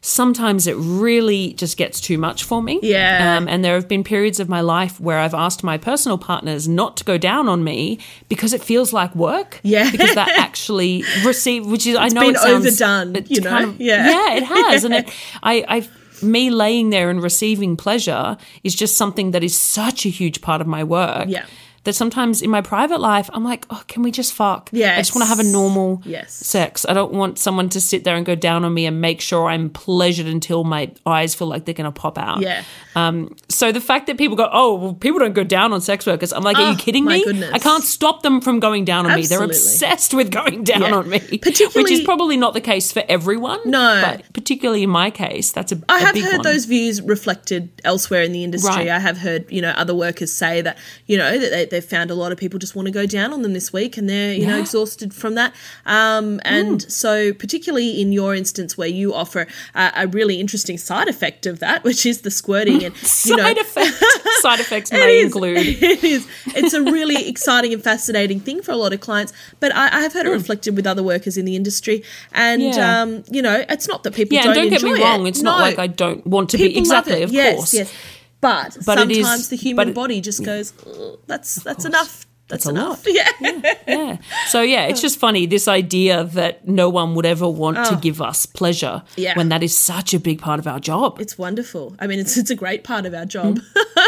sometimes 0.00 0.66
it 0.66 0.74
really 0.76 1.52
just 1.54 1.76
gets 1.76 2.00
too 2.00 2.18
much 2.18 2.44
for 2.44 2.62
me. 2.62 2.78
Yeah. 2.82 3.36
Um, 3.36 3.48
and 3.48 3.64
there 3.64 3.74
have 3.74 3.88
been 3.88 4.04
periods 4.04 4.40
of 4.40 4.48
my 4.48 4.60
life 4.60 5.00
where 5.00 5.18
I've 5.18 5.34
asked 5.34 5.62
my 5.64 5.78
personal 5.78 6.18
partners 6.18 6.68
not 6.68 6.96
to 6.98 7.04
go 7.04 7.18
down 7.18 7.48
on 7.48 7.64
me 7.64 7.98
because 8.28 8.52
it 8.52 8.62
feels 8.62 8.92
like 8.92 9.14
work. 9.14 9.60
Yeah. 9.62 9.90
Because 9.90 10.14
that 10.14 10.28
actually 10.38 11.04
receive, 11.24 11.66
which 11.66 11.86
is 11.86 11.96
I 11.96 12.08
know 12.08 12.20
been 12.20 12.34
it 12.34 12.38
sounds 12.38 12.66
overdone, 12.66 13.16
it's 13.16 13.30
you 13.30 13.40
know? 13.40 13.50
kind 13.50 13.64
of- 13.66 13.80
Yeah. 13.80 14.08
yeah, 14.08 14.34
it 14.36 14.42
has, 14.44 14.84
and 14.84 14.94
it, 14.94 15.10
I, 15.42 15.64
I, 15.68 15.88
me 16.24 16.50
laying 16.50 16.90
there 16.90 17.10
and 17.10 17.22
receiving 17.22 17.76
pleasure 17.76 18.36
is 18.64 18.74
just 18.74 18.96
something 18.96 19.30
that 19.32 19.44
is 19.44 19.58
such 19.58 20.04
a 20.04 20.08
huge 20.08 20.40
part 20.40 20.60
of 20.60 20.66
my 20.66 20.82
work. 20.84 21.26
Yeah. 21.28 21.46
That 21.88 21.94
sometimes 21.94 22.42
in 22.42 22.50
my 22.50 22.60
private 22.60 23.00
life, 23.00 23.30
I'm 23.32 23.44
like, 23.44 23.64
oh, 23.70 23.82
can 23.88 24.02
we 24.02 24.10
just 24.10 24.34
fuck? 24.34 24.68
Yeah. 24.72 24.92
I 24.92 24.98
just 24.98 25.14
want 25.14 25.22
to 25.24 25.28
have 25.30 25.38
a 25.38 25.42
normal 25.50 26.02
Yes. 26.04 26.34
sex. 26.34 26.84
I 26.86 26.92
don't 26.92 27.14
want 27.14 27.38
someone 27.38 27.70
to 27.70 27.80
sit 27.80 28.04
there 28.04 28.14
and 28.14 28.26
go 28.26 28.34
down 28.34 28.62
on 28.66 28.74
me 28.74 28.84
and 28.84 29.00
make 29.00 29.22
sure 29.22 29.48
I'm 29.48 29.70
pleasured 29.70 30.26
until 30.26 30.64
my 30.64 30.92
eyes 31.06 31.34
feel 31.34 31.46
like 31.46 31.64
they're 31.64 31.72
going 31.72 31.90
to 31.90 32.00
pop 32.00 32.18
out. 32.18 32.42
Yeah. 32.42 32.62
Um, 32.94 33.34
so 33.48 33.72
the 33.72 33.80
fact 33.80 34.06
that 34.08 34.18
people 34.18 34.36
go, 34.36 34.50
oh, 34.52 34.74
well, 34.74 34.92
people 34.92 35.18
don't 35.18 35.32
go 35.32 35.44
down 35.44 35.72
on 35.72 35.80
sex 35.80 36.04
workers. 36.04 36.30
I'm 36.34 36.42
like, 36.42 36.58
are 36.58 36.62
Oh, 36.66 36.70
you 36.72 36.76
kidding 36.76 37.04
my 37.06 37.14
me? 37.14 37.24
goodness. 37.24 37.52
I 37.54 37.58
can't 37.58 37.84
stop 37.84 38.22
them 38.22 38.42
from 38.42 38.60
going 38.60 38.84
down 38.84 39.06
on 39.06 39.14
me. 39.16 39.24
They're 39.24 39.42
obsessed 39.42 40.12
with 40.12 40.30
going 40.30 40.64
down 40.64 40.82
Yeah. 40.82 40.94
on 40.94 41.08
me, 41.08 41.20
Particularly, 41.20 41.84
which 41.84 41.90
is 41.92 42.04
probably 42.04 42.36
not 42.36 42.52
the 42.52 42.60
case 42.60 42.92
for 42.92 43.02
everyone. 43.08 43.60
No. 43.64 44.02
but 44.04 44.30
particularly 44.34 44.82
in 44.82 44.90
my 44.90 45.10
case, 45.10 45.52
that's 45.52 45.72
a, 45.72 45.80
I 45.88 45.96
a 45.96 46.00
have 46.04 46.18
heard 46.20 46.32
one. 46.38 46.42
those 46.42 46.66
views 46.66 47.00
reflected 47.00 47.70
elsewhere 47.82 48.22
in 48.24 48.32
the 48.32 48.44
industry. 48.44 48.68
Right. 48.74 48.88
I 48.88 48.98
have 48.98 49.16
heard, 49.16 49.50
you 49.50 49.62
know, 49.62 49.70
other 49.70 49.94
workers 49.94 50.32
say 50.34 50.60
that, 50.60 50.76
you 51.06 51.16
know, 51.16 51.38
that 51.38 51.70
they, 51.70 51.77
they've 51.78 51.90
found 51.98 52.10
a 52.10 52.14
lot 52.14 52.32
of 52.32 52.38
people 52.38 52.58
just 52.58 52.74
want 52.74 52.86
to 52.86 52.92
go 52.92 53.06
down 53.06 53.32
on 53.32 53.42
them 53.42 53.52
this 53.52 53.72
week 53.72 53.96
and 53.96 54.08
they're, 54.08 54.32
you 54.34 54.46
know, 54.46 54.58
exhausted 54.58 55.14
from 55.14 55.34
that. 55.36 55.54
Um, 55.86 56.40
and 56.44 56.82
so, 56.90 57.32
particularly 57.32 58.00
in 58.00 58.12
your 58.12 58.34
instance 58.34 58.76
where 58.76 58.88
you 58.88 59.14
offer 59.14 59.46
a, 59.74 59.92
a 59.96 60.06
really 60.08 60.40
interesting 60.40 60.76
side 60.78 61.08
effect 61.08 61.46
of 61.46 61.60
that, 61.60 61.84
which 61.84 62.04
is 62.04 62.22
the 62.22 62.30
squirting 62.30 62.82
and, 62.84 62.94
you 63.24 63.36
know, 63.36 63.42
side 63.44 63.58
effect. 63.58 64.04
side 64.40 64.60
effects 64.60 64.90
It 64.92 64.96
may 64.98 65.18
is. 65.18 65.26
include. 65.26 65.58
It 65.98 66.04
is. 66.04 66.26
It's 66.48 66.74
a 66.74 66.82
really 66.82 67.28
exciting 67.28 67.72
and 67.72 67.82
fascinating 67.82 68.40
thing 68.40 68.62
for 68.62 68.72
a 68.72 68.76
lot 68.76 68.92
of 68.92 69.00
clients. 69.00 69.32
But 69.60 69.74
I, 69.74 69.86
I 69.98 70.00
have 70.00 70.12
heard 70.12 70.26
it 70.26 70.30
reflected 70.30 70.74
with 70.76 70.86
other 70.86 71.02
workers 71.02 71.36
in 71.36 71.44
the 71.44 71.54
industry, 71.56 72.02
and. 72.32 72.62
Yeah. 72.62 73.02
um, 73.02 73.24
you 73.30 73.42
know, 73.42 73.64
it's 73.68 73.86
not 73.88 74.02
that 74.04 74.14
people 74.14 74.34
Yeah, 74.34 74.44
don't, 74.44 74.54
don't 74.54 74.68
get 74.70 74.82
me 74.82 74.90
enjoy 74.90 75.02
wrong. 75.02 75.26
it. 75.26 75.30
It's 75.30 75.42
not 75.42 75.60
like 75.60 75.78
I 75.78 75.86
don't 75.86 76.26
want 76.26 76.50
to 76.50 76.56
be 76.58 76.68
People 76.68 76.88
love 76.88 77.06
exactly, 77.06 77.22
of 77.22 77.32
yes, 77.32 77.56
course. 77.56 77.74
Yes, 77.74 77.92
But, 78.40 78.76
But 78.86 78.98
it 78.98 79.10
is- 79.10 79.16
sometimes 79.26 79.48
the 79.48 79.56
human 79.56 79.88
it- 79.88 79.94
body 79.94 80.20
just 80.20 80.44
goes, 80.44 80.72
"Ugh, 80.86 81.18
that's 81.26 81.56
that's 81.56 81.84
enough. 81.84 82.24
That's, 82.48 82.64
a 82.64 82.70
enough. 82.70 83.04
lot. 83.06 83.14
Yeah. 83.42 83.70
Yeah. 83.86 84.16
So 84.46 84.62
yeah, 84.62 84.86
it's 84.86 85.02
just 85.02 85.18
funny 85.18 85.44
this 85.44 85.68
idea 85.68 86.24
that 86.24 86.66
no 86.66 86.88
one 86.88 87.14
would 87.14 87.26
ever 87.26 87.46
want 87.46 87.76
to 87.88 87.96
give 87.96 88.22
us 88.22 88.46
pleasure 88.46 89.02
Oh. 89.04 89.10
Yeah. 89.16 89.34
when 89.36 89.50
that 89.50 89.62
is 89.62 89.76
such 89.76 90.14
a 90.14 90.18
big 90.18 90.40
part 90.40 90.58
of 90.58 90.66
our 90.66 90.80
job. 90.80 91.20
It's 91.20 91.36
wonderful. 91.36 91.94
I 92.00 92.06
mean, 92.06 92.18
it's 92.20 92.38
it's 92.38 92.50
a 92.50 92.54
great 92.54 92.84
part 92.84 93.04
of 93.04 93.12
our 93.12 93.26
job. 93.26 93.58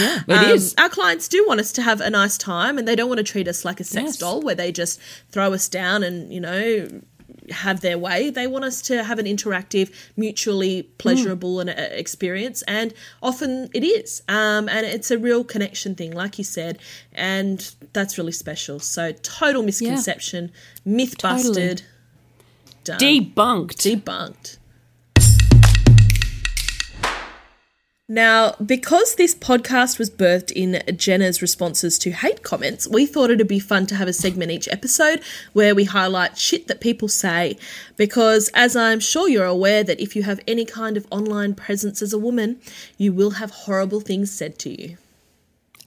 yeah, 0.00 0.22
it 0.26 0.50
is. 0.56 0.74
Um, 0.78 0.84
Our 0.84 0.88
clients 0.90 1.28
do 1.28 1.44
want 1.46 1.60
us 1.60 1.70
to 1.72 1.82
have 1.82 2.00
a 2.00 2.10
nice 2.10 2.36
time, 2.38 2.78
and 2.78 2.88
they 2.88 2.96
don't 2.96 3.08
want 3.08 3.18
to 3.18 3.24
treat 3.32 3.46
us 3.46 3.64
like 3.64 3.78
a 3.78 3.84
sex 3.84 4.04
Yes. 4.06 4.16
doll 4.18 4.40
where 4.40 4.54
they 4.56 4.72
just 4.72 4.98
throw 5.30 5.52
us 5.52 5.68
down 5.68 6.02
and 6.02 6.32
you 6.32 6.40
know 6.40 6.88
have 7.50 7.80
their 7.80 7.98
way. 7.98 8.30
They 8.30 8.46
want 8.46 8.64
us 8.64 8.82
to 8.82 9.04
have 9.04 9.18
an 9.18 9.26
interactive, 9.26 9.92
mutually 10.16 10.84
pleasurable 10.98 11.60
and 11.60 11.70
uh, 11.70 11.74
experience, 11.90 12.62
and 12.62 12.92
often 13.22 13.70
it 13.74 13.84
is. 13.84 14.22
Um, 14.28 14.68
and 14.68 14.86
it's 14.86 15.10
a 15.10 15.18
real 15.18 15.44
connection 15.44 15.94
thing, 15.94 16.12
like 16.12 16.38
you 16.38 16.44
said, 16.44 16.78
and 17.12 17.74
that's 17.92 18.18
really 18.18 18.32
special. 18.32 18.80
So 18.80 19.12
total 19.12 19.62
misconception, 19.62 20.52
myth 20.84 21.16
Totally. 21.18 21.54
busted, 21.54 21.82
done. 22.84 22.98
Debunked. 22.98 23.76
debunked. 23.76 24.58
Now, 28.08 28.54
because 28.64 29.16
this 29.16 29.34
podcast 29.34 29.98
was 29.98 30.10
birthed 30.10 30.52
in 30.52 30.80
Jenna's 30.96 31.42
responses 31.42 31.98
to 31.98 32.12
hate 32.12 32.44
comments, 32.44 32.86
we 32.86 33.04
thought 33.04 33.30
it'd 33.30 33.48
be 33.48 33.58
fun 33.58 33.86
to 33.86 33.96
have 33.96 34.06
a 34.06 34.12
segment 34.12 34.52
each 34.52 34.68
episode 34.68 35.20
where 35.54 35.74
we 35.74 35.82
highlight 35.82 36.38
shit 36.38 36.68
that 36.68 36.80
people 36.80 37.08
say. 37.08 37.58
Because, 37.96 38.48
as 38.54 38.76
I'm 38.76 39.00
sure 39.00 39.28
you're 39.28 39.44
aware, 39.44 39.82
that 39.82 39.98
if 39.98 40.14
you 40.14 40.22
have 40.22 40.38
any 40.46 40.64
kind 40.64 40.96
of 40.96 41.08
online 41.10 41.56
presence 41.56 42.00
as 42.00 42.12
a 42.12 42.18
woman, 42.18 42.60
you 42.96 43.12
will 43.12 43.30
have 43.30 43.50
horrible 43.50 44.00
things 44.00 44.30
said 44.30 44.56
to 44.60 44.80
you. 44.80 44.98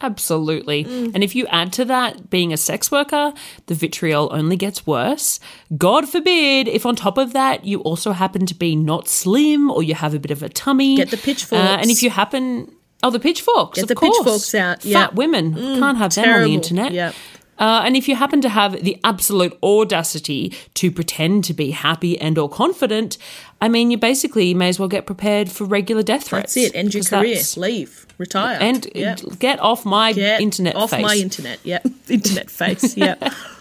Absolutely. 0.01 0.85
And 0.85 1.23
if 1.23 1.35
you 1.35 1.45
add 1.47 1.73
to 1.73 1.85
that 1.85 2.29
being 2.29 2.53
a 2.53 2.57
sex 2.57 2.91
worker, 2.91 3.33
the 3.65 3.75
vitriol 3.75 4.29
only 4.31 4.55
gets 4.55 4.87
worse. 4.87 5.39
God 5.77 6.07
forbid 6.07 6.67
if 6.67 6.85
on 6.85 6.95
top 6.95 7.17
of 7.17 7.33
that 7.33 7.65
you 7.65 7.81
also 7.81 8.11
happen 8.13 8.45
to 8.45 8.55
be 8.55 8.75
not 8.75 9.07
slim 9.07 9.69
or 9.69 9.83
you 9.83 9.95
have 9.95 10.13
a 10.13 10.19
bit 10.19 10.31
of 10.31 10.41
a 10.41 10.49
tummy. 10.49 10.95
Get 10.95 11.11
the 11.11 11.17
pitchforks. 11.17 11.63
Uh, 11.63 11.77
and 11.81 11.89
if 11.89 12.01
you 12.01 12.09
happen. 12.09 12.73
Oh, 13.01 13.09
the 13.09 13.19
pitchforks. 13.19 13.75
Get 13.75 13.83
of 13.83 13.87
the 13.87 13.95
course. 13.95 14.17
pitchforks 14.17 14.55
out, 14.55 14.81
Fat 14.81 14.89
yeah. 14.89 15.07
Mm, 15.07 15.13
women 15.13 15.53
can't 15.55 15.97
have 15.97 16.13
them 16.15 16.29
on 16.29 16.43
the 16.43 16.53
internet. 16.53 16.91
Yep. 16.91 17.15
Uh, 17.59 17.81
and 17.85 17.95
if 17.95 18.07
you 18.07 18.15
happen 18.15 18.41
to 18.41 18.49
have 18.49 18.81
the 18.83 18.97
absolute 19.03 19.57
audacity 19.61 20.53
to 20.75 20.89
pretend 20.89 21.43
to 21.43 21.53
be 21.53 21.71
happy 21.71 22.17
and 22.19 22.37
or 22.37 22.49
confident, 22.49 23.17
I 23.61 23.67
mean, 23.67 23.91
you 23.91 23.97
basically 23.97 24.53
may 24.53 24.69
as 24.69 24.79
well 24.79 24.87
get 24.87 25.05
prepared 25.05 25.51
for 25.51 25.65
regular 25.65 26.01
death 26.01 26.23
threats. 26.23 26.53
That's 26.55 26.67
it. 26.69 26.75
End 26.75 26.93
your 26.93 27.03
career. 27.03 27.39
Leave. 27.57 28.05
Retire. 28.17 28.57
And 28.61 28.87
Yeah. 28.95 29.15
get 29.39 29.59
off 29.59 29.85
my 29.85 30.13
Get 30.13 30.41
internet 30.41 30.75
off 30.75 30.91
face. 30.91 31.01
my 31.03 31.15
internet. 31.15 31.59
Yep. 31.63 31.85
internet 32.09 32.49
face. 32.49 32.95
Yep. 32.97 33.23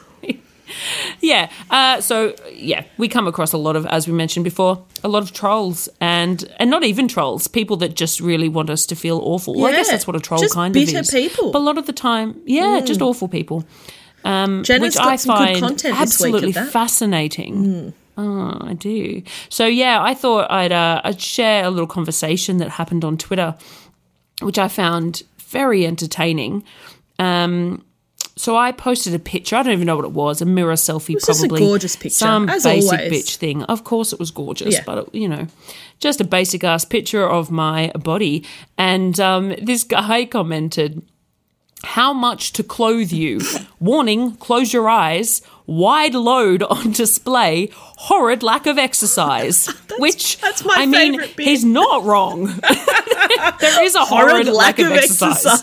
Yeah. 1.21 1.51
Uh, 1.71 2.01
so 2.01 2.35
yeah, 2.53 2.85
we 2.97 3.09
come 3.09 3.27
across 3.27 3.53
a 3.53 3.59
lot 3.59 3.77
of, 3.77 3.87
as 3.87 4.07
we 4.07 4.15
mentioned 4.15 4.45
before, 4.45 4.85
a 5.03 5.09
lot 5.09 5.23
of 5.23 5.33
trolls 5.33 5.89
and 6.01 6.49
and 6.59 6.71
not 6.71 6.85
even 6.85 7.09
trolls, 7.09 7.49
people 7.49 7.77
that 7.79 7.95
just 7.95 8.21
really 8.21 8.49
want 8.49 8.71
us 8.71 8.87
to 8.87 8.95
feel 8.95 9.19
awful. 9.19 9.55
Well, 9.55 9.67
I 9.67 9.73
guess 9.73 9.91
that's 9.91 10.07
what 10.07 10.17
a 10.17 10.21
troll 10.21 10.47
kind 10.49 10.77
of 10.77 10.83
is. 10.83 11.11
people. 11.11 11.51
Mm. 11.51 11.53
But 11.53 11.59
a 11.59 11.67
lot 11.67 11.79
of 11.79 11.87
the 11.87 11.93
time, 11.93 12.41
yeah, 12.45 12.81
just 12.85 13.03
awful 13.03 13.29
people. 13.29 13.65
Um, 14.25 14.63
Jenna's 14.65 14.97
which 14.97 14.99
I 14.99 15.17
find 15.17 15.59
content 15.59 15.81
this 15.81 15.91
week 15.91 15.95
of 15.97 16.03
absolutely 16.03 16.53
that. 16.53 16.69
Mm. 16.69 16.71
fascinating. 16.71 17.95
Oh, 18.17 18.59
I 18.61 18.75
do. 18.75 19.23
So 19.49 19.67
yeah, 19.67 20.03
I 20.03 20.15
thought 20.15 20.51
I'd 20.51 20.73
uh, 20.73 21.01
I'd 21.05 21.21
share 21.21 21.65
a 21.65 21.71
little 21.71 21.87
conversation 21.87 22.59
that 22.59 22.69
happened 22.71 23.05
on 23.05 23.17
Twitter, 23.17 23.57
which 24.43 24.59
I 24.59 24.69
found 24.69 25.23
very 25.39 25.87
entertaining. 25.87 26.65
Um, 27.19 27.85
so 28.39 28.57
I 28.57 28.73
posted 28.73 29.15
a 29.15 29.19
picture. 29.19 29.57
I 29.57 29.63
don't 29.65 29.73
even 29.73 29.87
know 29.87 29.97
what 29.97 30.05
it 30.05 30.13
was. 30.13 30.41
A 30.41 30.47
mirror 30.47 30.75
selfie, 30.75 31.15
was 31.15 31.25
just 31.25 31.45
a 31.45 31.49
probably. 31.49 31.67
gorgeous 31.67 31.97
picture, 31.97 32.15
Some 32.15 32.49
as 32.49 32.63
basic 32.65 32.93
always. 33.01 33.13
bitch 33.13 33.37
thing. 33.37 33.65
Of 33.65 33.83
course, 33.85 34.13
it 34.13 34.19
was 34.19 34.31
gorgeous, 34.31 34.75
Yeah. 34.75 34.83
but 34.87 34.99
it, 34.99 35.15
you 35.15 35.29
know, 35.29 35.47
just 35.99 36.21
a 36.21 36.25
basic 36.25 36.63
ass 36.65 36.85
picture 36.85 37.29
of 37.29 37.51
my 37.51 37.91
body. 37.97 38.45
And 38.79 39.19
um, 39.19 39.55
this 39.61 39.83
guy 39.85 40.25
commented, 40.25 41.03
"How 41.83 42.13
much 42.13 42.53
to 42.55 42.63
clothe 42.63 43.13
you? 43.13 43.41
Warning: 43.81 44.37
Close 44.37 44.73
your 44.73 44.89
eyes." 44.89 45.43
Wide 45.71 46.15
load 46.15 46.63
on 46.63 46.93
display, 46.93 47.69
horrid 47.75 48.43
lack 48.43 48.67
of 48.67 48.79
exercise. 48.79 49.67
Which 49.99 50.39
that's 50.41 50.65
my 50.65 50.77
I 50.79 50.87
mean, 50.87 51.19
bit. 51.19 51.39
he's 51.39 51.63
not 51.63 52.05
wrong. 52.05 52.47
there 53.61 53.85
is 53.85 53.95
a 53.95 54.01
horrid, 54.05 54.49
lack, 54.49 54.79
of, 54.79 54.91
exercise. 54.91 55.63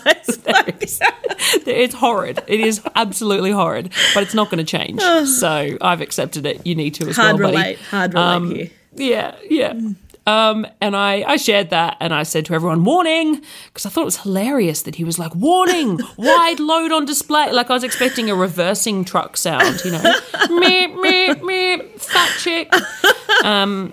it's 1.66 1.94
horrid. 1.96 2.40
It 2.46 2.60
is 2.60 2.80
absolutely 2.94 3.50
horrid, 3.50 3.92
but 4.14 4.22
it's 4.22 4.34
not 4.34 4.48
going 4.48 4.64
to 4.64 4.70
change. 4.78 5.00
so 5.28 5.76
I've 5.80 6.00
accepted 6.00 6.46
it. 6.46 6.64
You 6.64 6.76
need 6.76 6.94
to 6.94 7.08
as 7.08 7.16
Hard 7.16 7.40
well, 7.40 7.48
buddy. 7.48 7.56
relate. 7.56 7.78
Hard 7.80 8.14
relate 8.14 8.24
Um, 8.26 8.54
here. 8.54 8.70
Yeah, 8.94 9.34
yeah. 9.50 9.72
Um, 10.26 10.66
and 10.80 10.96
I, 10.96 11.22
I 11.22 11.36
shared 11.36 11.70
that 11.70 11.96
and 12.00 12.12
I 12.12 12.24
said 12.24 12.46
to 12.46 12.54
everyone, 12.54 12.84
warning, 12.84 13.42
because 13.66 13.86
I 13.86 13.90
thought 13.90 14.02
it 14.02 14.06
was 14.06 14.18
hilarious 14.18 14.82
that 14.82 14.96
he 14.96 15.04
was 15.04 15.18
like, 15.18 15.34
warning, 15.34 16.00
wide 16.16 16.58
load 16.58 16.92
on 16.92 17.04
display. 17.04 17.52
Like 17.52 17.70
I 17.70 17.74
was 17.74 17.84
expecting 17.84 18.28
a 18.28 18.34
reversing 18.34 19.04
truck 19.04 19.36
sound, 19.36 19.84
you 19.84 19.92
know, 19.92 19.98
meep, 20.48 20.94
meep, 20.96 21.40
meep, 21.40 22.00
fat 22.00 22.36
chick. 22.38 22.72
Um, 23.44 23.92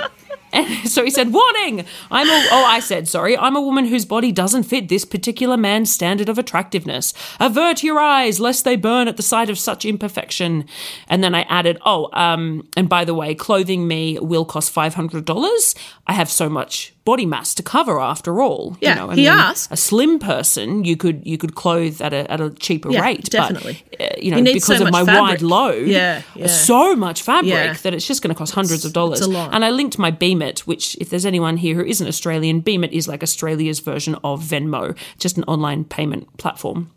and 0.54 0.88
so 0.90 1.04
he 1.04 1.10
said, 1.10 1.34
warning, 1.34 1.86
I'm 2.12 2.28
a, 2.28 2.48
oh, 2.52 2.66
I 2.66 2.80
said, 2.80 3.08
sorry, 3.08 3.38
I'm 3.38 3.56
a 3.56 3.62
woman 3.62 3.86
whose 3.86 4.06
body 4.06 4.32
doesn't 4.32 4.64
fit 4.64 4.88
this 4.88 5.04
particular 5.04 5.58
man's 5.58 5.92
standard 5.92 6.30
of 6.30 6.38
attractiveness. 6.38 7.14
Avert 7.40 7.84
your 7.84 8.00
eyes, 8.00 8.40
lest 8.40 8.64
they 8.64 8.76
burn 8.76 9.08
at 9.08 9.18
the 9.18 9.24
sight 9.24 9.50
of 9.50 9.58
such 9.58 9.84
imperfection. 9.84 10.66
And 11.08 11.24
then 11.24 11.34
I 11.34 11.42
added, 11.44 11.80
oh, 11.86 12.10
um, 12.14 12.68
and 12.78 12.88
by 12.88 13.04
the 13.04 13.16
way, 13.16 13.34
clothing 13.34 13.88
me 13.88 14.20
will 14.20 14.46
cost 14.46 14.74
$500. 14.74 15.76
I 16.06 16.14
have 16.14 16.30
so 16.30 16.50
much 16.50 16.94
body 17.06 17.26
mass 17.26 17.54
to 17.56 17.62
cover 17.64 18.00
after 18.00 18.42
all. 18.42 18.78
Yeah, 18.80 18.90
you 18.92 18.96
know, 18.96 19.10
I 19.12 19.16
he 19.16 19.22
mean, 19.24 19.30
asked. 19.32 19.72
A 19.72 19.76
slim 19.78 20.20
person, 20.20 20.86
you 20.86 20.96
could, 20.96 21.26
you 21.28 21.38
could 21.38 21.54
clothe 21.54 22.02
at 22.02 22.14
a, 22.14 22.30
at 22.32 22.40
a 22.40 22.50
cheaper 22.52 22.90
Yeah, 22.92 23.02
rate. 23.02 23.26
definitely. 23.30 23.84
But, 23.92 24.02
uh, 24.02 24.16
you 24.22 24.32
know, 24.32 24.38
You 24.38 24.44
because 24.54 24.78
so 24.78 24.86
of 24.86 24.92
my 24.92 25.04
fabric. 25.04 25.22
wide 25.22 25.42
load, 25.42 25.88
Yeah, 25.88 26.22
yeah. 26.36 26.48
so 26.48 26.96
much 26.96 27.22
fabric 27.22 27.80
that 27.80 27.94
it's 27.94 28.08
just 28.08 28.22
going 28.22 28.34
to 28.34 28.38
cost 28.38 28.54
hundreds 28.54 28.86
of 28.86 28.94
dollars. 28.94 29.20
a 29.20 29.30
lot. 29.30 29.54
And 29.54 29.66
I 29.66 29.70
linked 29.72 29.98
my 30.00 30.12
Beem 30.12 30.42
It, 30.42 30.60
which, 30.62 30.96
if 31.02 31.10
there's 31.10 31.26
anyone 31.26 31.58
here 31.58 31.76
who 31.76 31.84
isn't 31.84 32.08
Australian, 32.08 32.62
Beem 32.62 32.84
It 32.86 32.94
is 32.94 33.08
like 33.08 33.22
Australia's 33.22 33.80
version 33.82 34.16
of 34.24 34.42
Venmo, 34.42 34.96
just 35.20 35.38
an 35.38 35.44
online 35.44 35.84
payment 35.84 36.38
platform. 36.38 36.90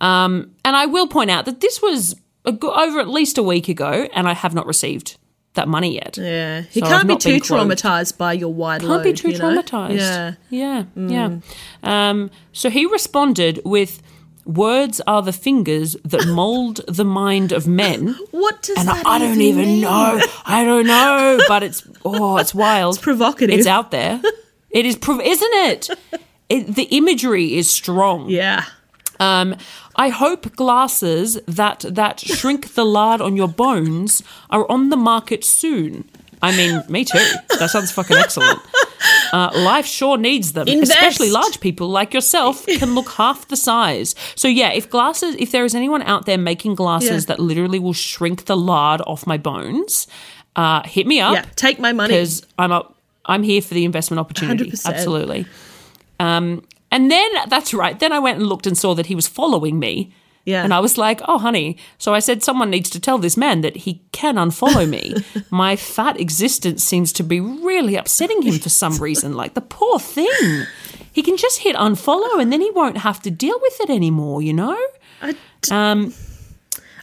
Um, 0.00 0.50
and 0.64 0.74
I 0.76 0.86
will 0.86 1.06
point 1.06 1.30
out 1.30 1.44
that 1.44 1.60
this 1.60 1.80
was 1.80 2.16
a 2.44 2.52
go- 2.52 2.74
over 2.74 2.98
at 3.00 3.08
least 3.08 3.38
a 3.38 3.42
week 3.42 3.68
ago, 3.68 4.08
and 4.12 4.28
I 4.28 4.34
have 4.34 4.54
not 4.54 4.66
received 4.66 5.16
that 5.54 5.68
money 5.68 5.94
yet. 5.94 6.16
Yeah. 6.18 6.62
He 6.62 6.80
So 6.80 6.86
can't 6.86 7.08
be 7.08 7.16
too 7.16 7.36
traumatized 7.40 8.18
by 8.18 8.32
your 8.32 8.52
wide 8.52 8.80
Can't 8.80 8.90
load. 8.92 9.02
be 9.04 9.12
too 9.12 9.30
you 9.30 9.38
know? 9.38 9.62
traumatized. 9.62 9.98
Yeah. 9.98 10.34
yeah, 10.50 10.84
yeah. 10.96 11.38
Um, 11.82 12.30
so 12.52 12.70
he 12.70 12.86
responded 12.86 13.60
with, 13.64 14.02
"Words 14.44 15.00
are 15.06 15.22
the 15.22 15.32
fingers 15.32 15.96
that 16.04 16.26
mold 16.40 16.80
the 16.88 17.04
mind 17.04 17.52
of 17.52 17.66
men." 17.66 18.16
What 18.30 18.62
does 18.62 18.76
that 18.76 18.80
and 18.80 18.88
that 18.88 19.06
I 19.06 19.18
don't 19.18 19.40
even 19.40 19.64
mean? 19.66 19.80
know. 19.82 20.20
I 20.44 20.64
don't 20.64 20.86
know, 20.86 21.38
but 21.48 21.62
it's 21.62 21.86
oh, 22.04 22.36
it's 22.38 22.54
wild. 22.54 22.96
It's 22.96 23.04
provocative. 23.04 23.56
It's 23.58 23.66
out 23.66 23.90
there. 23.90 24.20
It 24.70 24.84
is, 24.86 24.96
prov- 24.96 25.20
isn't 25.22 25.54
it? 25.70 25.88
it? 26.48 26.74
The 26.74 26.82
imagery 26.90 27.54
is 27.56 27.70
strong. 27.70 28.28
Yeah. 28.28 28.64
Um, 29.20 29.56
I 29.96 30.08
hope 30.08 30.54
glasses 30.56 31.38
that 31.46 31.80
that 31.88 32.20
shrink 32.20 32.74
the 32.74 32.84
lard 32.84 33.20
on 33.20 33.36
your 33.36 33.48
bones 33.48 34.22
are 34.50 34.70
on 34.70 34.88
the 34.90 34.96
market 34.96 35.44
soon. 35.44 36.08
I 36.42 36.54
mean, 36.54 36.82
me 36.88 37.04
too. 37.04 37.18
That 37.58 37.70
sounds 37.70 37.90
fucking 37.90 38.16
excellent. 38.18 38.60
Uh, 39.32 39.50
life 39.54 39.86
sure 39.86 40.18
needs 40.18 40.52
them, 40.52 40.68
Invest. 40.68 40.92
especially 40.92 41.30
large 41.30 41.58
people 41.60 41.88
like 41.88 42.12
yourself 42.12 42.66
can 42.66 42.94
look 42.94 43.08
half 43.12 43.48
the 43.48 43.56
size. 43.56 44.14
So 44.34 44.46
yeah, 44.48 44.70
if 44.72 44.90
glasses, 44.90 45.36
if 45.38 45.52
there 45.52 45.64
is 45.64 45.74
anyone 45.74 46.02
out 46.02 46.26
there 46.26 46.36
making 46.38 46.74
glasses 46.74 47.24
Yeah. 47.24 47.28
that 47.36 47.40
literally 47.40 47.78
will 47.78 47.92
shrink 47.94 48.44
the 48.44 48.56
lard 48.56 49.00
off 49.06 49.26
my 49.26 49.38
bones, 49.38 50.06
uh, 50.56 50.82
hit 50.84 51.06
me 51.06 51.20
up 51.20 51.34
Yeah. 51.34 51.44
Take 51.56 51.78
my 51.78 51.92
money. 51.92 52.12
because 52.14 52.46
I'm 52.58 52.72
up. 52.72 52.94
I'm 53.24 53.42
here 53.42 53.62
for 53.62 53.72
the 53.74 53.84
investment 53.86 54.20
opportunity. 54.20 54.64
100%. 54.70 54.86
Absolutely. 54.94 55.46
Um, 56.20 56.62
and 56.94 57.10
then 57.10 57.30
that's 57.48 57.74
right. 57.74 57.98
Then 57.98 58.12
I 58.12 58.18
went 58.20 58.38
and 58.38 58.46
looked 58.48 58.66
and 58.66 58.76
saw 58.78 58.94
that 58.94 59.06
he 59.06 59.14
was 59.14 59.26
following 59.28 59.78
me. 59.78 60.12
Yeah. 60.46 60.62
And 60.62 60.74
I 60.74 60.80
was 60.80 60.98
like, 60.98 61.20
oh, 61.26 61.38
honey. 61.38 61.78
So 61.96 62.12
I 62.12 62.18
said, 62.20 62.42
someone 62.42 62.68
needs 62.70 62.90
to 62.90 63.00
tell 63.00 63.16
this 63.18 63.34
man 63.36 63.62
that 63.62 63.76
he 63.84 64.02
can 64.12 64.36
unfollow 64.36 64.86
me. 64.86 65.14
My 65.50 65.74
fat 65.74 66.20
existence 66.20 66.84
seems 66.84 67.12
to 67.14 67.22
be 67.22 67.40
really 67.40 67.96
upsetting 67.96 68.42
him 68.42 68.58
for 68.58 68.68
some 68.68 68.98
reason. 68.98 69.32
Like, 69.32 69.54
the 69.54 69.62
poor 69.62 69.98
thing. 69.98 70.66
He 71.12 71.22
can 71.22 71.38
just 71.38 71.60
hit 71.60 71.76
unfollow 71.76 72.40
and 72.42 72.52
then 72.52 72.60
he 72.60 72.70
won't 72.72 72.98
have 72.98 73.22
to 73.22 73.30
deal 73.30 73.58
with 73.62 73.80
it 73.80 73.88
anymore, 73.90 74.42
you 74.42 74.52
know? 74.52 74.76
I, 75.22 75.34
Um, 75.70 76.12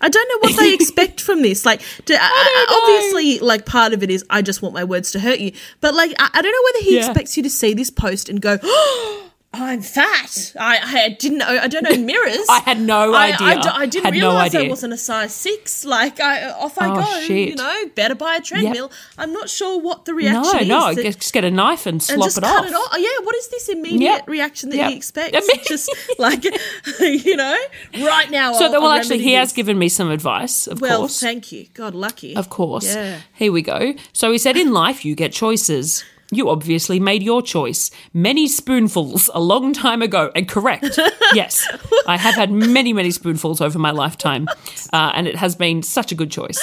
I 0.02 0.10
don't 0.10 0.30
know 0.30 0.38
what 0.50 0.60
they 0.60 0.74
expect 0.80 1.20
from 1.20 1.42
this. 1.42 1.66
Like, 1.66 1.82
I, 2.10 2.66
obviously, 2.84 3.40
like 3.40 3.66
part 3.66 3.94
of 3.94 4.04
it 4.04 4.12
is 4.12 4.24
I 4.30 4.44
just 4.44 4.62
want 4.62 4.76
my 4.76 4.84
words 4.84 5.12
to 5.14 5.20
hurt 5.20 5.40
you. 5.40 5.52
But 5.80 5.96
like, 5.96 6.12
I, 6.20 6.30
I 6.32 6.42
don't 6.44 6.52
know 6.52 6.64
whether 6.74 6.86
he 6.86 6.96
Yeah. 6.98 7.08
expects 7.08 7.38
you 7.38 7.42
to 7.44 7.50
see 7.50 7.74
this 7.74 7.90
post 7.90 8.30
and 8.30 8.40
go, 8.40 8.60
oh, 8.64 9.31
"I'm 9.54 9.82
fat." 9.82 10.54
I, 10.60 10.80
I 11.06 11.10
didn't 11.10 11.40
know. 11.40 11.48
I 11.48 11.68
don't 11.68 11.84
know 11.84 11.98
mirrors. 12.12 12.46
I 12.50 12.60
had 12.60 12.80
no 12.80 13.14
idea. 13.14 13.48
I, 13.48 13.62
d- 13.62 13.70
I 13.70 13.86
didn't 13.86 14.06
Had 14.06 14.14
no 14.14 14.20
realize 14.30 14.56
I 14.56 14.68
wasn't 14.68 14.94
a 14.94 14.98
size 14.98 15.34
six. 15.34 15.84
Like, 15.86 16.20
I 16.20 16.52
off 16.52 16.78
I 16.80 16.90
Oh, 16.92 16.96
go. 16.96 17.22
shit. 17.28 17.50
You 17.50 17.56
know, 17.56 17.86
better 17.96 18.16
buy 18.16 18.38
a 18.38 18.42
treadmill. 18.42 18.92
I'm 19.18 19.34
not 19.34 19.50
sure 19.50 19.80
what 19.80 20.06
the 20.06 20.14
reaction 20.14 20.68
no, 20.68 20.90
is. 20.90 20.98
no. 20.98 21.04
that- 21.04 21.20
Just 21.20 21.34
get 21.34 21.44
a 21.44 21.52
knife 21.52 21.86
and 21.86 21.96
and 21.96 22.02
slop 22.04 22.20
just 22.28 22.38
it 22.38 22.42
cut 22.42 22.60
off. 22.64 22.66
it 22.68 22.74
off. 22.74 22.88
Oh, 22.94 22.98
yeah, 22.98 23.26
what 23.26 23.36
is 23.36 23.48
this 23.50 23.70
immediate 23.70 24.00
Yep. 24.02 24.30
reaction 24.30 24.70
that 24.70 24.78
Yep. 24.78 24.90
he 24.92 24.96
expects? 24.98 25.48
Just 25.68 25.90
like, 26.18 26.44
you 27.00 27.36
know, 27.36 27.58
right 28.00 28.30
now. 28.32 28.54
So, 28.54 28.66
I'll, 28.66 28.72
well, 28.72 28.86
I'll 28.86 28.92
actually, 29.00 29.20
he 29.20 29.34
has 29.34 29.52
given 29.54 29.78
me 29.78 29.90
some 29.90 30.10
advice, 30.10 30.68
of 30.68 30.80
course. 30.80 30.90
Well, 30.90 31.00
course. 31.00 31.20
thank 31.20 31.52
you. 31.52 31.68
God, 31.74 31.94
lucky. 31.94 32.36
Of 32.36 32.50
course. 32.50 32.86
Yeah. 32.96 33.20
Here 33.34 33.52
we 33.52 33.62
go. 33.62 33.94
So 34.14 34.32
he 34.32 34.38
said, 34.38 34.56
In 34.58 34.72
life, 34.72 35.04
you 35.06 35.14
get 35.16 35.32
choices. 35.34 36.04
You 36.32 36.50
obviously 36.50 37.00
made 37.00 37.22
your 37.24 37.42
choice. 37.42 37.92
Many 38.14 38.48
spoonfuls 38.48 39.30
a 39.34 39.40
long 39.42 39.74
time 39.74 40.02
ago. 40.02 40.32
And 40.34 40.48
correct. 40.48 40.98
yes. 41.34 41.68
I 42.08 42.18
have 42.18 42.36
had 42.36 42.52
many, 42.52 42.94
many 42.94 43.12
spoonfuls 43.12 43.60
over 43.60 43.78
my 43.78 43.92
lifetime. 43.92 44.48
Uh, 44.94 45.12
and 45.14 45.28
it 45.28 45.36
has 45.36 45.56
been 45.56 45.84
such 45.84 46.12
a 46.12 46.16
good 46.16 46.32
choice. 46.32 46.60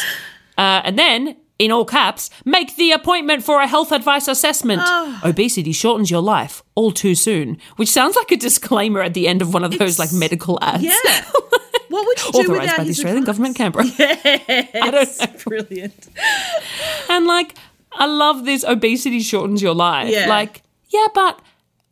Uh, 0.56 0.80
and 0.84 0.98
then 0.98 1.36
in 1.58 1.70
all 1.70 1.84
caps, 1.84 2.30
make 2.44 2.76
the 2.76 2.92
appointment 2.92 3.42
for 3.42 3.60
a 3.60 3.66
health 3.66 3.92
advice 3.92 4.26
assessment. 4.26 4.80
Obesity 5.24 5.72
shortens 5.72 6.10
your 6.10 6.22
life 6.22 6.62
all 6.74 6.90
too 6.90 7.14
soon, 7.14 7.58
which 7.76 7.90
sounds 7.90 8.16
like 8.16 8.30
a 8.30 8.36
disclaimer 8.36 9.02
at 9.02 9.12
the 9.12 9.28
end 9.28 9.42
of 9.42 9.52
one 9.52 9.64
of 9.64 9.76
those 9.76 9.98
like 9.98 10.12
medical 10.12 10.58
ads. 10.62 10.84
Yeah. 10.84 10.94
What 11.90 12.06
would 12.06 12.22
you 12.22 12.32
do 12.32 12.52
Authorized 12.52 12.76
by 12.76 12.84
the 12.84 12.90
Australian 12.90 13.22
advice? 13.22 13.26
government, 13.26 13.56
Canberra. 13.56 13.84
I 13.98 14.90
don't 14.90 15.20
know. 15.20 15.40
Brilliant. 15.42 16.08
And 17.08 17.26
like, 17.26 17.54
I 17.98 18.06
love 18.06 18.44
this 18.44 18.64
obesity 18.64 19.20
shortens 19.20 19.60
your 19.60 19.74
life. 19.74 20.08
Yeah. 20.10 20.28
Like, 20.28 20.62
yeah, 20.88 21.06
but 21.14 21.40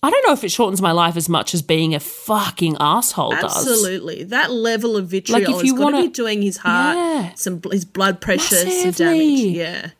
I 0.02 0.10
don't 0.10 0.24
know 0.26 0.32
if 0.32 0.44
it 0.44 0.50
shortens 0.50 0.80
my 0.80 0.92
life 0.92 1.16
as 1.16 1.28
much 1.28 1.52
as 1.52 1.62
being 1.62 1.94
a 1.94 2.00
fucking 2.00 2.76
asshole 2.80 3.32
does. 3.32 3.56
Absolutely. 3.56 4.24
That 4.24 4.50
level 4.52 4.96
of 4.96 5.08
vitriol 5.08 5.40
Like, 5.40 5.48
if 5.50 5.56
is 5.56 5.62
you 5.64 5.76
going 5.76 5.94
to 5.94 6.02
be 6.02 6.08
doing 6.08 6.42
his 6.42 6.58
heart, 6.58 6.96
Yeah. 6.96 7.32
some 7.34 7.60
his 7.72 7.84
blood 7.84 8.20
pressure, 8.20 8.54
some 8.56 8.68
Massively. 8.68 9.52
damage. 9.54 9.56
Yeah. 9.56 9.90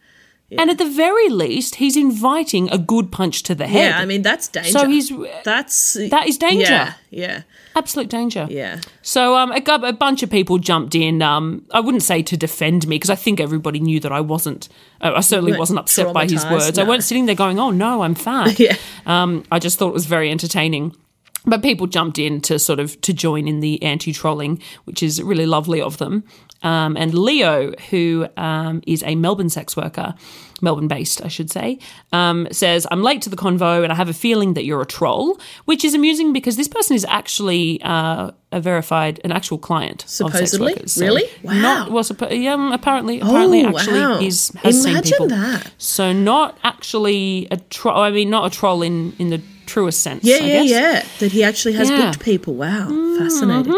And 0.61 0.71
at 0.71 0.79
the 0.79 0.89
very 0.89 1.29
least, 1.29 1.77
he's 1.77 1.97
inviting 1.97 2.71
a 2.71 2.79
good 2.79 3.11
punch 3.11 3.43
to 3.45 3.55
the 3.57 3.67
head. 3.67 3.91
Yeah, 3.91 3.99
I 3.99 4.05
mean, 4.05 4.23
that's 4.23 4.47
danger. 4.47 4.71
so 4.71 4.89
he's 4.89 5.11
That's. 5.43 5.95
that 5.95 6.29
is 6.29 6.39
danger. 6.39 6.63
Yeah. 6.71 6.93
Yeah. 7.11 7.43
Absolute 7.77 8.09
danger. 8.09 8.47
Yeah. 8.51 8.81
So 9.03 9.37
um, 9.37 9.53
a, 9.53 9.63
a 9.83 9.93
bunch 9.93 10.23
of 10.23 10.31
people 10.31 10.59
jumped 10.59 10.95
in. 10.95 11.23
Um, 11.23 11.65
I 11.71 11.81
wouldn't 11.81 12.03
say 12.03 12.23
to 12.23 12.37
defend 12.37 12.87
me 12.89 12.97
because 12.97 13.11
I 13.11 13.15
think 13.15 13.39
everybody 13.39 13.79
knew 13.79 14.01
that 14.01 14.13
I 14.13 14.21
wasn't. 14.21 14.69
Uh, 15.01 15.13
I 15.17 15.21
certainly 15.21 15.53
weren't 15.53 15.61
wasn't 15.61 15.79
upset 15.81 16.13
by 16.13 16.25
his 16.25 16.45
words. 16.47 16.79
I 16.79 16.83
no. 16.83 16.89
weren't 16.89 17.05
sitting 17.05 17.27
there 17.27 17.35
going, 17.35 17.59
"Oh 17.61 17.71
no, 17.71 18.03
I'm 18.03 18.15
fat." 18.15 18.59
Yeah. 18.67 18.77
Um, 19.05 19.45
I 19.53 19.59
just 19.59 19.79
thought 19.79 19.89
it 19.89 19.95
was 19.95 20.07
very 20.07 20.31
entertaining. 20.31 20.97
But 21.45 21.63
people 21.63 21.87
jumped 21.87 22.19
in 22.19 22.41
to 22.43 22.59
sort 22.59 22.81
of 22.81 23.01
to 23.03 23.13
join 23.13 23.47
in 23.47 23.61
the 23.61 23.81
anti-trolling, 23.83 24.61
which 24.85 25.03
is 25.03 25.23
really 25.23 25.47
lovely 25.47 25.81
of 25.81 25.99
them. 25.99 26.25
Um, 26.63 26.97
and 26.97 27.13
Leo, 27.15 27.73
who 27.91 28.27
um, 28.37 28.83
is 28.87 29.03
a 29.05 29.15
Melbourne 29.15 29.51
sex 29.51 29.77
worker, 29.77 30.15
Melbourne-based, 30.63 31.23
I 31.23 31.29
should 31.29 31.51
say, 31.51 31.79
um, 32.13 32.49
says, 32.51 32.87
"I'm 32.91 33.03
late 33.03 33.21
to 33.23 33.29
the 33.31 33.37
convo, 33.37 33.83
and 33.85 33.93
I 33.93 33.95
have 33.97 34.09
a 34.09 34.15
feeling 34.15 34.55
that 34.55 34.65
you're 34.65 34.81
a 34.81 34.87
troll," 34.87 35.39
which 35.67 35.85
is 35.85 35.93
amusing 35.95 36.33
because 36.33 36.57
this 36.57 36.67
person 36.69 36.97
is 36.97 37.05
actually 37.11 37.79
uh, 37.83 38.31
a 38.53 38.61
verified, 38.61 39.21
an 39.23 39.33
actual 39.33 39.59
client 39.59 40.05
of 40.05 40.09
Supposedly? 40.11 40.73
workers. 40.73 40.93
So 40.93 41.03
Really? 41.05 41.25
Wow. 41.43 41.53
Not 41.61 41.91
well, 41.93 42.05
suppo- 42.05 42.43
yeah, 42.43 42.55
um, 42.55 42.73
apparently, 42.73 43.21
apparently, 43.21 43.65
Oh, 43.67 43.69
actually, 43.77 44.01
wow. 44.01 44.19
is 44.21 44.51
has 44.63 44.85
Imagine 44.87 45.05
seen 45.05 45.13
people. 45.13 45.29
that. 45.29 45.71
So 45.77 46.13
not 46.15 46.57
actually 46.65 47.49
a 47.51 47.59
troll. 47.59 47.99
I 47.99 48.11
mean, 48.11 48.31
not 48.31 48.51
a 48.51 48.57
troll 48.59 48.81
in 48.83 49.13
in 49.19 49.29
the 49.29 49.43
truest 49.67 50.01
sense. 50.01 50.25
Yeah, 50.25 50.37
I 50.37 50.39
yeah, 50.39 50.63
guess. 50.63 50.71
yeah. 50.71 51.05
That 51.19 51.33
he 51.33 51.45
actually 51.45 51.75
has 51.75 51.91
Yeah. 51.91 51.97
Mm-hmm. 51.99 52.07
booked 52.13 52.21
people. 52.25 52.55
Wow. 52.55 52.89
Fascinating. 53.19 53.75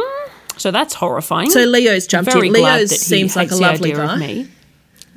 So 0.59 0.71
that's 0.71 0.95
horrifying. 0.95 1.51
So 1.51 1.65
Leo's 1.65 2.07
jumped 2.07 2.33
Very 2.33 2.49
in. 2.49 2.53
Leo 2.53 2.85
seems 2.87 3.35
like 3.37 3.51
a 3.51 3.57
lovely 3.57 3.93
guy. 3.93 4.47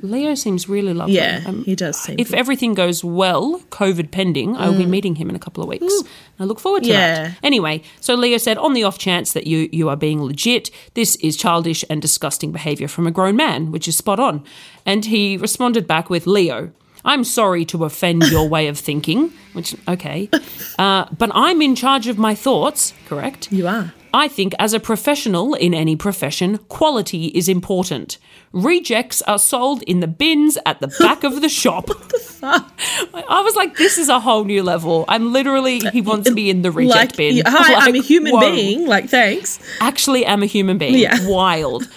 Leo 0.04 0.34
seems 0.34 0.68
really 0.68 0.92
lovely. 0.92 1.14
Yeah, 1.14 1.42
Um, 1.46 1.62
he 1.64 1.76
does 1.76 1.96
seem 1.96 2.16
If 2.18 2.30
good. 2.30 2.38
everything 2.38 2.74
goes 2.74 3.04
well, 3.04 3.60
COVID 3.70 4.10
pending, 4.10 4.56
I 4.56 4.68
will 4.68 4.76
be 4.78 4.84
meeting 4.86 5.14
him 5.14 5.30
in 5.30 5.36
a 5.36 5.38
couple 5.38 5.62
of 5.62 5.68
weeks. 5.68 5.94
I 6.40 6.44
look 6.44 6.58
forward 6.58 6.82
to 6.82 6.88
Mm. 6.88 6.92
Yeah. 6.92 7.22
that. 7.28 7.36
Anyway, 7.44 7.82
so 8.00 8.16
Leo 8.16 8.36
said, 8.38 8.58
on 8.58 8.74
the 8.74 8.82
off 8.82 8.98
chance 8.98 9.32
that 9.32 9.46
you 9.46 9.68
you 9.70 9.88
are 9.88 9.94
being 9.96 10.20
legit, 10.20 10.70
this 10.94 11.14
is 11.16 11.36
childish 11.36 11.84
and 11.88 12.02
disgusting 12.02 12.50
behaviour 12.50 12.88
from 12.88 13.06
a 13.06 13.12
grown 13.12 13.36
man, 13.36 13.70
which 13.70 13.86
is 13.86 13.96
spot 13.96 14.18
on. 14.18 14.42
And 14.84 15.04
he 15.04 15.36
responded 15.36 15.86
back 15.86 16.10
with, 16.10 16.26
Leo. 16.26 16.72
I'm 17.04 17.22
sorry 17.22 17.64
to 17.66 17.84
offend 17.84 18.24
your 18.30 18.48
way 18.48 18.66
of 18.68 18.78
thinking, 18.78 19.32
which, 19.52 19.76
okay. 19.86 20.28
Uh, 20.80 21.04
but 21.16 21.30
I'm 21.32 21.62
in 21.62 21.76
charge 21.76 22.08
of 22.08 22.18
my 22.18 22.34
thoughts, 22.34 22.92
correct? 23.08 23.52
You 23.52 23.68
are. 23.68 23.92
I 24.14 24.28
think 24.28 24.54
as 24.58 24.74
a 24.74 24.80
professional 24.80 25.54
in 25.54 25.72
any 25.72 25.96
profession, 25.96 26.58
quality 26.58 27.26
is 27.28 27.48
important. 27.48 28.18
Rejects 28.52 29.22
are 29.22 29.38
sold 29.38 29.82
in 29.84 30.00
the 30.00 30.06
bins 30.06 30.58
at 30.66 30.80
the 30.80 30.88
back 31.00 31.24
of 31.24 31.40
the 31.40 31.48
shop. 31.48 31.88
I 32.42 33.42
was 33.44 33.56
like, 33.56 33.76
this 33.76 33.96
is 33.96 34.08
a 34.08 34.20
whole 34.20 34.44
new 34.44 34.62
level. 34.62 35.06
I'm 35.08 35.32
literally, 35.32 35.80
he 35.90 36.02
wants 36.02 36.30
me 36.30 36.50
in 36.50 36.62
the 36.62 36.70
reject 36.70 37.12
like, 37.12 37.16
bin. 37.16 37.42
hi, 37.46 37.74
I'm 37.86 37.94
a 37.94 38.02
human 38.02 38.32
whoa. 38.32 38.40
being. 38.40 38.86
Like, 38.86 39.08
thanks. 39.08 39.58
Actually, 39.80 40.26
I'm 40.26 40.42
a 40.42 40.46
human 40.46 40.76
being. 40.76 40.98
Yeah. 40.98 41.16
Wild. 41.26 41.88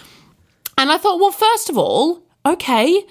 And 0.77 0.91
I 0.91 0.97
thought, 0.97 1.19
well, 1.19 1.31
first 1.31 1.69
of 1.69 1.77
all, 1.77 2.23
okay, 2.45 3.03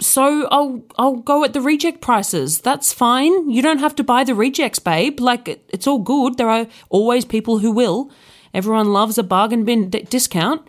so 0.00 0.48
I'll 0.50 0.82
I'll 0.98 1.16
go 1.16 1.44
at 1.44 1.52
the 1.52 1.60
reject 1.60 2.00
prices. 2.00 2.60
That's 2.60 2.92
fine. 2.92 3.50
You 3.50 3.62
don't 3.62 3.78
have 3.78 3.94
to 3.96 4.04
buy 4.04 4.24
the 4.24 4.34
rejects, 4.34 4.78
babe. 4.78 5.20
Like 5.20 5.48
it, 5.48 5.64
it's 5.68 5.86
all 5.86 5.98
good. 5.98 6.36
There 6.36 6.48
are 6.48 6.66
always 6.88 7.24
people 7.24 7.58
who 7.58 7.70
will. 7.70 8.10
Everyone 8.54 8.92
loves 8.92 9.18
a 9.18 9.22
bargain 9.22 9.64
bin 9.64 9.90
d- 9.90 10.02
discount. 10.02 10.62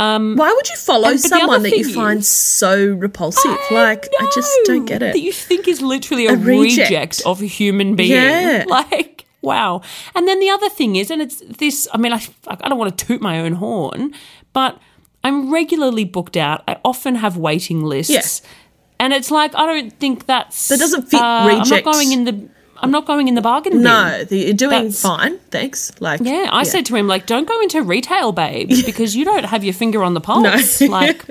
Um, 0.00 0.36
Why 0.36 0.52
would 0.52 0.68
you 0.70 0.76
follow 0.76 1.16
someone 1.16 1.62
that 1.64 1.76
you 1.76 1.92
find 1.92 2.20
is- 2.20 2.28
so 2.28 2.86
repulsive? 2.94 3.58
like, 3.70 4.08
I 4.20 4.30
just 4.34 4.50
don't 4.64 4.84
get 4.84 5.02
it. 5.02 5.12
That 5.12 5.20
you 5.20 5.32
think 5.32 5.66
is 5.66 5.82
literally 5.82 6.26
a, 6.26 6.34
A 6.34 6.36
reject. 6.36 6.90
reject. 6.90 7.22
of 7.26 7.42
a 7.42 7.46
human 7.46 7.96
being. 7.96 8.12
Yeah. 8.12 8.64
Like, 8.68 9.24
wow. 9.42 9.82
And 10.14 10.28
then 10.28 10.38
the 10.40 10.50
other 10.50 10.68
thing 10.68 10.96
is, 10.96 11.10
and 11.10 11.20
it's 11.20 11.40
this, 11.40 11.88
I 11.92 11.98
mean, 11.98 12.12
I, 12.12 12.20
I 12.46 12.68
don't 12.68 12.78
want 12.78 12.96
to 12.96 13.04
toot 13.06 13.20
my 13.20 13.40
own 13.40 13.54
horn, 13.54 14.14
but 14.52 14.78
I'm 15.24 15.52
regularly 15.52 16.04
booked 16.04 16.36
out. 16.36 16.62
I 16.68 16.78
often 16.84 17.16
have 17.16 17.36
waiting 17.36 17.82
lists. 17.82 18.12
Yeah. 18.42 18.48
And 19.00 19.12
it's 19.12 19.30
like, 19.30 19.54
I 19.56 19.66
don't 19.66 19.92
think 19.98 20.26
that's. 20.26 20.68
That 20.68 20.78
doesn't 20.78 21.08
fit 21.10 21.20
uh, 21.20 21.24
I'm 21.24 21.68
not 21.68 21.84
going 21.84 22.12
in 22.12 22.24
the. 22.24 22.48
I'm 22.80 22.90
not 22.90 23.06
going 23.06 23.28
in 23.28 23.34
the 23.34 23.40
bargain. 23.40 23.82
No, 23.82 24.24
you're 24.30 24.52
doing 24.54 24.70
That's- 24.70 25.00
fine. 25.02 25.38
Thanks. 25.50 25.92
Like, 26.00 26.20
Yeah, 26.22 26.48
I 26.52 26.62
said 26.64 26.86
to 26.86 26.96
him, 26.96 27.06
like, 27.08 27.26
don't 27.26 27.46
go 27.48 27.60
into 27.60 27.82
retail, 27.82 28.32
babe, 28.32 28.68
because 28.86 29.16
you 29.16 29.24
don't 29.24 29.44
have 29.44 29.64
your 29.64 29.74
finger 29.74 30.02
on 30.02 30.14
the 30.14 30.20
pulse. 30.20 30.80
No. 30.80 30.88
like, 30.88 31.26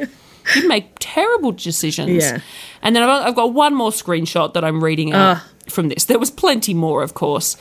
you 0.55 0.67
make 0.67 0.85
terrible 0.99 1.51
decisions. 1.51 2.23
Yeah. 2.23 2.39
And 2.81 2.95
then 2.95 3.03
I've, 3.03 3.27
I've 3.27 3.35
got 3.35 3.53
one 3.53 3.73
more 3.75 3.91
screenshot 3.91 4.53
that 4.53 4.63
I'm 4.63 4.83
reading 4.83 5.13
out 5.13 5.41
from 5.69 5.89
this. 5.89 6.05
There 6.05 6.19
was 6.19 6.31
plenty 6.31 6.73
more, 6.73 7.03
of 7.03 7.13
course. 7.13 7.57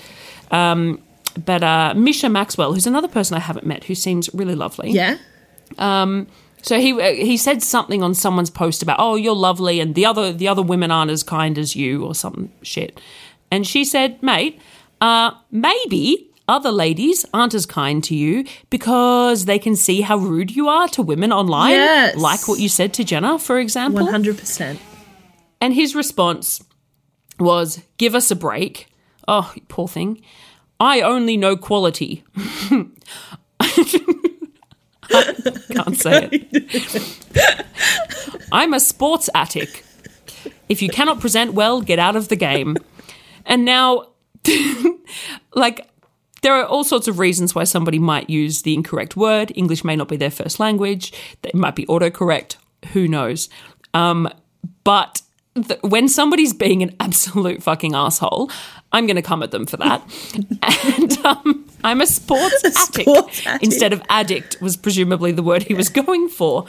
Um, 0.51 1.01
but 1.45 1.63
uh, 1.63 1.95
Misha 1.97 2.29
Maxwell, 2.29 2.73
who's 2.73 2.87
another 2.87 3.09
person 3.09 3.37
I 3.37 3.41
haven't 3.41 3.67
met, 3.67 3.85
who 3.85 3.95
seems 3.95 4.31
really 4.35 4.55
lovely. 4.55 4.91
yeah. 4.91 5.17
Um, 5.79 6.27
So 6.63 6.81
he 6.81 6.93
uh, 6.93 7.13
he 7.13 7.37
said 7.37 7.63
something 7.63 8.03
on 8.03 8.15
someone's 8.15 8.51
post 8.51 8.83
about, 8.83 8.97
oh, 8.99 9.15
you're 9.17 9.37
lovely, 9.37 9.79
and 9.81 9.95
the 9.95 10.05
other 10.07 10.33
the 10.33 10.49
other 10.49 10.63
women 10.63 10.91
aren't 10.91 11.11
as 11.13 11.23
kind 11.23 11.59
as 11.59 11.77
you, 11.77 12.05
or 12.05 12.15
some 12.15 12.49
shit. 12.63 12.99
And 13.51 13.67
she 13.67 13.85
said, 13.85 14.23
mate, 14.23 14.61
uh, 15.01 15.31
maybe 15.51 16.31
other 16.49 16.71
ladies 16.71 17.25
aren't 17.35 17.55
as 17.55 17.67
kind 17.67 18.03
to 18.05 18.15
you 18.15 18.45
because 18.71 19.45
they 19.47 19.59
can 19.59 19.75
see 19.77 20.01
how 20.03 20.17
rude 20.17 20.55
you 20.55 20.69
are 20.69 20.89
to 20.89 21.03
women 21.03 21.33
online, 21.33 21.73
Yes. 21.73 22.17
like 22.17 22.47
what 22.49 22.61
you 22.61 22.69
said 22.69 22.93
to 22.95 23.05
Jenna, 23.05 23.39
for 23.39 23.59
example. 23.59 24.07
100%. 24.07 24.79
And 25.61 25.75
his 25.75 25.95
response 25.95 26.63
was, 27.41 27.81
"Give 27.99 28.15
us 28.15 28.31
a 28.31 28.37
break." 28.37 28.87
Oh, 29.27 29.53
poor 29.69 29.89
thing. 29.89 30.21
I 30.79 31.01
only 31.01 31.37
know 31.37 31.57
quality. 31.57 32.23
I 33.61 35.35
can't 35.73 35.97
say 35.97 36.29
it. 36.33 37.67
I'm 38.53 38.75
a 38.75 38.81
sports 38.81 39.31
attic. 39.35 39.85
If 40.69 40.83
you 40.83 40.89
cannot 40.89 41.21
present 41.21 41.55
well, 41.55 41.81
get 41.81 41.99
out 41.99 42.17
of 42.17 42.29
the 42.29 42.37
game. 42.37 42.77
And 43.47 43.65
now, 43.65 44.09
like, 45.55 45.89
there 46.43 46.55
are 46.55 46.65
all 46.65 46.85
sorts 46.85 47.09
of 47.09 47.19
reasons 47.19 47.55
why 47.55 47.65
somebody 47.65 47.99
might 47.99 48.29
use 48.29 48.63
the 48.63 48.75
incorrect 48.75 49.17
word. 49.17 49.53
English 49.55 49.85
may 49.85 49.97
not 49.97 50.09
be 50.09 50.17
their 50.17 50.31
first 50.31 50.61
language. 50.61 51.13
It 51.43 51.55
might 51.55 51.75
be 51.75 51.87
autocorrect. 51.87 52.57
Who 52.93 53.09
knows? 53.09 53.49
Um, 53.95 54.29
but 54.85 55.23
th- 55.55 55.81
when 55.83 56.09
somebody's 56.09 56.53
being 56.53 56.83
an 56.83 56.95
absolute 57.01 57.63
fucking 57.63 57.95
asshole, 57.95 58.51
I'm 58.93 59.07
going 59.07 59.17
to 59.17 59.23
come 59.23 59.43
at 59.43 59.51
them 59.51 59.67
for 59.67 59.77
that. 59.79 60.03
and 60.99 61.19
um, 61.27 61.67
I'm 61.87 62.01
a 62.01 62.07
sports 62.07 62.65
attic. 62.65 63.03
sports 63.03 63.47
attic. 63.47 63.63
Instead 63.63 63.93
of 63.93 64.03
addict 64.09 64.61
was 64.61 64.77
presumably 64.77 65.31
the 65.31 65.43
word 65.43 65.63
he 65.63 65.73
was 65.75 65.89
going 65.89 66.29
for. 66.29 66.67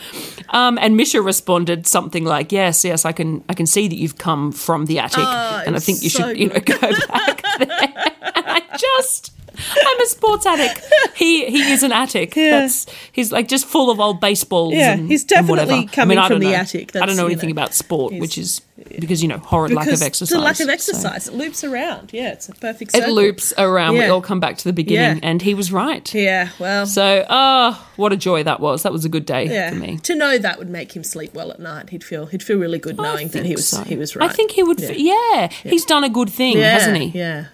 Um, 0.50 0.78
and 0.78 0.96
Misha 0.96 1.22
responded 1.22 1.88
something 1.88 2.24
like, 2.24 2.52
"Yes, 2.52 2.86
yes, 2.86 3.04
I 3.04 3.12
can, 3.12 3.44
I 3.50 3.54
can 3.56 3.66
see 3.66 3.88
that 3.88 3.96
you've 3.96 4.18
come 4.20 4.52
from 4.52 4.86
the 4.86 5.00
attic, 5.00 5.18
and 5.66 5.76
I 5.76 5.80
think 5.80 6.04
you 6.04 6.10
so 6.12 6.28
should, 6.28 6.38
you 6.38 6.50
know, 6.50 6.60
go 6.60 6.80
back 6.80 7.42
there." 7.58 8.04
And 8.36 8.46
I 8.58 8.62
just. 8.78 9.32
I'm 9.86 10.02
a 10.02 10.06
sports 10.06 10.46
attic. 10.46 10.84
He 11.16 11.46
he 11.50 11.72
is 11.72 11.84
an 11.84 11.92
attic. 11.92 12.34
That's 12.36 12.86
he's 13.12 13.32
like 13.32 13.48
just 13.48 13.66
full 13.66 13.90
of 13.90 14.00
old 14.00 14.20
baseballs. 14.20 14.74
Yeah, 14.74 14.94
and, 14.94 15.08
he's 15.08 15.24
definitely 15.24 15.88
coming 15.88 16.18
I 16.18 16.28
from 16.28 16.40
the 16.40 16.52
know. 16.52 16.56
attic. 16.56 16.96
I 16.96 17.00
don't 17.00 17.08
That's, 17.08 17.18
know 17.18 17.24
you 17.24 17.32
anything 17.32 17.50
know, 17.50 17.54
about 17.54 17.74
sport, 17.74 18.14
which 18.14 18.38
is 18.38 18.62
because 19.00 19.22
you 19.22 19.28
know 19.28 19.38
horrid 19.38 19.74
lack 19.74 19.88
of 19.88 20.02
exercise. 20.02 20.30
The 20.30 20.40
lack 20.40 20.60
of 20.60 20.68
so- 20.68 20.72
exercise. 20.72 21.28
It 21.28 21.34
loops 21.34 21.64
around. 21.64 22.12
Yeah, 22.14 22.32
it's 22.34 22.50
a 22.50 22.54
perfect 22.54 22.96
It 22.96 23.10
loops 23.10 23.54
around. 23.58 23.96
We 23.96 24.06
all 24.06 24.22
come 24.22 24.40
back 24.40 24.58
to 24.58 24.64
the 24.64 24.74
beginning, 24.74 25.24
Yeah. 25.24 25.30
and 25.30 25.42
he 25.42 25.54
was 25.54 25.72
right. 25.72 26.14
Yeah, 26.14 26.50
well. 26.60 26.86
So, 26.86 27.26
oh, 27.30 27.88
what 27.96 28.14
a 28.14 28.18
joy 28.18 28.44
that 28.44 28.60
was. 28.60 28.84
That 28.84 28.92
was 28.92 29.06
a 29.06 29.10
good 29.10 29.26
day 29.26 29.48
yeah. 29.48 29.70
for 29.72 29.76
me. 29.76 29.98
To 30.04 30.16
know 30.16 30.38
that 30.38 30.60
would 30.60 30.70
make 30.70 30.96
him 30.96 31.04
sleep 31.04 31.34
well 31.34 31.52
at 31.52 31.60
night. 31.60 31.90
He'd 31.90 32.04
feel 32.04 32.28
he'd 32.28 32.44
feel 32.44 32.58
really 32.58 32.80
good 32.80 32.98
knowing 32.98 33.30
that 33.30 33.46
he 33.46 33.54
was 33.54 33.68
so. 33.68 33.84
he 33.84 33.96
was 33.96 34.16
right. 34.16 34.30
I 34.30 34.34
think 34.34 34.52
he 34.52 34.64
would. 34.64 34.80
Yeah, 34.80 35.50
he's 35.64 35.86
done 35.86 36.04
a 36.04 36.10
good 36.10 36.30
thing, 36.30 36.58
yeah, 36.58 36.72
hasn't 36.72 36.98
he? 36.98 37.18
Yeah. 37.18 37.46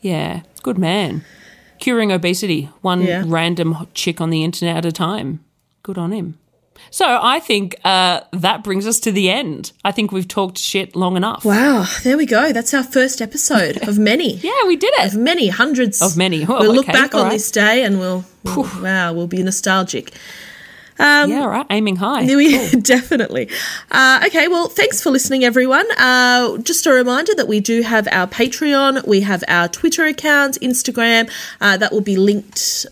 Yeah, 0.00 0.42
good 0.62 0.78
man. 0.78 1.24
Curing 1.78 2.12
obesity, 2.12 2.68
one 2.82 3.02
Yeah. 3.02 3.24
random 3.26 3.86
chick 3.94 4.20
on 4.20 4.30
the 4.30 4.42
internet 4.44 4.76
at 4.78 4.84
a 4.84 4.92
time. 4.92 5.40
Good 5.82 5.98
on 5.98 6.12
him. 6.12 6.38
So 6.90 7.18
I 7.20 7.40
think 7.40 7.76
uh, 7.84 8.20
that 8.32 8.62
brings 8.62 8.86
us 8.86 9.00
to 9.00 9.12
the 9.12 9.30
end. 9.30 9.72
I 9.84 9.92
think 9.92 10.12
we've 10.12 10.28
talked 10.28 10.58
shit 10.58 10.94
long 10.94 11.16
enough. 11.16 11.44
Wow, 11.44 11.86
there 12.04 12.16
we 12.16 12.24
go. 12.24 12.52
That's 12.52 12.72
our 12.72 12.84
first 12.84 13.20
episode 13.20 13.76
of 13.88 13.98
many. 13.98 14.34
Yeah, 14.36 14.52
we 14.66 14.76
did 14.76 14.94
it. 14.98 15.12
Of 15.12 15.18
many, 15.18 15.48
hundreds. 15.48 16.00
Of 16.00 16.16
many. 16.16 16.44
Oh, 16.46 16.46
we'll 16.60 16.74
look 16.74 16.86
back 16.86 17.14
on 17.14 17.24
right. 17.24 17.32
this 17.32 17.50
day 17.50 17.84
and 17.84 17.98
we'll, 17.98 18.24
we'll 18.44 18.68
wow, 18.80 19.12
we'll 19.12 19.26
be 19.26 19.42
nostalgic. 19.42 20.12
Yeah, 20.98 21.44
right. 21.44 21.66
Aiming 21.70 21.96
high. 21.96 22.26
We 22.36 22.70
definitely. 22.80 23.48
Uh, 23.90 24.22
okay, 24.26 24.48
well, 24.48 24.68
thanks 24.68 25.00
for 25.02 25.10
listening, 25.10 25.44
everyone. 25.44 25.86
Uh, 25.98 26.58
just 26.58 26.86
a 26.86 26.92
reminder 26.92 27.32
that 27.36 27.48
we 27.48 27.60
do 27.60 27.82
have 27.82 28.06
our 28.10 28.26
Patreon, 28.26 29.06
we 29.06 29.20
have 29.20 29.42
our 29.48 29.68
Twitter 29.68 30.04
account, 30.04 30.58
Instagram. 30.60 31.30
Uh, 31.60 31.76
that 31.76 31.92
will 31.92 32.00
be 32.00 32.16
linked 32.16 32.86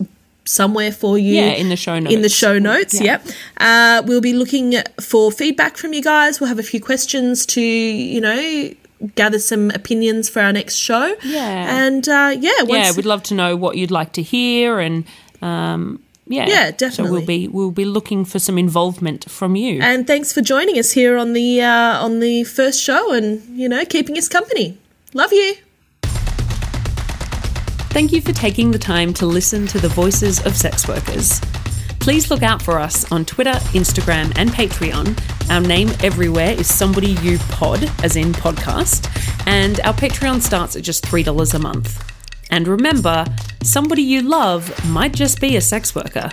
somewhere 0.44 0.92
for 0.92 1.18
you. 1.18 1.34
Yeah, 1.34 1.50
in 1.50 1.68
the 1.68 1.76
show 1.76 1.98
notes. 1.98 2.14
In 2.14 2.22
the 2.22 2.28
show 2.28 2.58
notes, 2.58 2.94
Yeah. 2.94 3.20
yep. 3.24 3.26
Uh, 3.58 4.02
we'll 4.06 4.20
be 4.20 4.32
looking 4.32 4.74
for 5.00 5.30
feedback 5.32 5.76
from 5.76 5.92
you 5.92 6.02
guys. 6.02 6.40
We'll 6.40 6.48
have 6.48 6.58
a 6.58 6.62
few 6.64 6.80
questions 6.80 7.44
to, 7.46 7.60
you 7.60 8.20
know, 8.20 8.70
gather 9.14 9.38
some 9.38 9.70
opinions 9.72 10.28
for 10.28 10.40
our 10.40 10.52
next 10.52 10.76
show. 10.76 11.16
Yeah. 11.22 11.84
And 11.86 12.08
uh, 12.08 12.34
yeah, 12.38 12.50
yeah, 12.66 12.92
we'd 12.96 13.04
love 13.06 13.22
to 13.24 13.34
know 13.34 13.56
what 13.56 13.76
you'd 13.76 13.90
like 13.90 14.12
to 14.14 14.22
hear 14.22 14.80
and 14.80 15.04
um, 15.42 16.00
yeah. 16.26 16.46
Yeah, 16.48 16.66
So 16.70 16.72
definitely. 16.76 17.10
we'll 17.12 17.26
be 17.26 17.48
we'll 17.48 17.70
be 17.70 17.84
looking 17.84 18.24
for 18.24 18.38
some 18.38 18.58
involvement 18.58 19.30
from 19.30 19.54
you. 19.56 19.80
and 19.82 20.06
thanks 20.06 20.32
for 20.32 20.40
joining 20.42 20.78
us 20.78 20.90
here 20.92 21.16
on 21.16 21.32
the 21.32 21.62
uh, 21.62 22.04
on 22.04 22.20
the 22.20 22.44
first 22.44 22.80
show 22.82 23.12
and 23.12 23.42
you 23.58 23.68
know 23.68 23.84
keeping 23.84 24.16
us 24.18 24.28
company. 24.28 24.76
Love 25.14 25.32
you. 25.32 25.54
Thank 27.90 28.12
you 28.12 28.20
for 28.20 28.32
taking 28.32 28.72
the 28.72 28.78
time 28.78 29.14
to 29.14 29.24
listen 29.26 29.66
to 29.68 29.78
the 29.78 29.88
voices 29.88 30.44
of 30.44 30.54
sex 30.54 30.86
workers. 30.86 31.40
Please 31.98 32.30
look 32.30 32.42
out 32.42 32.60
for 32.60 32.78
us 32.78 33.10
on 33.10 33.24
Twitter, 33.24 33.54
Instagram, 33.72 34.32
and 34.36 34.50
Patreon. 34.50 35.16
Our 35.50 35.60
name 35.60 35.88
everywhere 36.04 36.50
is 36.52 36.72
Somebody 36.72 37.12
You 37.22 37.38
Pod, 37.50 37.90
as 38.04 38.14
in 38.16 38.32
podcast, 38.32 39.08
and 39.46 39.80
our 39.80 39.94
Patreon 39.94 40.40
starts 40.42 40.76
at 40.76 40.82
just 40.82 41.04
$3 41.04 41.54
a 41.54 41.58
month. 41.58 42.15
And 42.50 42.68
remember, 42.68 43.24
somebody 43.62 44.02
you 44.02 44.22
love 44.22 44.72
might 44.88 45.12
just 45.12 45.40
be 45.40 45.56
a 45.56 45.60
sex 45.60 45.94
worker. 45.94 46.30